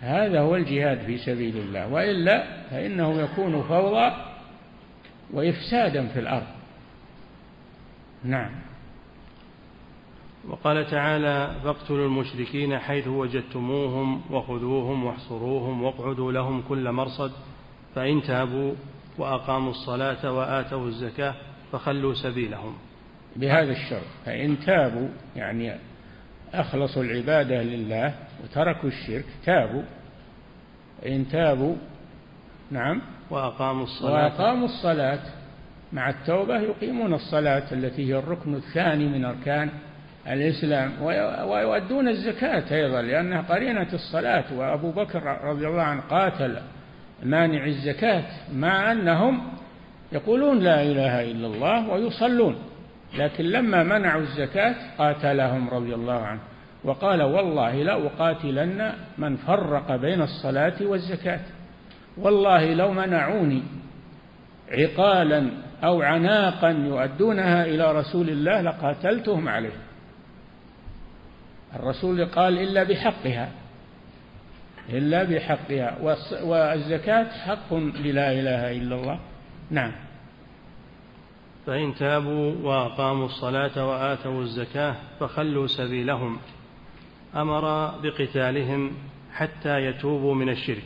هذا 0.00 0.40
هو 0.40 0.56
الجهاد 0.56 0.98
في 0.98 1.18
سبيل 1.18 1.56
الله 1.56 1.88
وإلا 1.88 2.62
فإنه 2.70 3.20
يكون 3.20 3.62
فوضى 3.62 4.12
وإفسادا 5.32 6.08
في 6.08 6.18
الأرض. 6.18 6.46
نعم. 8.24 8.50
وقال 10.48 10.90
تعالى 10.90 11.54
فاقتلوا 11.64 12.06
المشركين 12.06 12.78
حيث 12.78 13.08
وجدتموهم 13.08 14.22
وخذوهم 14.30 15.04
واحصروهم 15.04 15.82
واقعدوا 15.82 16.32
لهم 16.32 16.62
كل 16.68 16.92
مرصد 16.92 17.32
فإن 17.94 18.22
تابوا 18.22 18.74
وأقاموا 19.18 19.70
الصلاة 19.70 20.32
وآتوا 20.32 20.86
الزكاة 20.86 21.34
فخلوا 21.72 22.14
سبيلهم. 22.14 22.74
بهذا 23.36 23.72
الشرط 23.72 24.06
فإن 24.24 24.60
تابوا 24.60 25.08
يعني 25.36 25.89
أخلصوا 26.54 27.02
العبادة 27.02 27.62
لله 27.62 28.14
وتركوا 28.44 28.88
الشرك 28.88 29.24
تابوا. 29.46 29.82
إن 31.06 31.28
تابوا 31.28 31.76
نعم. 32.70 33.02
وأقاموا 33.30 33.84
الصلاة. 33.84 34.12
وأقاموا 34.12 34.64
الصلاة 34.64 35.20
مع 35.92 36.10
التوبة 36.10 36.60
يقيمون 36.60 37.14
الصلاة 37.14 37.72
التي 37.72 38.08
هي 38.08 38.18
الركن 38.18 38.54
الثاني 38.54 39.06
من 39.08 39.24
أركان 39.24 39.70
الإسلام. 40.26 41.02
ويؤدون 41.48 42.08
الزكاة 42.08 42.74
أيضا 42.74 43.02
لأنها 43.02 43.42
قرينة 43.42 43.88
الصلاة. 43.92 44.44
وأبو 44.54 44.90
بكر 44.90 45.22
رضي 45.44 45.66
الله 45.66 45.82
عنه 45.82 46.00
قاتل 46.00 46.58
مانع 47.22 47.66
الزكاة 47.66 48.24
مع 48.54 48.92
أنهم 48.92 49.52
يقولون 50.12 50.58
لا 50.58 50.82
إله 50.82 51.30
إلا 51.30 51.46
الله 51.46 51.88
ويصلون. 51.88 52.69
لكن 53.18 53.44
لما 53.44 53.82
منعوا 53.82 54.20
الزكاة 54.20 54.74
قاتلهم 54.98 55.68
رضي 55.68 55.94
الله 55.94 56.20
عنه. 56.20 56.40
وقال 56.84 57.22
والله 57.22 57.82
لأقاتلن 57.82 58.92
من 59.18 59.36
فرق 59.36 59.96
بين 59.96 60.22
الصلاة 60.22 60.76
والزكاة. 60.80 61.40
والله 62.16 62.74
لو 62.74 62.92
منعوني 62.92 63.62
عقالا 64.72 65.50
أو 65.84 66.02
عناقا 66.02 66.70
يؤدونها 66.70 67.64
إلى 67.64 67.92
رسول 67.92 68.28
الله 68.28 68.60
لقاتلتهم 68.60 69.48
عليه. 69.48 69.76
الرسول 71.76 72.24
قال 72.24 72.58
إلا 72.58 72.82
بحقها 72.82 73.48
إلا 74.88 75.22
بحقها. 75.24 75.96
والزكاة 76.42 77.26
حق 77.46 77.74
للا 77.74 78.32
إله 78.32 78.72
إلا 78.72 78.94
الله. 78.94 79.18
نعم. 79.70 79.92
فإن 81.66 81.94
تابوا 81.94 82.54
وأقاموا 82.62 83.26
الصلاة 83.26 83.88
وآتوا 83.88 84.42
الزكاة 84.42 84.96
فخلوا 85.20 85.66
سبيلهم 85.66 86.38
أمر 87.36 87.94
بقتالهم 88.02 88.90
حتى 89.32 89.78
يتوبوا 89.86 90.34
من 90.34 90.48
الشرك 90.48 90.84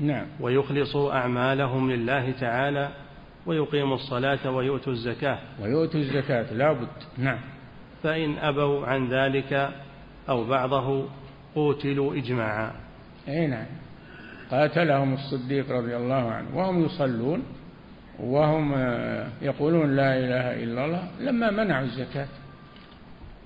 نعم. 0.00 0.26
ويخلصوا 0.40 1.12
أعمالهم 1.12 1.90
لله 1.90 2.30
تعالى 2.30 2.88
ويقيموا 3.46 3.94
الصلاة 3.94 4.50
ويؤتوا 4.50 4.92
الزكاة. 4.92 5.38
ويؤتوا 5.62 6.00
الزكاة 6.00 6.52
لا 6.52 6.72
بد. 6.72 6.88
نعم. 7.18 7.38
فإن 8.02 8.38
أبوا 8.38 8.86
عن 8.86 9.08
ذلك 9.08 9.70
أو 10.28 10.44
بعضه 10.44 11.08
قوتلوا 11.54 12.14
إجماعا. 12.14 12.72
أي 13.28 13.46
نعم. 13.46 13.66
قاتلهم 14.50 15.14
الصديق 15.14 15.70
رضي 15.70 15.96
الله 15.96 16.30
عنه 16.30 16.58
وهم 16.58 16.84
يصلون. 16.84 17.42
وهم 18.20 18.72
يقولون 19.42 19.96
لا 19.96 20.18
إله 20.18 20.64
إلا 20.64 20.84
الله 20.84 21.08
لما 21.20 21.50
منعوا 21.50 21.84
الزكاة. 21.84 22.28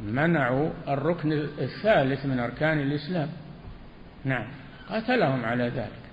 منعوا 0.01 0.71
الركن 0.89 1.33
الثالث 1.33 2.27
من 2.27 2.39
أركان 2.39 2.81
الإسلام. 2.81 3.29
نعم 4.25 4.47
قاتلهم 4.89 5.45
على 5.45 5.64
ذلك. 5.64 6.09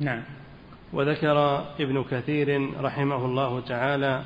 نعم. 0.00 0.22
وذكر 0.92 1.66
ابن 1.80 2.04
كثير 2.10 2.80
رحمه 2.80 3.24
الله 3.24 3.60
تعالى 3.60 4.22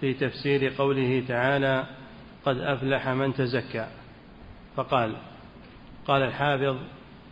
في 0.00 0.14
تفسير 0.14 0.72
قوله 0.78 1.24
تعالى 1.28 1.86
قد 2.44 2.58
أفلح 2.58 3.08
من 3.08 3.34
تزكى 3.34 3.86
فقال 4.76 5.16
قال 6.06 6.22
الحافظ 6.22 6.76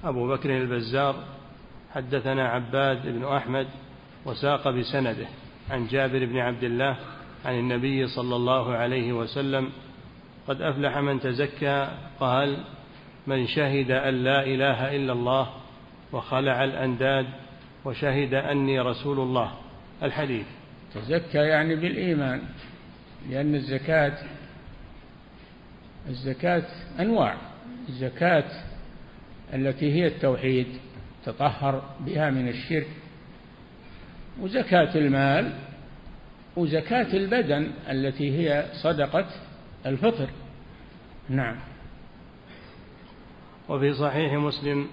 أبو 0.04 0.28
بكر 0.28 0.56
البزار 0.56 1.24
حدثنا 1.94 2.48
عباد 2.48 3.08
بن 3.08 3.24
أحمد 3.24 3.66
وساق 4.24 4.70
بسنده 4.70 5.26
عن 5.70 5.86
جابر 5.86 6.26
بن 6.26 6.38
عبد 6.38 6.64
الله 6.64 6.96
عن 7.44 7.58
النبي 7.58 8.06
صلى 8.06 8.36
الله 8.36 8.74
عليه 8.74 9.12
وسلم 9.12 9.70
قد 10.48 10.62
أفلح 10.62 10.98
من 10.98 11.20
تزكى 11.20 11.88
قال 12.20 12.64
من 13.26 13.46
شهد 13.46 13.90
أن 13.90 14.14
لا 14.24 14.44
إله 14.44 14.96
إلا 14.96 15.12
الله 15.12 15.48
وخلع 16.12 16.64
الأنداد 16.64 17.26
وشهد 17.84 18.34
أني 18.34 18.80
رسول 18.80 19.20
الله. 19.20 19.52
الحديث. 20.02 20.46
تزكى 20.94 21.38
يعني 21.38 21.76
بالإيمان 21.76 22.42
لأن 23.30 23.54
الزكاة 23.54 24.18
الزكاة 26.08 26.64
أنواع. 27.00 27.36
الزكاة 27.88 28.44
التي 29.54 29.92
هي 29.92 30.06
التوحيد 30.06 30.66
تطهر 31.24 31.82
بها 32.00 32.30
من 32.30 32.48
الشرك 32.48 33.01
وزكاة 34.40 34.94
المال 34.94 35.52
وزكاة 36.56 37.16
البدن 37.16 37.70
التي 37.90 38.38
هي 38.38 38.64
صدقة 38.82 39.26
الفطر. 39.86 40.28
نعم. 41.28 41.56
وفي 43.68 43.94
صحيح 43.94 44.32
مسلم 44.32 44.86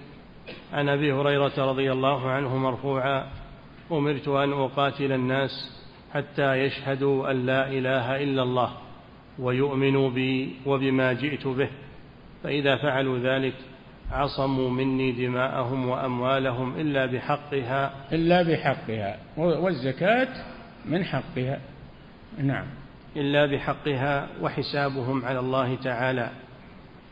عن 0.74 0.90
أبي 0.90 1.14
هريرة 1.14 1.54
رضي 1.58 1.92
الله 1.92 2.30
عنه 2.30 2.58
مرفوعا 2.58 3.28
أمرت 3.92 4.28
أن 4.28 4.52
أقاتل 4.52 5.12
الناس 5.12 5.80
حتى 6.14 6.56
يشهدوا 6.56 7.32
أن 7.32 7.46
لا 7.46 7.68
إله 7.68 8.24
إلا 8.24 8.44
الله 8.44 8.72
ويؤمنوا 9.40 10.10
بي 10.10 10.56
وبما 10.66 11.14
جئت 11.14 11.48
به 11.48 11.70
فإذا 12.44 12.76
فعلوا 12.76 13.20
ذلك 13.20 13.54
عصموا 14.12 14.70
مني 14.70 15.12
دماءهم 15.12 15.90
وأموالهم 15.90 16.80
إلا 16.80 17.06
بحقها. 17.06 17.92
إلا 18.12 18.42
بحقها. 18.42 19.18
والزكاة 19.38 20.28
من 20.86 21.04
حقها. 21.04 21.60
نعم. 22.38 22.66
إلا 23.16 23.46
بحقها 23.46 24.28
وحسابهم 24.42 25.26
على 25.26 25.40
الله 25.40 25.76
تعالى. 25.76 26.30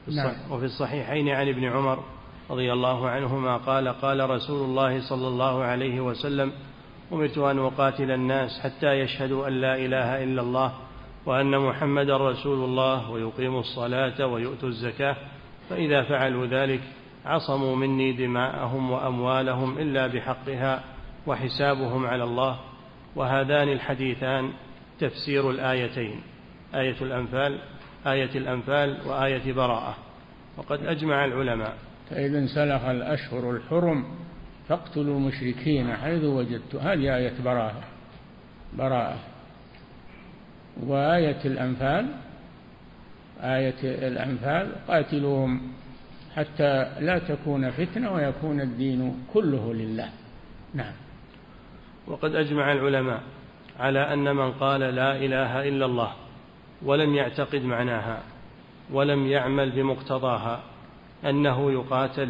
نعم. 0.07 0.33
وفي 0.51 0.65
الصحيحين 0.65 1.29
عن 1.29 1.47
ابن 1.47 1.65
عمر 1.65 2.03
رضي 2.49 2.73
الله 2.73 3.09
عنهما 3.09 3.57
قال 3.57 3.87
قال 3.87 4.29
رسول 4.29 4.65
الله 4.65 5.09
صلى 5.09 5.27
الله 5.27 5.63
عليه 5.63 6.01
وسلم 6.01 6.51
أمرت 7.13 7.37
أن 7.37 7.59
أقاتل 7.59 8.11
الناس 8.11 8.59
حتى 8.59 8.87
يشهدوا 8.87 9.47
أن 9.47 9.53
لا 9.53 9.75
إله 9.75 10.23
إلا 10.23 10.41
الله 10.41 10.73
وأن 11.25 11.59
محمدا 11.59 12.17
رسول 12.17 12.65
الله 12.65 13.11
ويقيموا 13.11 13.59
الصلاة 13.59 14.25
ويؤتوا 14.25 14.69
الزكاة 14.69 15.15
فإذا 15.69 16.03
فعلوا 16.03 16.45
ذلك 16.45 16.81
عصموا 17.25 17.75
مني 17.75 18.13
دماءهم 18.13 18.91
وأموالهم 18.91 19.77
إلا 19.77 20.07
بحقها 20.07 20.83
وحسابهم 21.27 22.05
على 22.05 22.23
الله 22.23 22.59
وهذان 23.15 23.69
الحديثان 23.69 24.51
تفسير 24.99 25.51
الآيتين 25.51 26.21
آية 26.75 26.95
الأنفال 27.01 27.59
آية 28.07 28.29
الأنفال 28.35 28.97
وآية 29.05 29.53
براءة. 29.53 29.95
وقد 30.57 30.85
أجمع 30.85 31.25
العلماء. 31.25 31.73
فإذا 32.09 32.39
انسلخ 32.39 32.83
الأشهر 32.85 33.51
الحرم 33.51 34.05
فاقتلوا 34.69 35.17
المشركين 35.17 35.93
حيث 35.93 36.23
وجدتم 36.23 36.77
هذه 36.77 37.17
آية 37.17 37.33
براءة 37.45 37.83
براءة. 38.77 39.17
وآية 40.83 41.45
الأنفال 41.45 42.07
آية 43.41 44.07
الأنفال 44.07 44.71
قاتلوهم 44.87 45.61
حتى 46.35 46.87
لا 46.99 47.19
تكون 47.19 47.71
فتنة 47.71 48.13
ويكون 48.13 48.61
الدين 48.61 49.25
كله 49.33 49.73
لله. 49.73 50.09
نعم. 50.73 50.93
وقد 52.07 52.35
أجمع 52.35 52.73
العلماء 52.73 53.21
على 53.79 54.13
أن 54.13 54.35
من 54.35 54.51
قال 54.51 54.79
لا 54.79 55.15
إله 55.15 55.67
إلا 55.67 55.85
الله 55.85 56.13
ولم 56.81 57.15
يعتقد 57.15 57.61
معناها 57.63 58.23
ولم 58.91 59.27
يعمل 59.27 59.71
بمقتضاها 59.71 60.63
أنه 61.25 61.71
يقاتل 61.71 62.29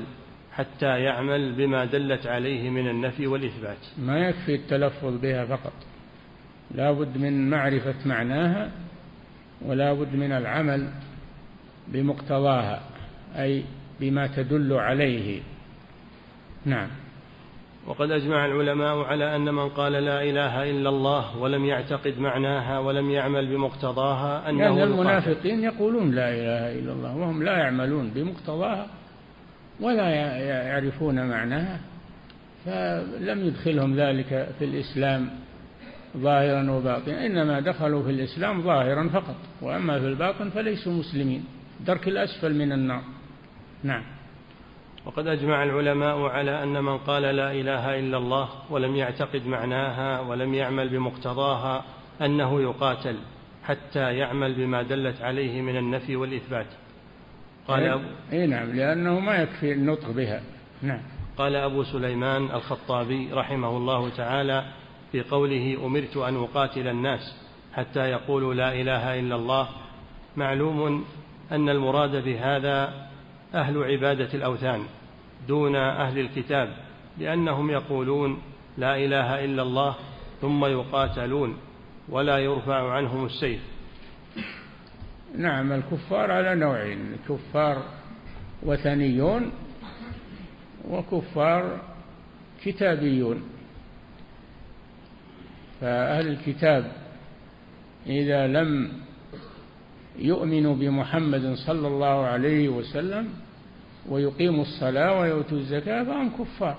حتى 0.54 1.00
يعمل 1.00 1.52
بما 1.52 1.86
دلت 1.86 2.28
عليه 2.28 2.70
من 2.70 2.88
النفي 2.90 3.28
والإثبات. 3.28 3.78
ما 3.98 4.20
يكفي 4.20 4.56
التلفظ 4.56 5.22
بها 5.22 5.46
فقط. 5.46 5.74
لا 6.76 6.92
بد 6.92 7.18
من 7.18 7.50
معرفة 7.50 7.96
معناها 8.06 8.72
ولا 9.66 9.94
بد 9.94 10.16
من 10.16 10.32
العمل 10.32 10.90
بمقتضاها 11.88 12.82
أي 13.36 13.64
بما 14.00 14.28
تدل 14.28 14.74
عليه. 14.74 15.42
نعم. 16.66 16.88
وقد 17.88 18.12
أجمع 18.12 18.46
العلماء 18.46 18.98
على 18.98 19.36
أن 19.36 19.54
من 19.54 19.70
قال 19.70 19.92
لا 19.92 20.24
إله 20.24 20.70
إلا 20.72 20.90
الله 20.90 21.38
ولم 21.38 21.66
يعتقد 21.66 22.20
معناها 22.20 22.80
ولم 22.80 23.10
يعمل 23.10 23.48
بمقتضاها 23.48 24.50
أنه 24.50 24.64
يعني 24.64 24.84
المنافقين 24.84 25.64
يقولون 25.64 26.12
لا 26.12 26.30
إله 26.30 26.80
إلا 26.80 26.92
الله 26.92 27.18
وهم 27.18 27.44
لا 27.44 27.58
يعملون 27.58 28.10
بمقتضاها 28.16 28.88
ولا 29.80 30.10
يعرفون 30.68 31.28
معناها 31.30 31.80
فلم 32.66 33.46
يدخلهم 33.48 33.96
ذلك 33.96 34.50
في 34.60 34.66
الإسلام 34.66 35.30
ظاهرا 36.18 36.72
وباطنا. 36.72 37.26
إنما 37.26 37.60
دخلوا 37.60 38.04
في 38.04 38.10
الإسلام 38.10 38.62
ظاهرا 38.62 39.10
فقط 39.10 39.36
وأما 39.62 40.00
في 40.00 40.06
الباطن 40.06 40.50
فليسوا 40.50 40.94
مسلمين. 40.94 41.46
درك 41.86 42.08
الأسفل 42.08 42.54
من 42.56 42.72
النار. 42.72 43.02
نعم. 43.84 44.04
وقد 45.06 45.28
أجمع 45.28 45.64
العلماء 45.64 46.22
على 46.22 46.64
أن 46.64 46.84
من 46.84 46.98
قال 46.98 47.24
لا 47.24 47.52
إله 47.52 48.00
إلا 48.00 48.18
الله 48.18 48.50
ولم 48.70 48.96
يعتقد 48.96 49.48
معناها 49.48 50.20
ولم 50.20 50.54
يعمل 50.54 50.90
بمقتضاها 50.90 51.84
أنه 52.22 52.62
يقاتل 52.62 53.16
حتى 53.64 54.18
يعمل 54.18 54.54
بما 54.54 54.84
دلت 54.84 55.22
عليه 55.22 55.62
من 55.62 55.78
النفي 55.78 56.16
والإثبات. 56.16 56.68
قال 57.68 57.84
أبو 57.84 58.04
أي 58.32 58.48
نعم 58.48 58.76
لأنه 58.76 59.20
ما 59.20 59.36
يكفي 59.36 59.74
النطق 59.74 60.12
بها. 60.12 60.42
نعم. 60.82 61.02
قال 61.38 61.56
أبو 61.56 61.84
سليمان 61.84 62.44
الخطابي 62.44 63.30
رحمه 63.34 63.78
الله 63.78 64.10
تعالى 64.10 64.66
في 65.12 65.22
قوله 65.22 65.86
أمرت 65.86 66.18
أن 66.18 66.36
أقاتل 66.36 66.88
الناس 66.88 67.36
حتى 67.74 68.00
يقولوا 68.00 68.54
لا 68.54 68.82
إله 68.82 69.20
إلا 69.20 69.36
الله 69.36 69.70
معلوم 70.38 71.06
أن 71.52 71.70
المراد 71.70 72.24
بهذا 72.24 73.08
أهل 73.54 73.84
عبادة 73.84 74.34
الأوثان 74.34 74.84
دون 75.48 75.76
أهل 75.76 76.20
الكتاب 76.20 76.76
لأنهم 77.18 77.70
يقولون 77.70 78.42
لا 78.78 78.98
إله 78.98 79.46
إلا 79.46 79.62
الله 79.62 79.96
ثم 80.42 80.66
يقاتلون 80.66 81.58
ولا 82.10 82.38
يرفع 82.38 82.92
عنهم 82.92 83.26
السيف. 83.26 83.60
نعم 85.38 85.72
الكفار 85.72 86.32
على 86.32 86.56
نوعين 86.56 87.18
كفار 87.30 87.84
وثنيون 88.64 89.52
وكفار 90.90 91.80
كتابيون. 92.64 93.57
فأهل 95.82 96.28
الكتاب 96.28 96.92
إذا 98.08 98.48
لم 98.48 98.90
يؤمنوا 100.20 100.76
بمحمد 100.76 101.54
صلى 101.54 101.88
الله 101.88 102.26
عليه 102.26 102.70
وسلم 102.70 103.30
ويقيموا 104.10 104.62
الصلاة 104.62 105.20
ويؤتوا 105.20 105.58
الزكاة 105.58 106.04
فهم 106.04 106.30
كفار 106.30 106.78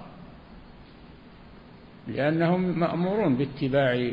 لأنهم 2.09 2.81
مأمورون 2.81 3.37
باتباع 3.37 4.11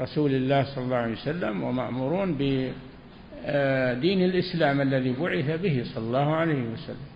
رسول 0.00 0.34
الله 0.34 0.64
صلى 0.74 0.84
الله 0.84 0.96
عليه 0.96 1.12
وسلم 1.12 1.62
ومأمورون 1.62 2.34
بدين 2.34 4.22
الإسلام 4.24 4.80
الذي 4.80 5.12
بعث 5.20 5.60
به 5.60 5.82
صلى 5.94 6.04
الله 6.04 6.34
عليه 6.34 6.62
وسلم 6.72 7.08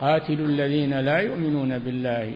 قاتلوا 0.00 0.46
الذين 0.46 1.00
لا 1.00 1.18
يؤمنون 1.18 1.78
بالله 1.78 2.34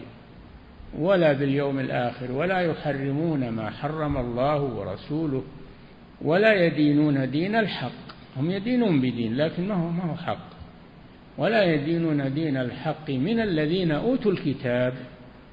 ولا 0.95 1.33
باليوم 1.33 1.79
الآخر 1.79 2.31
ولا 2.31 2.59
يحرمون 2.59 3.49
ما 3.49 3.69
حرم 3.69 4.17
الله 4.17 4.61
ورسوله 4.61 5.43
ولا 6.21 6.53
يدينون 6.65 7.31
دين 7.31 7.55
الحق. 7.55 8.07
هم 8.37 8.51
يدينون 8.51 8.99
بدين 8.99 9.37
لكن 9.37 9.67
ما 9.67 9.75
هو 9.75 9.89
ما 9.89 10.03
هو 10.03 10.15
حق. 10.15 10.47
ولا 11.37 11.63
يدينون 11.63 12.33
دين 12.33 12.57
الحق 12.57 13.09
من 13.09 13.39
الذين 13.39 13.91
أوتوا 13.91 14.31
الكتاب 14.31 14.93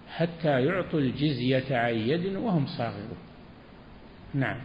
حتى 0.09 0.65
يعطوا 0.65 1.01
الجزية 1.01 1.77
عن 1.77 1.95
يد 1.95 2.37
وهم 2.37 2.67
صاغرون. 2.67 3.19
نعم. 4.35 4.61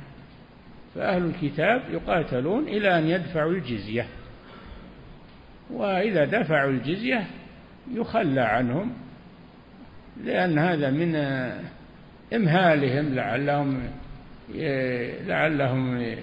فأهل 0.96 1.26
الكتاب 1.26 1.82
يقاتلون 1.92 2.68
إلى 2.68 3.00
أن 3.00 3.08
يدفعوا 3.08 3.52
الجزية. 3.52 4.06
وإذا 5.74 6.26
دفعوا 6.26 6.72
الجزية 6.72 7.28
يخلى 7.94 8.42
عنهم 8.42 8.94
لأن 10.26 10.60
هذا 10.60 10.90
من 10.90 11.16
إمهالهم 12.34 13.16
لعلهم 13.16 13.90
لعلهم 15.28 16.16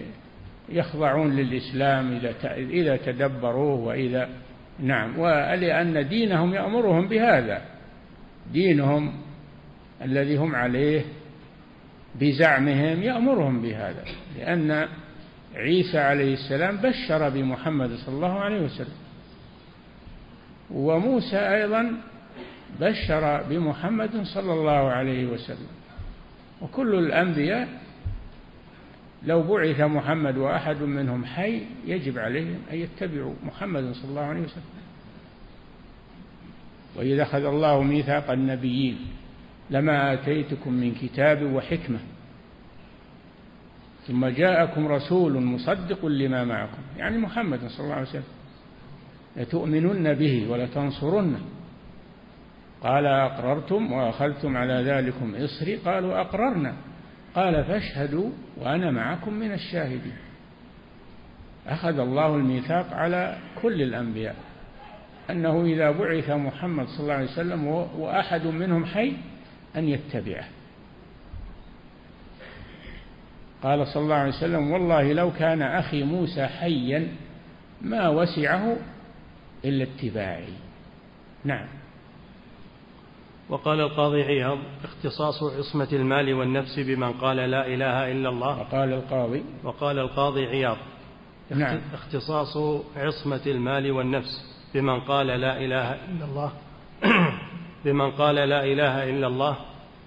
يخضعون 0.68 1.36
للإسلام 1.36 2.12
إذا 2.16 2.34
إذا 2.56 2.96
تدبروه 2.96 3.80
وإذا 3.80 4.28
نعم. 4.80 5.18
ولأن 5.18 6.08
دينهم 6.08 6.54
يأمرهم 6.54 7.08
بهذا. 7.08 7.62
دينهم 8.52 9.12
الذي 10.02 10.36
هم 10.36 10.54
عليه 10.54 11.04
بزعمهم 12.20 13.02
يأمرهم 13.02 13.62
بهذا. 13.62 14.04
لأن 14.38 14.88
عيسى 15.54 15.98
عليه 15.98 16.32
السلام 16.32 16.76
بشر 16.76 17.28
بمحمد 17.28 17.90
صلى 17.90 18.14
الله 18.14 18.38
عليه 18.40 18.60
وسلم. 18.60 18.96
وموسى 20.70 21.36
أيضا 21.36 21.92
بشر 22.80 23.42
بمحمد 23.42 24.22
صلى 24.22 24.52
الله 24.52 24.90
عليه 24.90 25.26
وسلم. 25.26 25.68
وكل 26.62 26.94
الأنبياء 26.94 27.68
لو 29.26 29.42
بعث 29.42 29.80
محمد 29.80 30.36
وأحد 30.36 30.82
منهم 30.82 31.24
حي 31.24 31.62
يجب 31.86 32.18
عليهم 32.18 32.58
أن 32.72 32.76
يتبعوا 32.76 33.34
محمد 33.44 33.92
صلى 33.92 34.10
الله 34.10 34.20
عليه 34.20 34.40
وسلم. 34.40 34.62
وإذا 36.96 37.22
أخذ 37.22 37.44
الله 37.44 37.82
ميثاق 37.82 38.30
النبيين 38.30 38.98
لما 39.70 40.12
آتيتكم 40.12 40.72
من 40.72 40.94
كتاب 40.94 41.42
وحكمة 41.42 41.98
ثم 44.06 44.26
جاءكم 44.26 44.88
رسول 44.88 45.42
مصدق 45.42 46.06
لما 46.06 46.44
معكم 46.44 46.82
يعني 46.96 47.18
محمد 47.18 47.60
صلى 47.68 47.84
الله 47.84 47.94
عليه 47.94 48.08
وسلم. 48.08 48.22
لتؤمنن 49.36 50.14
به 50.14 50.46
ولتنصرنه. 50.50 51.40
قال 52.82 53.06
أقررتم 53.06 53.92
وأخذتم 53.92 54.56
على 54.56 54.72
ذلكم 54.72 55.34
إصري؟ 55.34 55.76
قالوا 55.76 56.20
أقررنا. 56.20 56.74
قال 57.34 57.64
فاشهدوا 57.64 58.30
وأنا 58.56 58.90
معكم 58.90 59.32
من 59.32 59.52
الشاهدين. 59.52 60.16
أخذ 61.66 61.98
الله 61.98 62.36
الميثاق 62.36 62.92
على 62.92 63.38
كل 63.62 63.82
الأنبياء. 63.82 64.36
أنه 65.30 65.64
إذا 65.64 65.90
بعث 65.90 66.30
محمد 66.30 66.86
صلى 66.86 67.00
الله 67.00 67.14
عليه 67.14 67.32
وسلم 67.32 67.66
وأحد 67.66 68.46
منهم 68.46 68.84
حي 68.84 69.12
أن 69.76 69.88
يتبعه. 69.88 70.44
قال 73.62 73.86
صلى 73.86 74.02
الله 74.02 74.14
عليه 74.14 74.32
وسلم 74.32 74.70
والله 74.70 75.12
لو 75.12 75.32
كان 75.32 75.62
أخي 75.62 76.02
موسى 76.02 76.46
حيا 76.46 77.08
ما 77.82 78.08
وسعه 78.08 78.76
إلا 79.64 79.84
اتباعي. 79.84 80.52
نعم. 81.44 81.66
وقال 83.48 83.80
القاضي 83.80 84.22
عياض 84.22 84.58
اختصاص 84.84 85.42
عصمة 85.42 85.88
المال 85.92 86.34
والنفس 86.34 86.78
بمن 86.78 87.12
قال 87.12 87.36
لا 87.36 87.66
إله 87.66 88.12
إلا 88.12 88.28
الله. 88.28 88.60
وقال 88.60 88.92
القاضي. 88.92 89.42
وقال 89.64 89.98
القاضي 89.98 90.46
عياض 90.46 90.76
نعم. 91.50 91.80
اختصاص 91.94 92.56
عصمة 92.96 93.42
المال 93.46 93.90
والنفس 93.90 94.44
بمن 94.74 95.00
قال 95.00 95.26
لا 95.26 95.64
إله 95.64 95.94
إلا 95.94 96.24
الله. 96.24 96.52
بمن 97.84 98.10
قال 98.10 98.34
لا 98.34 98.64
إله 98.64 99.10
إلا 99.10 99.26
الله 99.26 99.56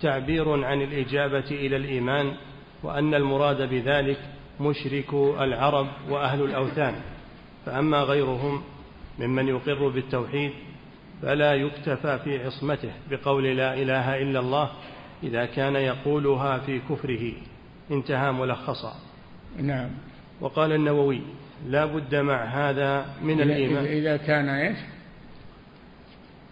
تعبير 0.01 0.65
عن 0.65 0.81
الإجابة 0.81 1.51
إلى 1.51 1.75
الإيمان 1.75 2.33
وأن 2.83 3.13
المراد 3.13 3.69
بذلك 3.69 4.19
مشرك 4.59 5.13
العرب 5.13 5.87
وأهل 6.09 6.41
الأوثان. 6.41 6.95
فأما 7.65 8.01
غيرهم 8.01 8.61
ممن 9.19 9.47
يقر 9.47 9.87
بالتوحيد 9.87 10.51
فلا 11.21 11.53
يكتفى 11.53 12.19
في 12.23 12.45
عصمته 12.45 12.91
بقول 13.11 13.43
لا 13.43 13.73
إله 13.73 14.21
إلا 14.21 14.39
الله 14.39 14.69
إذا 15.23 15.45
كان 15.45 15.75
يقولها 15.75 16.57
في 16.57 16.79
كفره. 16.79 17.31
انتهى 17.91 18.31
ملخصا. 18.31 18.93
نعم. 19.57 19.89
وقال 20.41 20.71
النووي 20.71 21.21
لا 21.67 21.85
بد 21.85 22.15
مع 22.15 22.43
هذا 22.43 23.05
من 23.21 23.41
الإيمان. 23.41 23.85
إذا 23.85 24.17
كان 24.17 24.49
إيش؟ 24.49 24.77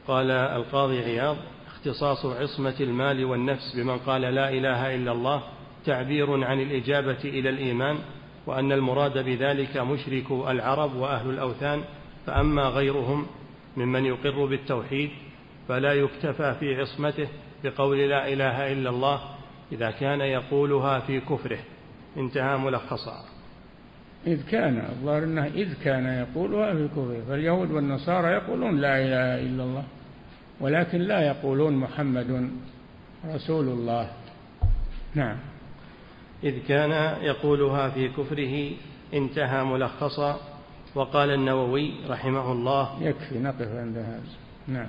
قال 0.08 0.32
القاضي 0.32 1.00
عياض 1.00 1.38
اختصاص 1.68 2.26
عصمة 2.26 2.76
المال 2.80 3.26
والنفس 3.26 3.76
بمن 3.76 3.98
قال 3.98 4.22
لا 4.22 4.50
إله 4.50 4.96
إلا 4.96 5.12
الله 5.12 5.44
تعبير 5.86 6.44
عن 6.44 6.62
الإجابة 6.62 7.18
إلى 7.24 7.50
الإيمان 7.50 7.98
وأن 8.46 8.72
المراد 8.72 9.18
بذلك 9.18 9.78
مشرك 9.78 10.32
العرب 10.32 10.96
وأهل 10.96 11.30
الأوثان 11.30 11.82
فأما 12.26 12.64
غيرهم 12.64 13.28
ممن 13.78 14.06
يقر 14.06 14.46
بالتوحيد 14.46 15.10
فلا 15.68 15.94
يكتفى 15.94 16.56
في 16.60 16.76
عصمته 16.82 17.28
بقول 17.64 18.10
لا 18.10 18.34
إله 18.34 18.72
إلا 18.72 18.90
الله 18.90 19.22
إذا 19.72 19.92
كان 19.92 20.22
يقولها 20.22 21.00
في 21.00 21.20
كفره. 21.20 21.60
انتهى 22.18 22.58
ملخصا. 22.58 23.26
إذ 24.28 24.50
كان 24.50 24.78
الظاهر 24.90 25.24
أنه 25.24 25.46
إذ 25.46 25.74
كان 25.84 26.06
يقولها 26.06 26.74
في 26.74 26.88
كفره 26.88 27.24
فاليهود 27.28 27.72
والنصارى 27.72 28.28
يقولون 28.28 28.78
لا 28.78 28.98
إله 28.98 29.46
إلا 29.46 29.64
الله 29.64 29.84
ولكن 30.60 31.02
لا 31.02 31.28
يقولون 31.28 31.74
محمد 31.74 32.50
رسول 33.26 33.68
الله. 33.68 34.10
نعم. 35.16 35.38
إذ 36.44 36.68
كان 36.68 37.22
يقولها 37.24 37.90
في 37.90 38.08
كفره 38.08 38.72
انتهى 39.14 39.64
ملخصا. 39.64 40.57
وقال 40.98 41.30
النووي 41.30 41.94
رحمه 42.10 42.52
الله 42.52 42.98
يكفي 43.02 43.40
نقف 43.40 43.68
عند 43.68 43.98
هذا. 43.98 44.22
نعم. 44.68 44.88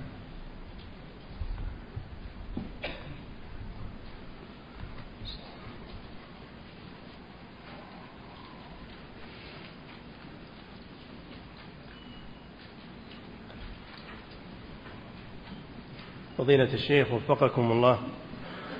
فضيلة 16.38 16.74
الشيخ 16.74 17.12
وفقكم 17.12 17.72
الله 17.72 17.98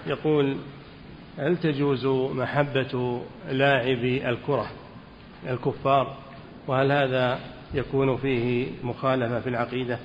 يقول 0.07 0.57
هل 1.39 1.57
تجوز 1.57 2.07
محبة 2.37 3.23
لاعبي 3.51 4.29
الكرة 4.29 4.71
الكفار 5.49 6.28
وهل 6.69 6.93
هذا 6.93 7.39
يكون 7.75 8.17
فيه 8.17 8.69
مخالفة 8.83 9.41
في 9.41 9.49
العقيدة 9.49 9.99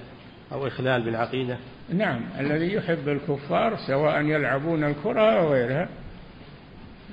أو 0.52 0.68
إخلال 0.68 1.02
بالعقيدة؟ 1.02 1.58
نعم 1.94 2.22
الذي 2.40 2.74
يحب 2.74 3.10
الكفار 3.10 3.78
سواء 3.88 4.22
يلعبون 4.22 4.84
الكرة 4.84 5.40
أو 5.40 5.54
غيرها 5.54 5.90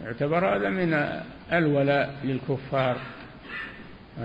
يعتبر 0.05 0.57
هذا 0.57 0.68
من 0.68 1.20
الولاء 1.53 2.14
للكفار. 2.24 2.96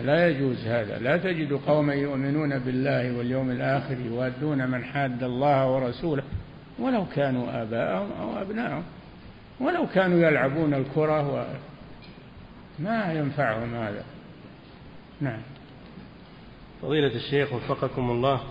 لا 0.01 0.27
يجوز 0.27 0.67
هذا. 0.67 0.99
لا 0.99 1.17
تجد 1.17 1.53
قوما 1.53 1.93
يؤمنون 1.93 2.59
بالله 2.59 3.17
واليوم 3.17 3.51
الآخر 3.51 3.97
يوادون 3.99 4.67
من 4.67 4.83
حاد 4.83 5.23
الله 5.23 5.71
ورسوله 5.71 6.23
ولو 6.79 7.05
كانوا 7.15 7.61
آباءهم 7.61 8.09
أو 8.21 8.41
أبناءهم 8.41 8.83
ولو 9.59 9.87
كانوا 9.93 10.27
يلعبون 10.27 10.73
الكرة 10.73 11.33
و... 11.33 11.45
ما 12.79 13.13
ينفعهم 13.13 13.75
هذا. 13.75 14.03
نعم. 15.25 15.41
فضيلة 16.81 17.15
الشيخ 17.15 17.53
وفقكم 17.53 18.11
الله 18.11 18.41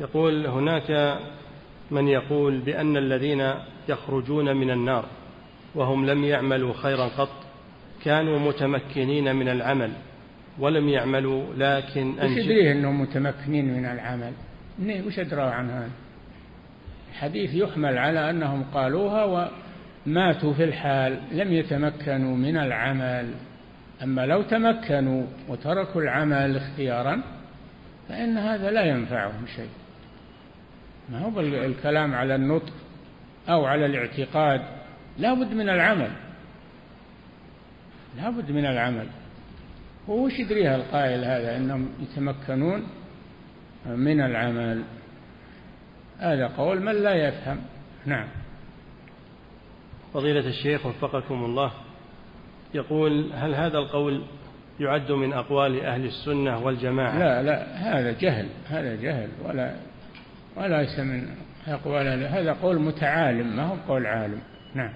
يقول 0.00 0.46
هناك 0.46 1.18
من 1.90 2.08
يقول 2.08 2.58
بأن 2.58 2.96
الذين 2.96 3.54
يخرجون 3.88 4.56
من 4.56 4.70
النار 4.70 5.04
وهم 5.74 6.06
لم 6.06 6.24
يعملوا 6.24 6.74
خيرا 6.74 7.08
قط 7.08 7.30
كانوا 8.04 8.38
متمكنين 8.38 9.36
من 9.36 9.48
العمل 9.48 9.92
ولم 10.58 10.88
يعملوا 10.88 11.44
لكن 11.56 12.10
وش 12.10 12.36
يدريه 12.36 12.72
أنهم 12.72 13.00
متمكنين 13.00 13.64
من 13.64 13.84
العمل؟ 13.84 14.32
وش 15.06 15.18
أدراه 15.18 15.50
عن 15.50 15.70
هذا 15.70 15.90
الحديث 17.10 17.54
يحمل 17.54 17.98
على 17.98 18.30
أنهم 18.30 18.64
قالوها 18.74 19.50
وماتوا 20.06 20.52
في 20.52 20.64
الحال 20.64 21.20
لم 21.32 21.52
يتمكنوا 21.52 22.36
من 22.36 22.56
العمل. 22.56 23.34
أما 24.02 24.26
لو 24.26 24.42
تمكنوا 24.42 25.26
وتركوا 25.48 26.02
العمل 26.02 26.56
اختيارا 26.56 27.22
فإن 28.08 28.38
هذا 28.38 28.70
لا 28.70 28.84
ينفعهم 28.84 29.46
شيء. 29.56 29.70
ما 31.08 31.18
هو 31.18 31.40
الكلام 31.40 32.14
على 32.14 32.34
النطق 32.34 32.72
أو 33.48 33.64
على 33.64 33.86
الاعتقاد. 33.86 34.60
لا 35.18 35.34
بد 35.34 35.54
من 35.54 35.68
العمل. 35.68 36.10
لا 38.16 38.30
بد 38.30 38.50
من 38.50 38.66
العمل. 38.66 39.06
وش 40.08 40.38
يدريها 40.38 40.76
القائل 40.76 41.24
هذا؟ 41.24 41.56
أنهم 41.56 41.88
يتمكنون 42.00 42.88
من 43.86 44.20
العمل. 44.20 44.82
هذا 46.18 46.46
قول 46.46 46.82
من 46.82 47.02
لا 47.02 47.14
يفهم. 47.14 47.58
نعم. 48.06 48.28
فضيلة 50.14 50.48
الشيخ 50.48 50.86
وفقكم 50.86 51.44
الله. 51.44 51.72
يقول 52.74 53.30
هل 53.34 53.54
هذا 53.54 53.78
القول 53.78 54.22
يعد 54.80 55.12
من 55.12 55.32
أقوال 55.32 55.80
أهل 55.80 56.04
السنة 56.04 56.64
والجماعة؟ 56.64 57.18
لا 57.18 57.42
لا 57.42 57.76
هذا 57.76 58.12
جهل 58.12 58.46
هذا 58.68 58.94
جهل 58.94 59.28
ولا 59.44 59.74
وليس 60.56 60.98
من 60.98 61.28
أقوال 61.66 62.24
هذا 62.24 62.52
قول 62.52 62.78
متعالم 62.78 63.56
ما 63.56 63.62
هو 63.62 63.76
قول 63.88 64.06
عالم. 64.06 64.40
نعم. 64.74 64.92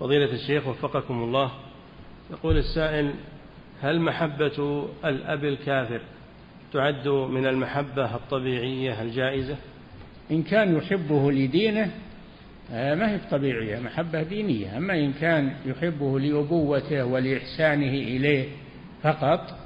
فضيلة 0.00 0.32
الشيخ 0.32 0.66
وفقكم 0.66 1.22
الله 1.22 1.50
يقول 2.30 2.56
السائل 2.56 3.14
هل 3.82 4.00
محبة 4.00 4.88
الأب 5.04 5.44
الكافر 5.44 6.00
تعد 6.72 7.08
من 7.08 7.46
المحبة 7.46 8.14
الطبيعية 8.14 9.02
الجائزة؟ 9.02 9.56
إن 10.30 10.42
كان 10.42 10.76
يحبه 10.76 11.32
لدينه 11.32 11.90
ما 12.72 13.10
هي 13.10 13.18
طبيعية 13.30 13.78
محبة 13.78 14.22
دينية. 14.22 14.76
أما 14.76 14.94
إن 14.94 15.12
كان 15.12 15.54
يحبه 15.66 16.20
لأبوته 16.20 17.04
ولإحسانه 17.04 17.92
إليه 17.92 18.48
فقط 19.02 19.58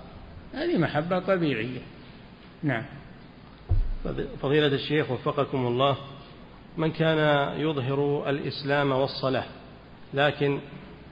هذه 0.54 0.78
محبة 0.78 1.18
طبيعية. 1.18 1.80
نعم. 2.62 2.84
فضيلة 4.42 4.66
الشيخ 4.66 5.11
وفقكم 5.11 5.66
الله 5.66 5.96
من 6.76 6.92
كان 6.92 7.18
يظهر 7.61 8.30
الإسلام 8.30 8.92
والصلاة 8.92 9.44
لكن 10.14 10.59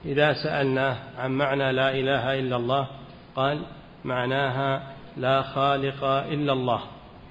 إذا 0.05 0.33
سألناه 0.33 0.97
عن 1.17 1.31
معنى 1.31 1.71
لا 1.71 1.91
إله 1.91 2.39
إلا 2.39 2.55
الله 2.55 2.87
قال 3.35 3.65
معناها 4.05 4.93
لا 5.17 5.41
خالق 5.41 6.03
إلا 6.03 6.53
الله. 6.53 6.81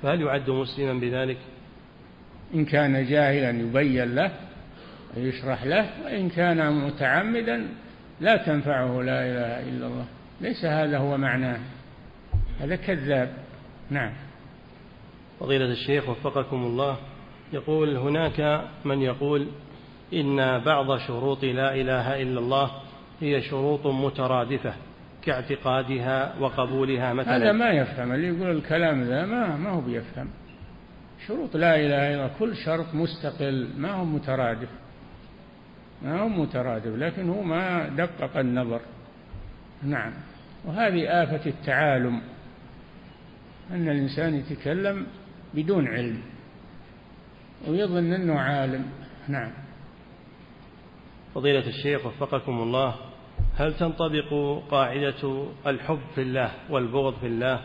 فهل 0.02 0.20
يعد 0.20 0.50
مسلما 0.50 1.00
بذلك؟ 1.00 1.38
إن 2.54 2.64
كان 2.64 3.06
جاهلا 3.06 3.50
يبين 3.50 4.14
له 4.14 4.32
ويشرح 5.16 5.64
له 5.64 6.04
وإن 6.04 6.28
كان 6.28 6.72
متعمدا 6.72 7.68
لا 8.20 8.36
تنفعه 8.36 9.02
لا 9.02 9.26
إله 9.26 9.68
إلا 9.68 9.86
الله. 9.86 10.04
ليس 10.40 10.64
هذا 10.64 10.98
هو 10.98 11.16
معناه. 11.16 11.58
هذا 12.60 12.76
كذاب. 12.76 13.32
نعم. 13.90 14.12
فضيلة 15.40 15.64
الشيخ 15.64 16.08
وفقكم 16.08 16.56
الله. 16.56 16.96
يقول 17.52 17.96
هناك 17.96 18.64
من 18.84 19.02
يقول 19.02 19.48
إن 20.14 20.58
بعض 20.58 20.98
شروط 20.98 21.44
لا 21.44 21.74
إله 21.74 22.22
إلا 22.22 22.40
الله 22.40 22.70
هي 23.20 23.42
شروط 23.42 23.86
مترادفة 23.86 24.74
كاعتقادها 25.22 26.34
وقبولها 26.40 27.12
مثلا. 27.12 27.36
هذا 27.36 27.52
ما 27.52 27.70
يفهم. 27.70 28.12
اللي 28.12 28.28
يقول 28.28 28.56
الكلام 28.56 29.02
ذا 29.02 29.26
ما 29.26 29.56
ما 29.56 29.70
هو 29.70 29.80
بيفهم. 29.80 30.28
شروط 31.26 31.56
لا 31.56 31.76
إله 31.76 32.14
إلا 32.14 32.14
الله 32.14 32.30
كل 32.38 32.56
شرط 32.56 32.94
مستقل 32.94 33.68
ما 33.76 33.92
هو 33.92 34.04
مترادف. 34.04 34.68
ما 36.04 36.20
هو 36.20 36.28
مترادف 36.28 36.96
لكن 36.96 37.30
هو 37.30 37.42
ما 37.42 37.88
دقق 37.88 38.36
النظر. 38.36 38.80
نعم. 39.82 40.12
وهذه 40.64 41.22
آفة 41.22 41.50
التعالم 41.50 42.20
أن 43.70 43.88
الإنسان 43.88 44.34
يتكلم 44.34 45.06
بدون 45.54 45.88
علم 45.88 46.20
ويظن 47.68 48.12
أنه 48.12 48.38
عالم. 48.38 48.84
نعم. 49.28 49.50
فضيلة 51.34 51.66
الشيخ 51.66 52.06
وفقكم 52.06 52.52
الله 52.52 52.94
هل 53.56 53.74
تنطبق 53.74 54.60
قاعدة 54.70 55.46
الحب 55.66 56.00
في 56.14 56.22
الله 56.22 56.50
والبغض 56.70 57.14
في 57.20 57.26
الله 57.26 57.60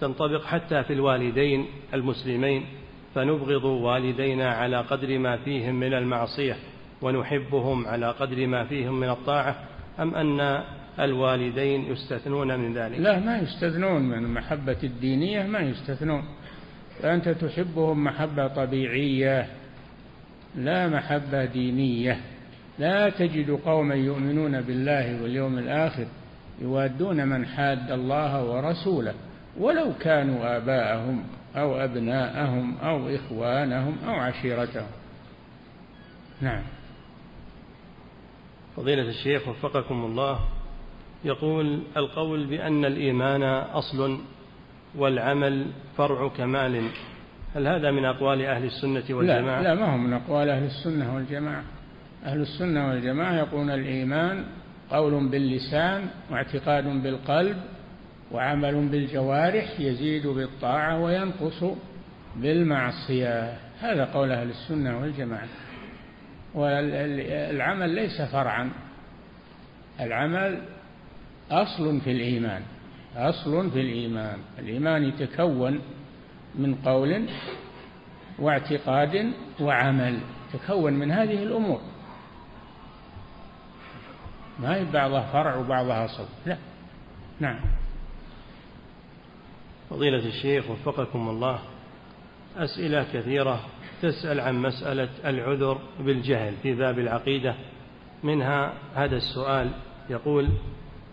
تنطبق 0.00 0.44
حتى 0.44 0.82
في 0.82 0.92
الوالدين 0.92 1.66
المسلمين؟ 1.94 2.66
فنبغض 3.14 3.64
والدينا 3.64 4.54
على 4.54 4.80
قدر 4.80 5.18
ما 5.18 5.36
فيهم 5.36 5.74
من 5.74 5.94
المعصية. 5.94 6.56
ونحبهم 7.02 7.86
على 7.86 8.10
قدر 8.10 8.46
ما 8.46 8.64
فيهم 8.64 9.00
من 9.00 9.10
الطاعة 9.10 9.56
أم 10.00 10.14
أن 10.14 10.62
الوالدين 11.00 11.92
يستثنون 11.92 12.58
من 12.58 12.74
ذلك؟ 12.74 12.98
لا 12.98 13.18
ما 13.18 13.38
يستثنون. 13.38 14.02
من 14.02 14.24
المحبة 14.24 14.76
الدينية 14.82 15.42
ما 15.42 15.58
يستثنون. 15.58 16.24
فأنت 17.02 17.28
تحبهم 17.28 18.04
محبة 18.04 18.46
طبيعية 18.46 19.46
لا 20.56 20.88
محبة 20.88 21.44
دينية. 21.44 22.20
لا 22.78 23.10
تجد 23.10 23.50
قوما 23.50 23.94
يؤمنون 23.94 24.60
بالله 24.60 25.22
واليوم 25.22 25.58
الآخر 25.58 26.06
يوادون 26.60 27.28
من 27.28 27.46
حاد 27.46 27.90
الله 27.90 28.44
ورسوله 28.44 29.14
ولو 29.58 29.92
كانوا 30.00 30.56
آباءهم 30.56 31.24
أو 31.56 31.84
أبناءهم 31.84 32.76
أو 32.78 33.08
إخوانهم 33.14 33.96
أو 34.06 34.14
عشيرتهم. 34.14 34.88
نعم. 36.40 36.62
فضيلة 38.78 39.02
الشيخ 39.02 39.48
وفقكم 39.48 40.04
الله 40.04 40.40
يقول 41.24 41.82
القول 41.96 42.46
بأن 42.46 42.84
الإيمان 42.84 43.42
أصل 43.42 44.18
والعمل 44.96 45.66
فرع 45.96 46.28
كمال. 46.28 46.82
هل 47.54 47.66
هذا 47.66 47.90
من 47.90 48.04
أقوال 48.04 48.42
أهل 48.42 48.64
السنة 48.64 49.04
والجماعة؟ 49.10 49.62
لا, 49.62 49.74
لا 49.74 49.80
ما 49.80 49.92
هو 49.92 49.96
من 49.96 50.12
أقوال 50.12 50.50
أهل 50.50 50.64
السنة 50.64 51.14
والجماعة. 51.14 51.62
أهل 52.24 52.40
السنة 52.40 52.88
والجماعة 52.88 53.34
يقولون 53.34 53.70
الإيمان 53.70 54.44
قول 54.90 55.28
باللسان 55.28 56.06
واعتقاد 56.30 57.02
بالقلب 57.02 57.56
وعمل 58.32 58.88
بالجوارح 58.88 59.80
يزيد 59.80 60.26
بالطاعة 60.26 61.00
وينقص 61.00 61.64
بالمعصية. 62.36 63.58
هذا 63.80 64.04
قول 64.04 64.32
أهل 64.32 64.50
السنة 64.50 65.00
والجماعة. 65.00 65.48
والعمل 66.58 67.90
ليس 67.90 68.22
فرعا. 68.22 68.70
العمل 70.00 70.62
أصل 71.50 72.00
في 72.00 72.12
الإيمان 72.12 72.62
أصل 73.16 73.70
في 73.70 73.80
الإيمان. 73.80 74.38
الإيمان 74.58 75.04
يتكون 75.04 75.80
من 76.54 76.74
قول 76.74 77.28
واعتقاد 78.38 79.32
وعمل 79.60 80.20
تكون 80.52 80.92
من 80.92 81.10
هذه 81.10 81.42
الأمور. 81.42 81.80
ما 84.58 84.76
هي 84.76 84.84
بعضها 84.84 85.32
فرع 85.32 85.56
وبعضها 85.56 86.04
أصل؟ 86.04 86.26
لا. 86.46 86.56
نعم. 87.40 87.60
فضيلة 89.90 90.26
الشيخ 90.26 90.70
وفقكم 90.70 91.28
الله. 91.28 91.60
أسئلة 92.56 93.06
كثيرة 93.12 93.60
تسأل 94.02 94.40
عن 94.40 94.62
مسألة 94.62 95.08
العذر 95.24 95.78
بالجهل 96.00 96.54
في 96.62 96.74
باب 96.74 96.98
العقيدة. 96.98 97.54
منها 98.22 98.72
هذا 98.94 99.16
السؤال 99.16 99.70
يقول 100.10 100.48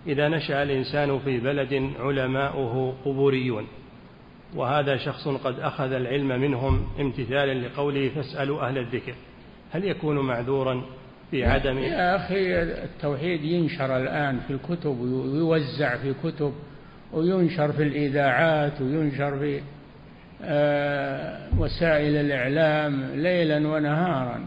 إذا 0.07 0.27
نشأ 0.27 0.63
الإنسان 0.63 1.19
في 1.19 1.39
بلد 1.39 1.91
علماؤه 1.99 2.95
قبوريون 3.05 3.67
وهذا 4.55 4.97
شخص 4.97 5.27
قد 5.27 5.59
أخذ 5.59 5.91
العلم 5.91 6.27
منهم 6.27 6.87
امتثالا 6.99 7.67
لقوله 7.67 8.09
فاسألوا 8.09 8.67
أهل 8.67 8.77
الذكر 8.77 9.13
هل 9.71 9.85
يكون 9.85 10.19
معذورا 10.19 10.81
في 11.31 11.45
عدم؟ 11.45 11.77
يا 11.77 12.15
أخي 12.15 12.61
التوحيد 12.61 13.43
ينشر 13.43 13.97
الآن 13.97 14.39
في 14.39 14.53
الكتب 14.53 14.99
ويوزع 14.99 15.97
في 15.97 16.13
كتب 16.23 16.53
وينشر 17.13 17.71
في 17.71 17.83
الإذاعات 17.83 18.81
وينشر 18.81 19.39
في 19.39 19.61
وسائل 21.57 22.15
الإعلام 22.15 23.03
ليلا 23.13 23.67
ونهارا. 23.67 24.45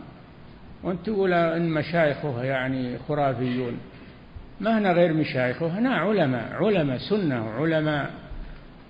وأنت 0.82 1.06
تقول 1.06 1.32
إن 1.32 1.70
مشايخه 1.70 2.44
يعني 2.44 2.98
خرافيون. 2.98 3.78
ما 4.60 4.78
هنا 4.78 4.92
غير 4.92 5.12
مشايخه 5.12 5.66
هنا 5.78 5.94
علماء 5.94 6.64
علماء 6.64 6.98
سنة 6.98 7.46
وعلماء 7.46 8.10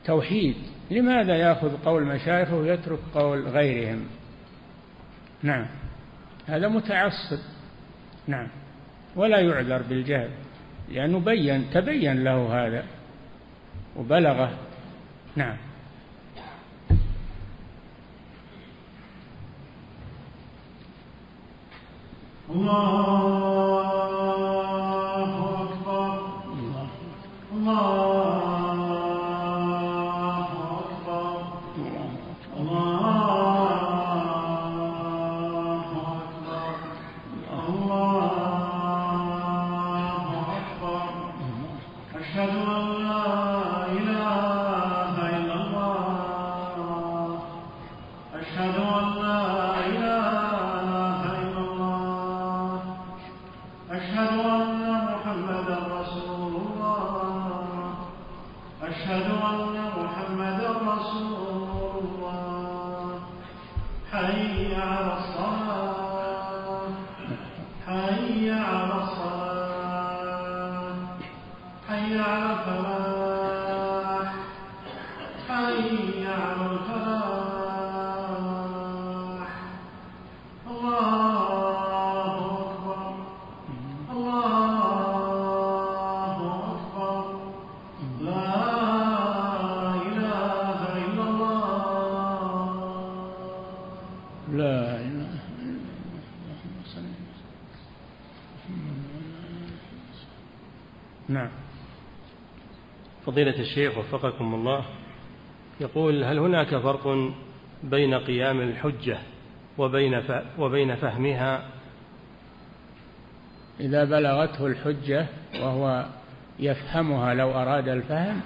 توحيد. 0.04 0.56
لماذا 0.90 1.36
يأخذ 1.36 1.76
قول 1.84 2.04
مشايخه 2.04 2.54
ويترك 2.54 2.98
قول 3.14 3.48
غيرهم؟ 3.48 4.04
نعم. 5.42 5.66
هذا 6.46 6.68
متعصب. 6.68 7.38
نعم. 8.26 8.48
ولا 9.16 9.38
يعذر 9.38 9.82
بالجهل. 9.82 10.30
لأنه 10.88 11.20
بين 11.20 11.70
تبين 11.70 12.24
له 12.24 12.66
هذا. 12.66 12.84
وبلغه. 13.96 14.50
نعم. 15.36 15.56
الله 22.50 24.08
أكبر. 25.62 26.18
الله 27.52 28.37
shadow 59.04 59.36
فضيلة 103.38 103.60
الشيخ 103.60 103.98
وفقكم 103.98 104.54
الله 104.54 104.84
يقول 105.80 106.24
هل 106.24 106.38
هناك 106.38 106.76
فرق 106.76 107.32
بين 107.82 108.14
قيام 108.14 108.60
الحجة 108.60 109.18
وبين. 109.78 110.22
وبين 110.58 110.96
فهمها 110.96 111.62
إذا 113.80 114.04
بلغته 114.04 114.66
الحجة 114.66 115.26
وهو 115.60 116.06
يفهمها 116.58 117.34
لو 117.34 117.50
أراد 117.50 117.88
الفهم 117.88 118.40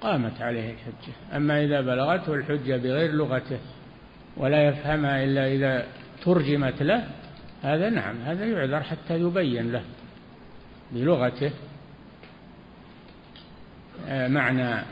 قامت 0.00 0.42
عليه 0.42 0.70
الحجة 0.70 1.36
أما 1.36 1.64
إذا 1.64 1.80
بلغته 1.80 2.34
الحجة 2.34 2.76
بغير 2.76 3.12
لغته 3.12 3.58
ولا 4.36 4.68
يفهمها 4.68 5.24
إلا 5.24 5.52
إذا 5.52 5.86
ترجمت 6.24 6.82
له 6.82 7.08
هذا 7.62 7.90
نعم 7.90 8.16
هذا 8.16 8.44
يعذر 8.44 8.82
حتى 8.82 9.20
يبين 9.20 9.72
له 9.72 9.82
بلغته 10.92 11.50
معنى 14.28 14.84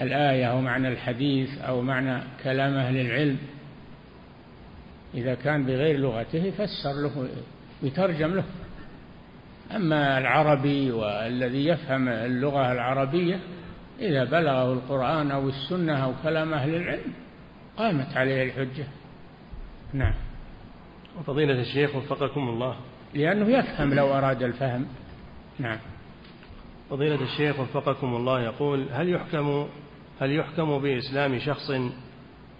الآية 0.00 0.46
أو 0.46 0.60
معنى 0.60 0.88
الحديث 0.88 1.58
أو 1.58 1.82
معنى 1.82 2.22
كلام 2.44 2.74
أهل 2.74 2.96
العلم. 2.96 3.38
إذا 5.14 5.34
كان 5.34 5.64
بغير 5.64 5.98
لغته 5.98 6.38
يفسر 6.38 6.92
له 7.02 7.28
ويترجم 7.82 8.34
له. 8.34 8.44
أما 9.76 10.18
العربي 10.18 10.90
والذي 10.90 11.66
يفهم 11.66 12.08
اللغة 12.08 12.72
العربية 12.72 13.40
إذا 14.00 14.24
بلغه 14.24 14.72
القرآن 14.72 15.30
أو 15.30 15.48
السنة 15.48 16.04
أو 16.04 16.12
كلام 16.22 16.54
أهل 16.54 16.74
العلم 16.74 17.12
قامت 17.76 18.16
عليه 18.16 18.42
الحجة. 18.42 18.84
نعم. 19.92 20.14
وفضيلة 21.18 21.60
الشيخ 21.60 21.96
وفقكم 21.96 22.48
الله. 22.48 22.76
لأنه 23.14 23.48
يفهم 23.48 23.94
لو 23.94 24.14
أراد 24.14 24.42
الفهم. 24.42 24.86
نعم. 25.58 25.78
فضيلة 26.92 27.22
الشيخ 27.22 27.60
وفقكم 27.60 28.16
الله 28.16 28.40
يقول 28.40 28.86
هل 28.92 29.08
يحكم 29.08 29.68
هل 30.20 30.32
يحكم 30.32 30.78
بإسلام 30.78 31.38
شخص 31.38 31.72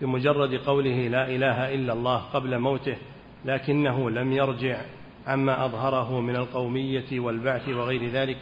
بمجرد 0.01 0.55
قوله 0.55 1.09
لا 1.09 1.28
إله 1.28 1.74
إلا 1.74 1.93
الله 1.93 2.16
قبل 2.16 2.59
موته 2.59 2.97
لكنه 3.45 4.11
لم 4.11 4.33
يرجع 4.33 4.80
عما 5.26 5.64
أظهره 5.64 6.20
من 6.20 6.37
القومية 6.37 7.20
والبعث 7.20 7.68
وغير 7.68 8.11
ذلك؟ 8.11 8.37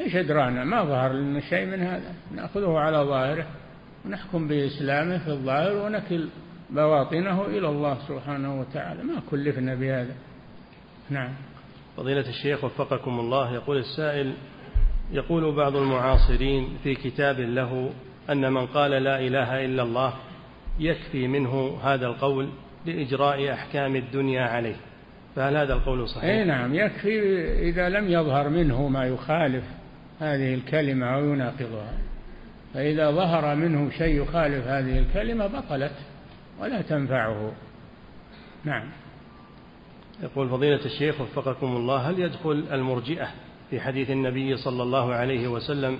إيش 0.00 0.16
أدرانا؟ 0.16 0.64
ما 0.64 0.84
ظهر 0.84 1.12
لنا 1.12 1.40
شيء 1.40 1.66
من 1.66 1.80
هذا. 1.80 2.14
نأخذه 2.34 2.78
على 2.78 2.96
ظاهره 2.96 3.46
ونحكم 4.06 4.48
بإسلامه 4.48 5.18
في 5.18 5.30
الظاهر 5.30 5.76
ونكل 5.76 6.28
بواطنه 6.70 7.46
إلى 7.46 7.68
الله 7.68 7.98
سبحانه 8.08 8.60
وتعالى. 8.60 9.02
ما 9.02 9.22
كلفنا 9.30 9.74
بهذا. 9.74 10.14
نعم. 11.10 11.32
فضيلة 11.96 12.28
الشيخ 12.28 12.64
وفقكم 12.64 13.20
الله 13.20 13.54
يقول 13.54 13.76
السائل 13.76 14.34
يقول 15.12 15.54
بعض 15.54 15.76
المعاصرين 15.76 16.68
في 16.82 16.94
كتاب 16.94 17.40
له 17.40 17.90
أن 18.30 18.52
من 18.52 18.66
قال 18.66 18.90
لا 18.90 19.20
إله 19.20 19.64
إلا 19.64 19.82
الله 19.82 20.14
يكفي 20.80 21.28
منه 21.28 21.78
هذا 21.82 22.06
القول 22.06 22.48
لإجراء 22.86 23.52
أحكام 23.52 23.96
الدنيا 23.96 24.42
عليه. 24.42 24.76
فهل 25.36 25.56
هذا 25.56 25.74
القول 25.74 26.08
صحيح؟ 26.08 26.24
اي 26.24 26.44
نعم 26.44 26.74
يكفي 26.74 27.20
إذا 27.68 27.88
لم 27.88 28.10
يظهر 28.10 28.48
منه 28.48 28.88
ما 28.88 29.04
يخالف 29.04 29.64
هذه 30.20 30.54
الكلمة 30.54 31.06
أو 31.06 31.24
يناقضها. 31.32 31.92
فإذا 32.74 33.10
ظهر 33.10 33.54
منه 33.54 33.90
شيء 33.90 34.22
يخالف 34.22 34.66
هذه 34.66 34.98
الكلمة 34.98 35.46
بطلت 35.46 35.94
ولا 36.60 36.82
تنفعه. 36.82 37.52
نعم. 38.64 39.03
يقول 40.22 40.48
فضيلة 40.48 40.84
الشيخ 40.84 41.20
وفقكم 41.20 41.76
الله 41.76 41.96
هل 41.96 42.18
يدخل 42.18 42.64
المرجئة 42.72 43.28
في 43.70 43.80
حديث 43.80 44.10
النبي 44.10 44.56
صلى 44.56 44.82
الله 44.82 45.14
عليه 45.14 45.48
وسلم 45.48 45.98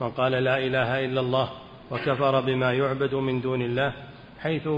من 0.00 0.10
قال 0.10 0.32
لا 0.32 0.58
إله 0.58 1.04
إلا 1.04 1.20
الله 1.20 1.50
وكفر 1.90 2.40
بما 2.40 2.72
يعبد 2.72 3.14
من 3.14 3.40
دون 3.40 3.62
الله 3.62 3.92
حيث 4.38 4.68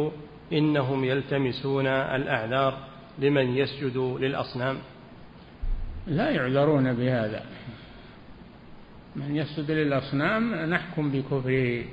إنهم 0.53 1.05
يلتمسون 1.05 1.87
الأعذار 1.87 2.79
لمن 3.19 3.57
يسجد 3.57 3.97
للأصنام؟ 3.97 4.77
لا 6.07 6.31
يعذرون 6.31 6.93
بهذا. 6.93 7.43
من 9.17 9.37
يسجد 9.37 9.71
للأصنام 9.71 10.55
نحكم 10.55 11.11
بكفره. 11.11 11.85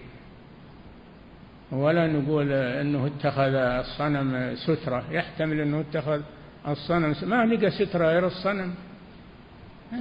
ولا 1.72 2.08
نقول 2.08 2.52
إنه 2.52 3.08
اتخذ 3.08 3.54
الصنم 3.54 4.56
سترة 4.56 5.04
يحتمل 5.12 5.60
إنه 5.60 5.80
اتخذ 5.80 6.22
الصنم. 6.68 7.16
ما 7.30 7.46
لقى 7.46 7.72
سترة 7.72 8.08
غير 8.08 8.28
الصنم؟ 8.28 8.74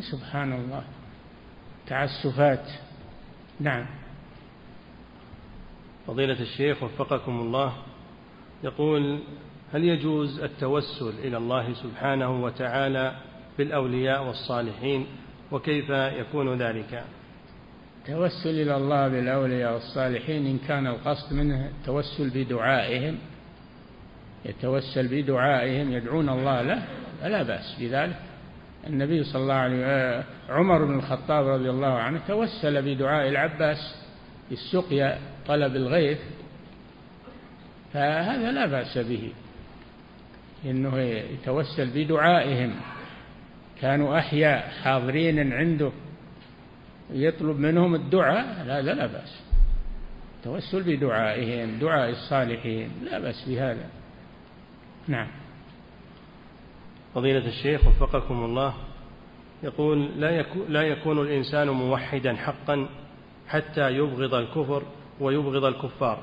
سبحان 0.00 0.52
الله 0.52 0.84
تعسفات. 1.86 2.68
نعم. 3.60 3.86
فضيلة 6.06 6.40
الشيخ 6.40 6.82
وفقكم 6.82 7.40
الله 7.40 7.72
يقول 8.64 9.18
هل 9.72 9.84
يجوز 9.84 10.40
التوسل 10.40 11.12
إلى 11.18 11.36
الله 11.36 11.74
سبحانه 11.74 12.44
وتعالى 12.44 13.16
بالأولياء 13.58 14.26
والصالحين؟ 14.26 15.06
وكيف 15.52 15.90
يكون 15.90 16.62
ذلك؟ 16.62 17.04
التوسل 18.00 18.50
إلى 18.62 18.76
الله 18.76 19.08
بالأولياء 19.08 19.74
والصالحين 19.74 20.46
إن 20.46 20.58
كان 20.68 20.86
القصد 20.86 21.32
منه 21.34 21.66
التوسل 21.66 22.30
بدعائهم 22.30 23.18
يتوسل 24.44 25.08
بدعائهم 25.08 25.92
يدعون 25.92 26.28
الله 26.28 26.62
له 26.62 26.82
فلا 27.22 27.42
بأس 27.42 27.76
بذلك. 27.80 28.16
النبي 28.86 29.24
صلى 29.24 29.42
الله 29.42 29.54
عليه 29.54 29.76
وسلم 29.76 30.24
عمر 30.48 30.84
بن 30.84 30.94
الخطاب 30.94 31.46
رضي 31.46 31.70
الله 31.70 31.98
عنه 31.98 32.20
توسل 32.28 32.82
بدعاء 32.82 33.28
العباس 33.28 33.96
بالسقيا 34.50 35.18
طلب 35.46 35.76
الغيث 35.76 36.18
فهذا 37.92 38.52
لا 38.52 38.66
بأس 38.66 38.98
به. 38.98 39.32
إنه 40.64 40.98
يتوسل 40.98 41.90
بدعائهم. 41.94 42.74
كانوا 43.80 44.18
أحياء 44.18 44.68
حاضرين 44.82 45.52
عنده 45.52 45.92
يطلب 47.10 47.58
منهم 47.58 47.94
الدعاء 47.94 48.64
لا, 48.66 48.82
لا 48.82 49.06
بأس. 49.06 49.42
توسل 50.44 50.82
بدعائهم 50.82 51.78
دعاء 51.78 52.10
الصالحين 52.10 52.90
لا 53.10 53.18
بأس 53.18 53.48
بهذا. 53.48 53.99
نعم. 55.10 55.26
فضيلة 57.14 57.48
الشيخ 57.48 57.86
وفقكم 57.86 58.44
الله 58.44 58.74
يقول 59.62 60.08
لا 60.20 60.30
يكون, 60.30 60.62
لا 60.68 60.82
يكون 60.82 61.18
الإنسان 61.18 61.68
موحدا 61.68 62.36
حقا 62.36 62.88
حتى 63.48 63.90
يبغض 63.90 64.34
الكفر 64.34 64.82
ويبغض 65.20 65.64
الكفار. 65.64 66.22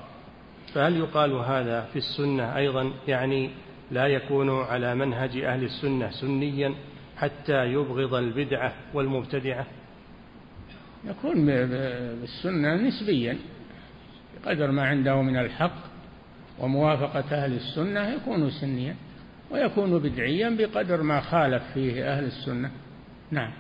فهل 0.73 0.97
يقال 0.97 1.31
هذا 1.31 1.81
في 1.81 1.95
السنة 1.95 2.57
أيضا؟ 2.57 2.91
يعني 3.07 3.49
لا 3.91 4.07
يكون 4.07 4.49
على 4.49 4.95
منهج 4.95 5.37
أهل 5.37 5.63
السنة 5.63 6.09
سنيا 6.09 6.73
حتى 7.17 7.65
يبغض 7.65 8.13
البدعة 8.13 8.73
والمبتدعة؟ 8.93 9.65
يكون 11.05 11.45
بالسنة 11.45 12.75
نسبيا 12.75 13.37
بقدر 14.45 14.71
ما 14.71 14.87
عنده 14.87 15.21
من 15.21 15.37
الحق 15.37 15.96
وموافقة 16.59 17.35
أهل 17.43 17.53
السنة 17.53 18.09
يكون 18.09 18.49
سنيا 18.49 18.95
ويكون 19.51 19.99
بدعيا 19.99 20.49
بقدر 20.49 21.01
ما 21.01 21.21
خالف 21.21 21.63
فيه 21.73 22.13
أهل 22.13 22.23
السنة. 22.23 22.71
نعم. 23.31 23.51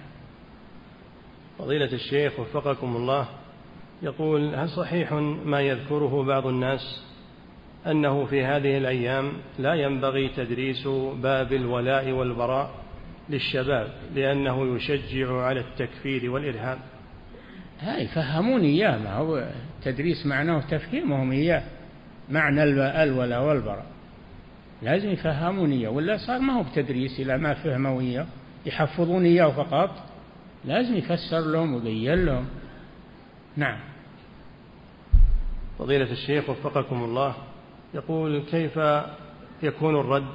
فضيلة 1.59 1.93
الشيخ 1.93 2.39
وفقكم 2.39 2.95
الله 2.95 3.27
يقول 4.01 4.55
هل 4.55 4.69
صحيح 4.69 5.13
ما 5.45 5.61
يذكره 5.61 6.23
بعض 6.23 6.47
الناس 6.47 7.03
أنه 7.87 8.25
في 8.25 8.43
هذه 8.43 8.77
الأيام 8.77 9.31
لا 9.59 9.73
ينبغي 9.73 10.29
تدريس 10.29 10.87
باب 11.21 11.53
الولاء 11.53 12.11
والبراء 12.11 12.71
للشباب 13.29 13.87
لأنه 14.15 14.75
يشجع 14.75 15.41
على 15.41 15.59
التكفير 15.59 16.31
والإرهاب؟ 16.31 16.77
هاي 17.79 18.07
فهموني 18.07 18.67
إياه 18.67 18.97
ما 18.97 19.13
هو 19.13 19.49
تدريس 19.83 20.25
معناه 20.25 20.61
تفهيمهم 20.61 21.31
إياه. 21.31 21.63
معنى 22.29 22.63
الولاء 23.03 23.43
والبراء. 23.43 23.85
لازم 24.81 25.09
يفهمون 25.09 25.71
إياه 25.71 25.89
ولا 25.89 26.17
صار 26.17 26.39
ما 26.39 26.53
هو 26.53 26.63
بتدريس 26.63 27.19
إلى 27.19 27.37
ما 27.37 27.53
فهموا 27.53 28.01
إياه 28.01 28.25
يحفظون 28.65 29.25
إياه 29.25 29.49
فقط. 29.49 29.89
لازم 30.65 30.95
يفسر 30.95 31.39
لهم 31.39 31.73
ويبين 31.73 32.25
لهم. 32.25 32.45
نعم. 33.55 33.79
فضيلة 35.79 36.11
الشيخ 36.11 36.49
وفقكم 36.49 37.03
الله 37.03 37.35
يقول 37.93 38.43
كيف 38.51 38.79
يكون 39.63 39.99
الرد 39.99 40.33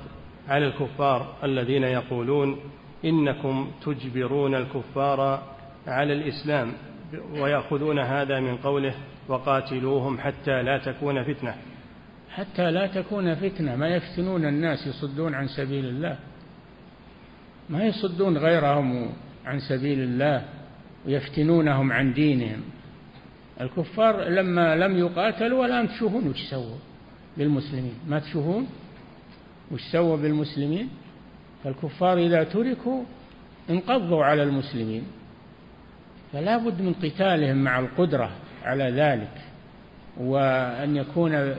على 0.48 0.66
الكفار 0.66 1.34
الذين 1.44 1.82
يقولون 1.82 2.56
إنكم 3.04 3.70
تجبرون 3.84 4.54
الكفار 4.54 5.42
على 5.86 6.12
الإسلام 6.12 6.72
ويأخذون 7.32 7.98
هذا 7.98 8.40
من 8.40 8.56
قوله 8.56 8.94
وقاتلوهم 9.28 10.18
حتى 10.18 10.62
لا 10.62 10.78
تكون 10.78 11.22
فتنة؟ 11.22 11.54
حتى 12.34 12.70
لا 12.70 12.86
تكون 12.86 13.34
فتنة. 13.34 13.76
ما 13.76 13.88
يفتنون 13.88 14.46
الناس 14.46 14.86
يصدون 14.86 15.34
عن 15.34 15.48
سبيل 15.48 15.84
الله. 15.84 16.18
ما 17.70 17.84
يصدون 17.84 18.38
غيرهم 18.38 19.12
عن 19.44 19.58
سبيل 19.60 20.00
الله 20.00 20.44
ويفتنونهم 21.06 21.92
عن 21.92 22.12
دينهم. 22.12 22.60
الكفار 23.60 24.28
لما 24.28 24.76
لم 24.76 24.98
يقاتلوا 24.98 25.62
والآن 25.62 25.88
تشوفون 25.88 26.28
وش 26.28 26.42
سووا 26.50 26.78
بالمسلمين. 27.36 27.94
ما 28.08 28.18
تشوفون 28.18 28.66
وش 29.70 29.82
سووا 29.92 30.16
بالمسلمين؟ 30.16 30.88
فالكفار 31.64 32.18
إذا 32.18 32.44
تركوا 32.44 33.04
انقضوا 33.70 34.24
على 34.24 34.42
المسلمين. 34.42 35.02
فلا 36.32 36.56
بد 36.56 36.82
من 36.82 36.92
قتالهم 36.92 37.56
مع 37.64 37.78
القدرة 37.78 38.30
على 38.64 38.84
ذلك. 38.84 39.51
وأن 40.16 40.96
يكون 40.96 41.54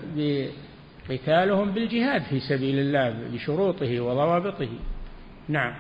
قتالهم 1.10 1.72
بالجهاد 1.72 2.22
في 2.22 2.40
سبيل 2.40 2.80
الله 2.80 3.16
بشروطه 3.34 4.02
وضوابطه. 4.02 4.70
نعم. 5.50 5.74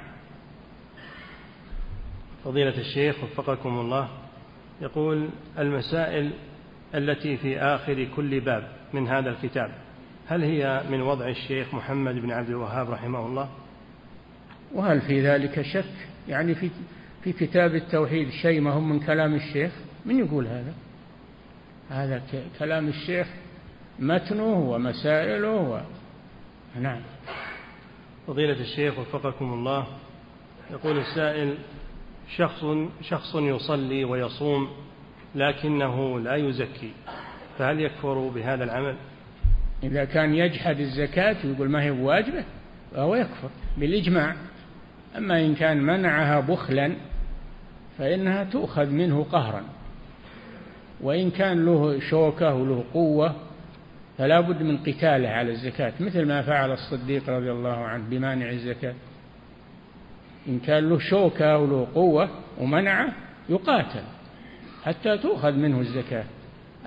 فضيلة 2.43 2.77
الشيخ 2.77 3.23
وفقكم 3.23 3.79
الله 3.79 4.09
يقول 4.81 5.29
المسائل 5.59 6.31
التي 6.95 7.37
في 7.37 7.59
آخر 7.59 8.07
كل 8.15 8.39
باب 8.39 8.67
من 8.93 9.07
هذا 9.07 9.29
الكتاب 9.29 9.71
هل 10.27 10.43
هي 10.43 10.83
من 10.89 11.01
وضع 11.01 11.27
الشيخ 11.27 11.73
محمد 11.73 12.15
بن 12.15 12.31
عبد 12.31 12.49
الوهاب 12.49 12.91
رحمه 12.91 13.25
الله؟ 13.25 13.49
وهل 14.73 15.01
في 15.01 15.21
ذلك 15.21 15.61
شك؟ 15.61 16.07
يعني 16.27 16.55
في 16.55 16.69
في 17.23 17.33
كتاب 17.33 17.75
التوحيد 17.75 18.29
شيء 18.29 18.61
ما 18.61 18.71
هو 18.71 18.81
من 18.81 18.99
كلام 18.99 19.35
الشيخ؟ 19.35 19.71
من 20.05 20.19
يقول 20.19 20.47
هذا؟ 20.47 20.73
هذا 21.89 22.21
كلام 22.59 22.87
الشيخ 22.87 23.27
متنه 23.99 24.53
ومسائله 24.53 25.55
و... 25.55 25.81
نعم. 26.81 27.01
فضيلة 28.27 28.61
الشيخ 28.61 28.99
وفقكم 28.99 29.53
الله 29.53 29.87
يقول 30.71 30.97
السائل 30.97 31.57
شخص 32.37 32.65
شخص 33.01 33.35
يصلي 33.35 34.03
ويصوم 34.03 34.69
لكنه 35.35 36.19
لا 36.19 36.35
يزكي 36.35 36.91
فهل 37.57 37.79
يكفر 37.79 38.27
بهذا 38.27 38.63
العمل؟ 38.63 38.95
إذا 39.83 40.05
كان 40.05 40.35
يجحد 40.35 40.79
الزكاة 40.79 41.35
ويقول 41.45 41.69
ما 41.69 41.83
هي 41.83 41.91
بواجبة 41.91 42.45
فهو 42.91 43.15
يكفر 43.15 43.49
بالإجماع. 43.77 44.35
أما 45.17 45.45
إن 45.45 45.55
كان 45.55 45.77
منعها 45.77 46.39
بخلا 46.39 46.95
فإنها 47.97 48.43
تؤخذ 48.43 48.89
منه 48.89 49.23
قهرا. 49.23 49.63
وإن 51.03 51.31
كان 51.31 51.65
له 51.65 51.99
شوكة 51.99 52.53
وله 52.53 52.83
قوة 52.93 53.35
فلا 54.17 54.39
بد 54.39 54.63
من 54.63 54.77
قتاله 54.77 55.29
على 55.29 55.51
الزكاة 55.51 55.93
مثل 55.99 56.25
ما 56.25 56.41
فعل 56.41 56.71
الصديق 56.71 57.29
رضي 57.29 57.51
الله 57.51 57.77
عنه 57.77 58.03
بمانع 58.09 58.49
الزكاة. 58.49 58.93
إن 60.47 60.59
كان 60.59 60.89
له 60.89 60.99
شوكة 60.99 61.57
وله 61.57 61.87
قوة 61.95 62.29
ومنعه 62.59 63.13
يقاتل 63.49 64.03
حتى 64.83 65.17
تؤخذ 65.17 65.51
منه 65.51 65.79
الزكاة. 65.79 66.23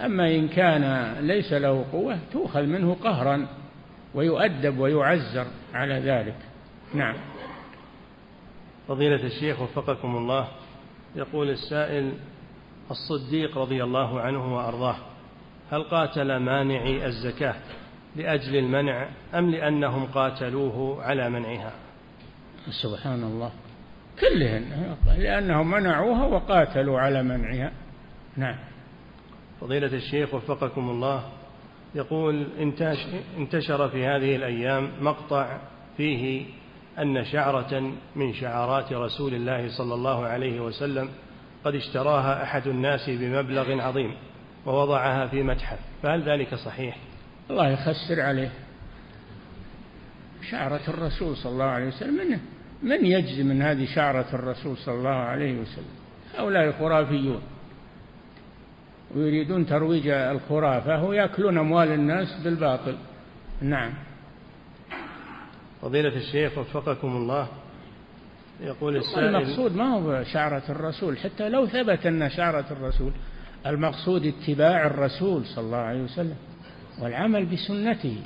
أما 0.04 0.30
إن 0.30 0.48
كان 0.48 1.14
ليس 1.20 1.52
له 1.52 1.84
قوة 1.92 2.18
تؤخذ 2.32 2.62
منه 2.62 2.96
قهرا 3.04 3.46
ويؤدب 4.14 4.78
ويعزر 4.78 5.46
على 5.74 5.94
ذلك. 5.94 6.36
نعم. 6.94 7.14
فضيلة 8.88 9.26
الشيخ 9.26 9.60
وفقكم 9.60 10.16
الله 10.16 10.48
يقول 11.16 11.50
السائل 11.50 12.12
الصديق 12.90 13.58
رضي 13.58 13.84
الله 13.84 14.20
عنه 14.20 14.56
وأرضاه 14.56 14.96
هل 15.70 15.82
قاتل 15.82 16.36
مانعي 16.36 17.06
الزكاة 17.06 17.54
لأجل 18.16 18.56
المنع 18.56 19.08
أم 19.34 19.50
لأنهم 19.50 20.06
قاتلوه 20.06 21.04
على 21.04 21.30
منعها؟ 21.30 21.72
سبحان 22.82 23.22
الله. 23.22 23.50
كلهن 24.20 24.96
لأنهم 25.18 25.70
منعوها 25.70 26.26
وقاتلوا 26.26 27.00
على 27.00 27.22
منعها. 27.22 27.72
نعم. 28.36 28.56
فضيلة 29.60 29.92
الشيخ 29.92 30.34
وفقكم 30.34 30.90
الله 30.90 31.22
يقول 31.94 32.46
انتشر 33.38 33.88
في 33.88 34.06
هذه 34.06 34.36
الأيام 34.36 34.90
مقطع 35.00 35.58
فيه 35.96 36.46
أن 36.98 37.24
شعرة 37.24 37.92
من 38.16 38.34
شعارات 38.34 38.92
رسول 38.92 39.34
الله 39.34 39.68
صلى 39.78 39.94
الله 39.94 40.26
عليه 40.26 40.60
وسلم 40.60 41.08
قد 41.66 41.74
اشتراها 41.74 42.42
أحد 42.42 42.66
الناس 42.66 43.10
بمبلغ 43.10 43.80
عظيم 43.80 44.14
ووضعها 44.66 45.26
في 45.26 45.42
متحف 45.42 45.78
فهل 46.02 46.22
ذلك 46.22 46.54
صحيح؟ 46.54 46.96
الله 47.50 47.68
يخسر 47.68 48.20
عليه. 48.20 48.50
شعرة 50.50 50.80
الرسول 50.88 51.36
صلى 51.36 51.52
الله 51.52 51.64
عليه 51.64 51.86
وسلم 51.86 52.14
من, 52.14 52.38
من 52.82 53.06
يجزي 53.06 53.42
من 53.42 53.62
هذه 53.62 53.94
شعرة 53.94 54.26
الرسول 54.32 54.76
صلى 54.76 54.94
الله 54.94 55.10
عليه 55.10 55.60
وسلم؟ 55.60 55.94
هؤلاء 56.38 56.72
خرافيون 56.72 57.42
ويريدون 59.14 59.66
ترويج 59.66 60.08
الخرافة 60.08 61.04
ويأكلون 61.04 61.58
أموال 61.58 61.88
الناس 61.88 62.40
بالباطل. 62.44 62.96
نعم. 63.60 63.92
فضيلة 65.82 66.16
الشيخ 66.16 66.58
وفقكم 66.58 67.16
الله 67.16 67.48
يقول 68.60 68.96
السائل 68.96 69.36
المقصود 69.36 69.76
ما 69.76 69.94
هو 69.94 70.24
شعرة 70.24 70.62
الرسول 70.68 71.18
حتى 71.18 71.48
لو 71.48 71.66
ثبت 71.66 72.06
أن 72.06 72.30
شعرة 72.30 72.64
الرسول 72.70 73.12
المقصود 73.66 74.26
اتباع 74.26 74.86
الرسول 74.86 75.46
صلى 75.46 75.64
الله 75.64 75.76
عليه 75.76 76.02
وسلم 76.02 76.36
والعمل 77.02 77.46
بسنته. 77.46 78.16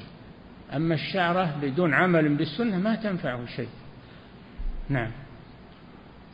أما 0.76 0.94
الشعرة 0.94 1.56
بدون 1.62 1.94
عمل 1.94 2.36
بالسنة 2.36 2.78
ما 2.78 2.94
تنفعه 2.94 3.46
شيء. 3.46 3.68
نعم. 4.88 5.10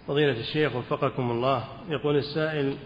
فضيلة 0.07 0.41
الشيخ 0.41 0.77
وفقكم 0.77 1.31
الله 1.31 1.65
يقول 1.89 2.17
السائل 2.17 2.77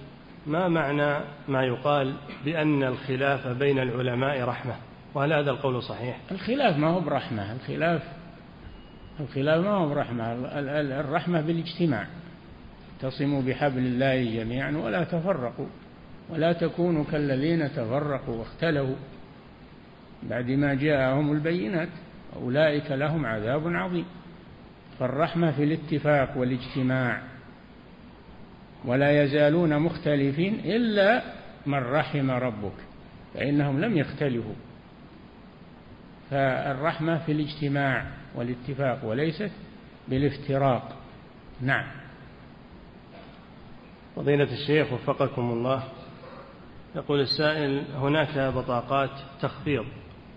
ما 0.46 0.68
معنى 0.68 1.24
ما 1.48 1.64
يقال 1.64 2.14
بأن 2.44 2.82
الخلاف 2.82 3.46
بين 3.46 3.78
العلماء 3.78 4.42
رحمة؟ 4.42 4.74
وهل 5.14 5.32
هذا 5.32 5.50
القول 5.50 5.82
صحيح؟ 5.82 6.20
الخلاف 6.30 6.76
ما 6.76 6.88
هو 6.88 7.00
برحمة 7.00 7.52
الخلاف 7.52 8.02
الخلاف 9.20 9.64
ما 9.64 9.70
هو 9.70 9.88
برحمة. 9.88 10.32
الرحمة 11.00 11.40
بالاجتماع. 11.40 12.06
تصموا 13.00 13.42
بحبل 13.42 13.78
الله 13.78 14.42
جميعا 14.42 14.70
ولا 14.76 15.04
تفرقوا. 15.04 15.66
ولا 16.30 16.52
تكونوا 16.52 17.04
كالذين 17.04 17.72
تفرقوا 17.72 18.36
واختلفوا 18.36 18.96
بعد 20.22 20.50
ما 20.50 20.74
جاءهم 20.74 21.32
البينات 21.32 21.88
أولئك 22.36 22.90
لهم 22.90 23.26
عذاب 23.26 23.62
عظيم. 23.66 24.04
فالرحمة 24.98 25.50
في 25.50 25.64
الاتفاق 25.64 26.36
والاجتماع. 26.36 27.22
ولا 28.84 29.22
يزالون 29.22 29.78
مختلفين 29.78 30.54
إلا 30.64 31.22
من 31.66 31.78
رحم 31.78 32.30
ربك 32.30 32.76
فإنهم 33.34 33.80
لم 33.80 33.96
يختلفوا. 33.96 34.54
فالرحمة 36.30 37.18
في 37.18 37.32
الاجتماع. 37.32 38.19
والاتفاق 38.34 39.04
وليست 39.04 39.50
بالافتراق. 40.08 40.96
نعم. 41.60 41.86
فضيلة 44.16 44.52
الشيخ 44.52 44.92
وفقكم 44.92 45.50
الله 45.50 45.82
يقول 46.96 47.20
السائل 47.20 47.84
هناك 47.94 48.38
بطاقات 48.38 49.10
تخفيض 49.40 49.84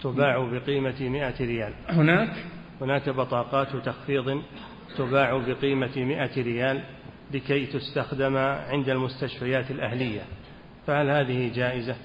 تباع 0.04 0.50
بقيمة 0.52 0.96
مئة 1.02 1.46
ريال. 1.46 1.74
هناك؟ 1.90 2.46
هناك 2.82 3.10
بطاقات 3.10 3.76
تخفيض 3.76 4.42
تباع 4.98 5.38
بقيمة 5.38 5.98
مئة 5.98 6.44
ريال 6.44 6.84
لكي 7.32 7.66
تستخدم 7.66 8.38
عند 8.38 8.90
المستشفيات 8.90 9.72
الأهلية. 9.72 10.22
فهل 10.88 11.10
هذه 11.10 11.54
جائزة؟ 11.54 11.96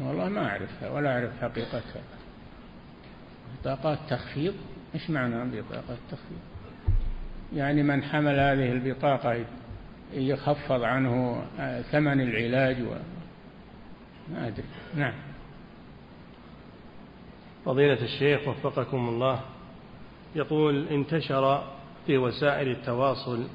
والله 0.00 0.28
ما 0.28 0.48
أعرفها 0.48 0.90
ولا 0.90 1.12
أعرف 1.12 1.40
حقيقتها. 1.40 2.15
بطاقات 3.60 3.98
تخفيض. 4.10 4.54
إيش 4.94 5.10
معنى 5.10 5.60
بطاقات 5.60 5.98
تخفيض؟ 6.10 6.38
يعني 7.54 7.82
من 7.82 8.02
حمل 8.02 8.40
هذه 8.40 8.72
البطاقة 8.72 9.44
يخفض 10.12 10.82
عنه 10.82 11.42
ثمن 11.92 12.20
العلاج 12.20 12.82
و... 12.82 12.94
ما 14.32 14.48
أدري. 14.48 14.64
نعم. 14.94 15.14
فضيلة 17.64 18.02
الشيخ 18.02 18.48
وفقكم 18.48 19.08
الله 19.08 19.40
يقول 20.34 20.88
انتشر 20.88 21.64
في 22.06 22.18
وسائل 22.18 22.68
التواصل 22.68 23.46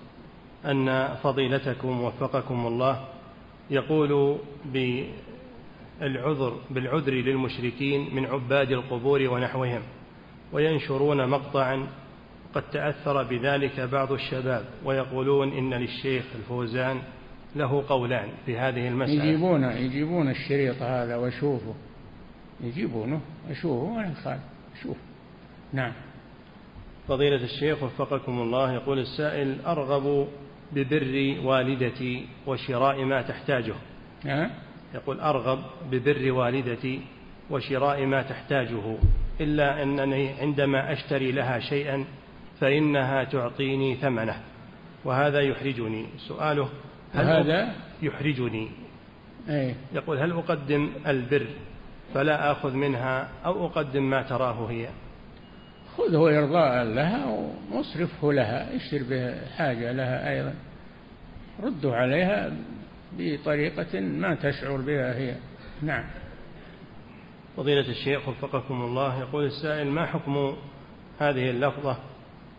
أن 0.66 1.16
فضيلتكم 1.24 2.02
وفقكم 2.02 2.68
الله 2.68 3.08
يقول 3.70 4.38
بالعذر 6.02 6.58
بالعذر 6.72 7.14
للمشركين 7.14 8.16
من 8.16 8.26
عباد 8.26 8.72
القبور 8.72 9.22
ونحوهم 9.22 9.82
وينشرون 10.54 11.30
مقطعا 11.30 11.88
قد 12.54 12.64
تأثر 12.72 13.24
بذلك 13.24 13.80
بعض 13.80 14.12
الشباب 14.12 14.66
ويقولون 14.86 15.52
إن 15.52 15.74
للشيخ 15.74 16.24
الفوزان 16.36 17.02
له 17.56 17.84
قولان 17.90 18.30
في 18.46 18.58
هذه 18.58 18.88
المسألة. 18.88 19.24
يجيبون 19.24 19.64
يجيبون 19.64 20.30
الشريط 20.30 20.82
هذا 20.82 21.18
وشوفوا 21.18 21.74
يجيبونه 22.62 23.22
أشوفه 23.50 23.94
ولا 23.94 24.14
خالف 24.14 24.42
شوف. 24.84 24.98
نعم. 25.74 25.94
فضيلة 27.08 27.44
الشيخ 27.44 27.84
وفقكم 27.84 28.42
الله 28.42 28.74
يقول 28.74 29.00
السائل 29.00 29.62
أرغب 29.66 30.28
ببر 30.72 31.36
والدتي 31.44 32.26
وشراء 32.48 33.06
ما 33.06 33.22
تحتاجه. 33.22 33.76
أه؟ 34.26 34.50
يقول 34.94 35.20
أرغب 35.20 35.60
ببر 35.92 36.32
والدتي 36.32 37.02
وشراء 37.50 38.06
ما 38.06 38.22
تحتاجه 38.22 38.98
إلا 39.42 39.84
أنني 39.84 40.30
عندما 40.30 40.94
أشتري 40.94 41.32
لها 41.32 41.60
شيئا 41.60 42.06
فإنها 42.60 43.24
تعطيني 43.24 43.96
ثمنه. 43.96 44.36
وهذا 45.06 45.40
يحرجني. 45.40 46.06
سؤاله 46.28 46.70
هل 47.14 47.26
هذا؟ 47.26 47.76
يحرجني. 48.02 48.68
أي. 49.50 49.76
يقول 49.94 50.18
هل 50.18 50.32
أقدم 50.32 50.90
البر 51.08 51.48
فلا 52.14 52.52
آخذ 52.52 52.74
منها 52.74 53.30
أو 53.46 53.66
أقدم 53.66 54.10
ما 54.10 54.22
تراه 54.22 54.72
هي؟ 54.72 54.88
خذه 55.98 56.40
إرضاء 56.40 56.84
لها 56.84 57.38
واصرفه 57.72 58.34
لها 58.34 58.76
اشتر 58.76 59.04
به 59.10 59.48
حاجة 59.58 59.92
لها 59.92 60.30
أيضا. 60.30 60.54
رده 61.64 61.96
عليها 61.96 62.52
بطريقة 63.18 64.00
ما 64.00 64.36
تشعر 64.36 64.78
بها 64.78 65.18
هي. 65.18 65.36
نعم. 65.82 66.04
فضيلة 67.58 67.90
الشيخ 67.90 68.28
وفقكم 68.28 68.82
الله 68.82 69.20
يقول 69.20 69.46
السائل 69.46 69.88
ما 69.88 70.06
حكم 70.06 70.56
هذه 71.20 71.50
اللفظة؟ 71.50 71.98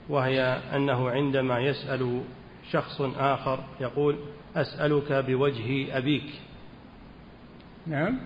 وهي 0.08 0.40
أنه 0.74 1.10
عندما 1.10 1.60
يسأل 1.60 2.22
شخص 2.70 3.00
آخر 3.00 3.64
يقول 3.80 4.18
أسألك 4.56 5.12
بوجه 5.12 5.98
أبيك. 5.98 6.30
نعم. 7.86 8.18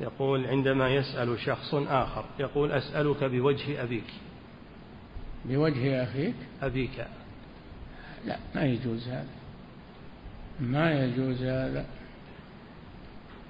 يقول 0.00 0.46
عندما 0.46 0.88
يسأل 0.88 1.40
شخص 1.40 1.74
آخر 1.74 2.24
يقول 2.38 2.72
أسألك 2.72 3.24
بوجه 3.24 3.82
أبيك. 3.82 4.10
بوجه 5.44 6.02
أخيك؟ 6.02 6.34
أبيك. 6.62 7.06
لا 8.26 8.36
ما 8.54 8.64
يجوز 8.64 9.08
هذا. 9.08 9.39
ما 10.60 11.04
يجوز 11.04 11.42
هذا. 11.42 11.86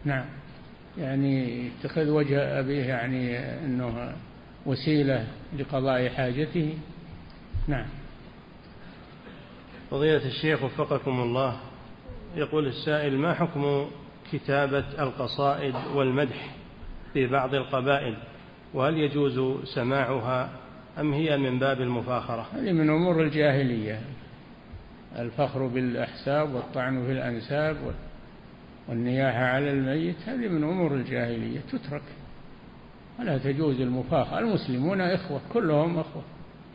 نعم. 0.04 0.24
يعني 0.98 1.66
اتخذ 1.68 2.08
وجه 2.08 2.60
أبيه 2.60 2.84
يعني 2.84 3.38
أنه 3.38 4.12
وسيلة 4.66 5.26
لقضاء 5.58 6.08
حاجته. 6.08 6.78
نعم. 7.68 7.86
فضيلة 9.90 10.26
الشيخ 10.26 10.62
وفقكم 10.62 11.20
الله 11.20 11.56
يقول 12.36 12.66
السائل 12.66 13.18
ما 13.18 13.34
حكم 13.34 13.90
كتابة 14.32 14.84
القصائد 14.98 15.74
والمدح 15.94 16.54
في 17.12 17.26
بعض 17.26 17.54
القبائل؟ 17.54 18.16
وهل 18.74 18.98
يجوز 18.98 19.64
سماعها 19.64 20.50
أم 20.98 21.12
هي 21.12 21.36
من 21.36 21.58
باب 21.58 21.80
المفاخرة؟ 21.80 22.46
هذه 22.54 22.72
من 22.72 22.90
أمور 22.90 23.22
الجاهلية. 23.22 24.00
الفخر 25.22 25.66
بالأحساب 25.66 26.54
والطعن 26.54 27.06
في 27.06 27.12
الأنساب 27.12 27.76
والنياحة 28.88 29.44
على 29.44 29.70
الميت 29.70 30.16
هذه 30.26 30.48
من 30.48 30.64
أمور 30.64 30.94
الجاهلية 30.94 31.60
تترك. 31.72 32.02
ولا 33.18 33.38
تجوز 33.38 33.80
المفاخرة 33.80 34.38
المسلمون 34.38 35.00
إخوة 35.00 35.40
كلهم 35.52 35.98
إخوة. 35.98 36.22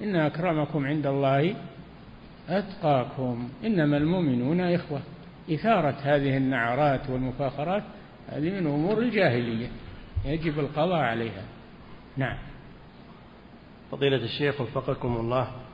إن 0.03 0.15
أكرمكم 0.15 0.85
عند 0.85 1.07
الله 1.07 1.55
أتقاكم. 2.49 3.49
إنما 3.65 3.97
المؤمنون 3.97 4.61
إخوة. 4.61 5.01
إثارة 5.51 5.95
هذه 6.01 6.37
النعرات 6.37 7.09
والمفاخرات 7.09 7.83
هذه 8.29 8.49
من 8.49 8.67
أمور 8.67 8.99
الجاهلية. 8.99 9.67
يجب 10.25 10.59
القضاء 10.59 10.99
عليها. 10.99 11.43
نعم. 12.17 12.37
فضيلة 13.91 14.23
الشيخ 14.23 14.61
وفقكم 14.61 15.17
الله. 15.17 15.64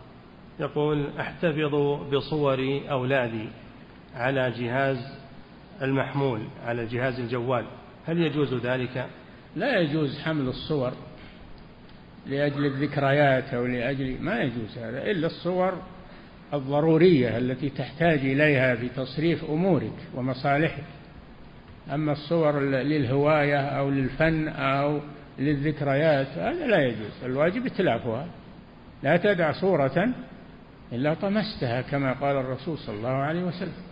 يقول 0.61 1.09
احتفظ 1.19 1.75
بصور 2.13 2.81
أولادي 2.89 3.47
على 4.15 4.51
جهاز 4.51 4.97
المحمول 5.81 6.41
على 6.65 6.85
جهاز 6.85 7.19
الجوال. 7.19 7.65
هل 8.05 8.21
يجوز 8.21 8.53
ذلك؟ 8.53 9.07
لا 9.55 9.79
يجوز 9.79 10.19
حمل 10.19 10.47
الصور 10.47 10.91
لأجل 12.27 12.65
الذكريات 12.65 13.53
أو 13.53 13.65
لأجل 13.65 14.17
ما 14.21 14.39
يجوز 14.39 14.77
هذا 14.77 15.11
إلا 15.11 15.27
الصور 15.27 15.73
الضرورية 16.53 17.37
التي 17.37 17.69
تحتاج 17.69 18.19
إليها 18.19 18.75
في 18.75 18.89
تصريف 18.89 19.49
أمورك 19.49 19.93
ومصالحك. 20.15 20.83
أما 21.93 22.11
الصور 22.11 22.59
للهواية 22.59 23.59
أو 23.59 23.89
للفن 23.89 24.47
أو 24.47 24.99
للذكريات 25.39 26.27
هذا 26.27 26.67
لا 26.67 26.87
يجوز. 26.87 27.23
الواجب 27.25 27.65
إتلافها. 27.65 28.27
لا 29.03 29.17
تدع 29.17 29.51
صورة 29.51 30.13
إلا 30.91 31.13
طمستها 31.13 31.81
كما 31.81 32.13
قال 32.13 32.35
الرسول 32.35 32.77
صلى 32.77 32.95
الله 32.95 33.09
عليه 33.09 33.43
وسلم. 33.43 33.83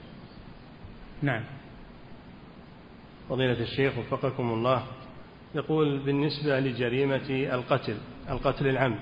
نعم. 1.21 1.43
فضيلة 3.29 3.61
الشيخ 3.61 3.97
وفقكم 3.97 4.53
الله 4.53 4.83
يقول 5.55 5.99
بالنسبة 5.99 6.59
لجريمة 6.59 7.29
القتل 7.29 7.97
القتل 8.29 8.67
العمد 8.67 8.99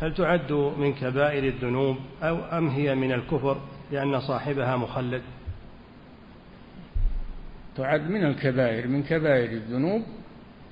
هل 0.00 0.14
تعد 0.14 0.52
من 0.52 0.94
كبائر 0.94 1.44
الذنوب 1.44 1.96
أو 2.22 2.36
أم 2.36 2.68
هي 2.68 2.94
من 2.94 3.12
الكفر 3.12 3.60
لأن 3.92 4.20
صاحبها 4.20 4.76
مخلد؟ 4.76 5.22
تعد 7.76 8.10
من 8.10 8.24
الكبائر 8.24 8.86
من 8.86 9.02
كبائر 9.02 9.50
الذنوب 9.52 10.02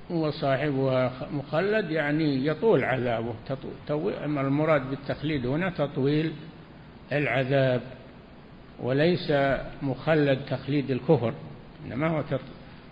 وصاحبها 0.09 1.11
مخلد 1.31 1.91
يعني 1.91 2.45
يطول 2.45 2.83
عذابه. 2.83 3.33
أما 4.25 4.41
المراد 4.41 4.89
بالتخليد 4.89 5.45
هنا 5.45 5.69
تطويل 5.69 6.33
العذاب 7.11 7.81
وليس 8.79 9.33
مخلد 9.81 10.39
تخليد 10.49 10.91
الكفر 10.91 11.33
إنما 11.85 12.07
هو 12.07 12.23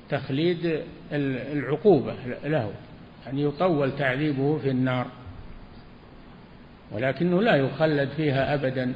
تخليد 0.09 0.81
العقوبة 1.11 2.15
له 2.43 2.71
يعني 3.25 3.43
يطول 3.43 3.97
تعذيبه 3.97 4.57
في 4.57 4.69
النار. 4.69 5.07
ولكنه 6.91 7.41
لا 7.41 7.55
يخلد 7.55 8.09
فيها 8.09 8.53
أبدا. 8.53 8.93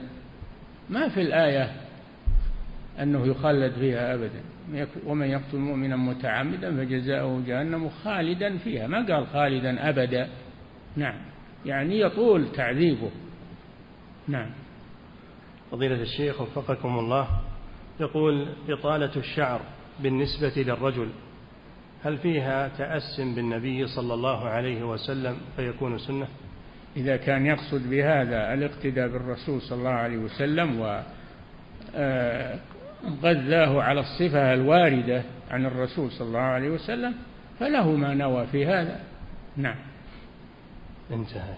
ما 0.89 1.09
في 1.09 1.21
الآية 1.21 1.71
أنه 2.99 3.27
يخلد 3.27 3.73
فيها 3.73 4.13
أبدا. 4.13 4.41
ومن 5.05 5.27
يقتل 5.27 5.57
مؤمنا 5.57 5.95
متعمدا 5.95 6.77
فجزاؤه 6.77 7.43
جهنم 7.47 7.89
خالدا 7.89 8.57
فيها. 8.57 8.87
ما 8.87 9.05
قال 9.05 9.27
خالدا 9.27 9.89
أبدا. 9.89 10.29
نعم. 10.95 11.15
يعني 11.65 11.99
يطول 11.99 12.51
تعذيبه. 12.51 13.11
نعم. 14.27 14.49
فضيلة 15.71 16.01
الشيخ 16.01 16.41
وفقكم 16.41 16.99
الله 16.99 17.27
يقول 17.99 18.47
إطالة 18.69 19.15
الشعر 19.15 19.61
بالنسبة 19.99 20.53
للرجل 20.57 21.09
هل 22.03 22.17
فيها 22.17 22.67
تأس 22.67 23.21
بالنبي 23.21 23.87
صلى 23.87 24.13
الله 24.13 24.49
عليه 24.49 24.83
وسلم 24.83 25.37
فيكون 25.55 25.97
سنة؟ 25.97 26.27
إذا 26.97 27.17
كان 27.17 27.45
يقصد 27.45 27.89
بهذا 27.89 28.53
الاقتداء 28.53 29.07
بالرسول 29.07 29.61
صلى 29.61 29.79
الله 29.79 29.89
عليه 29.89 30.17
وسلم 30.17 30.79
و 30.79 31.01
آه، 31.95 32.59
غذاه 33.23 33.81
على 33.81 33.99
الصفة 33.99 34.53
الواردة 34.53 35.23
عن 35.51 35.65
الرسول 35.65 36.11
صلى 36.11 36.27
الله 36.27 36.39
عليه 36.39 36.69
وسلم 36.69 37.13
فله 37.59 37.91
ما 37.91 38.13
نوى 38.13 38.47
في 38.47 38.65
هذا. 38.65 38.99
نعم. 39.57 39.75
انتهى. 41.11 41.55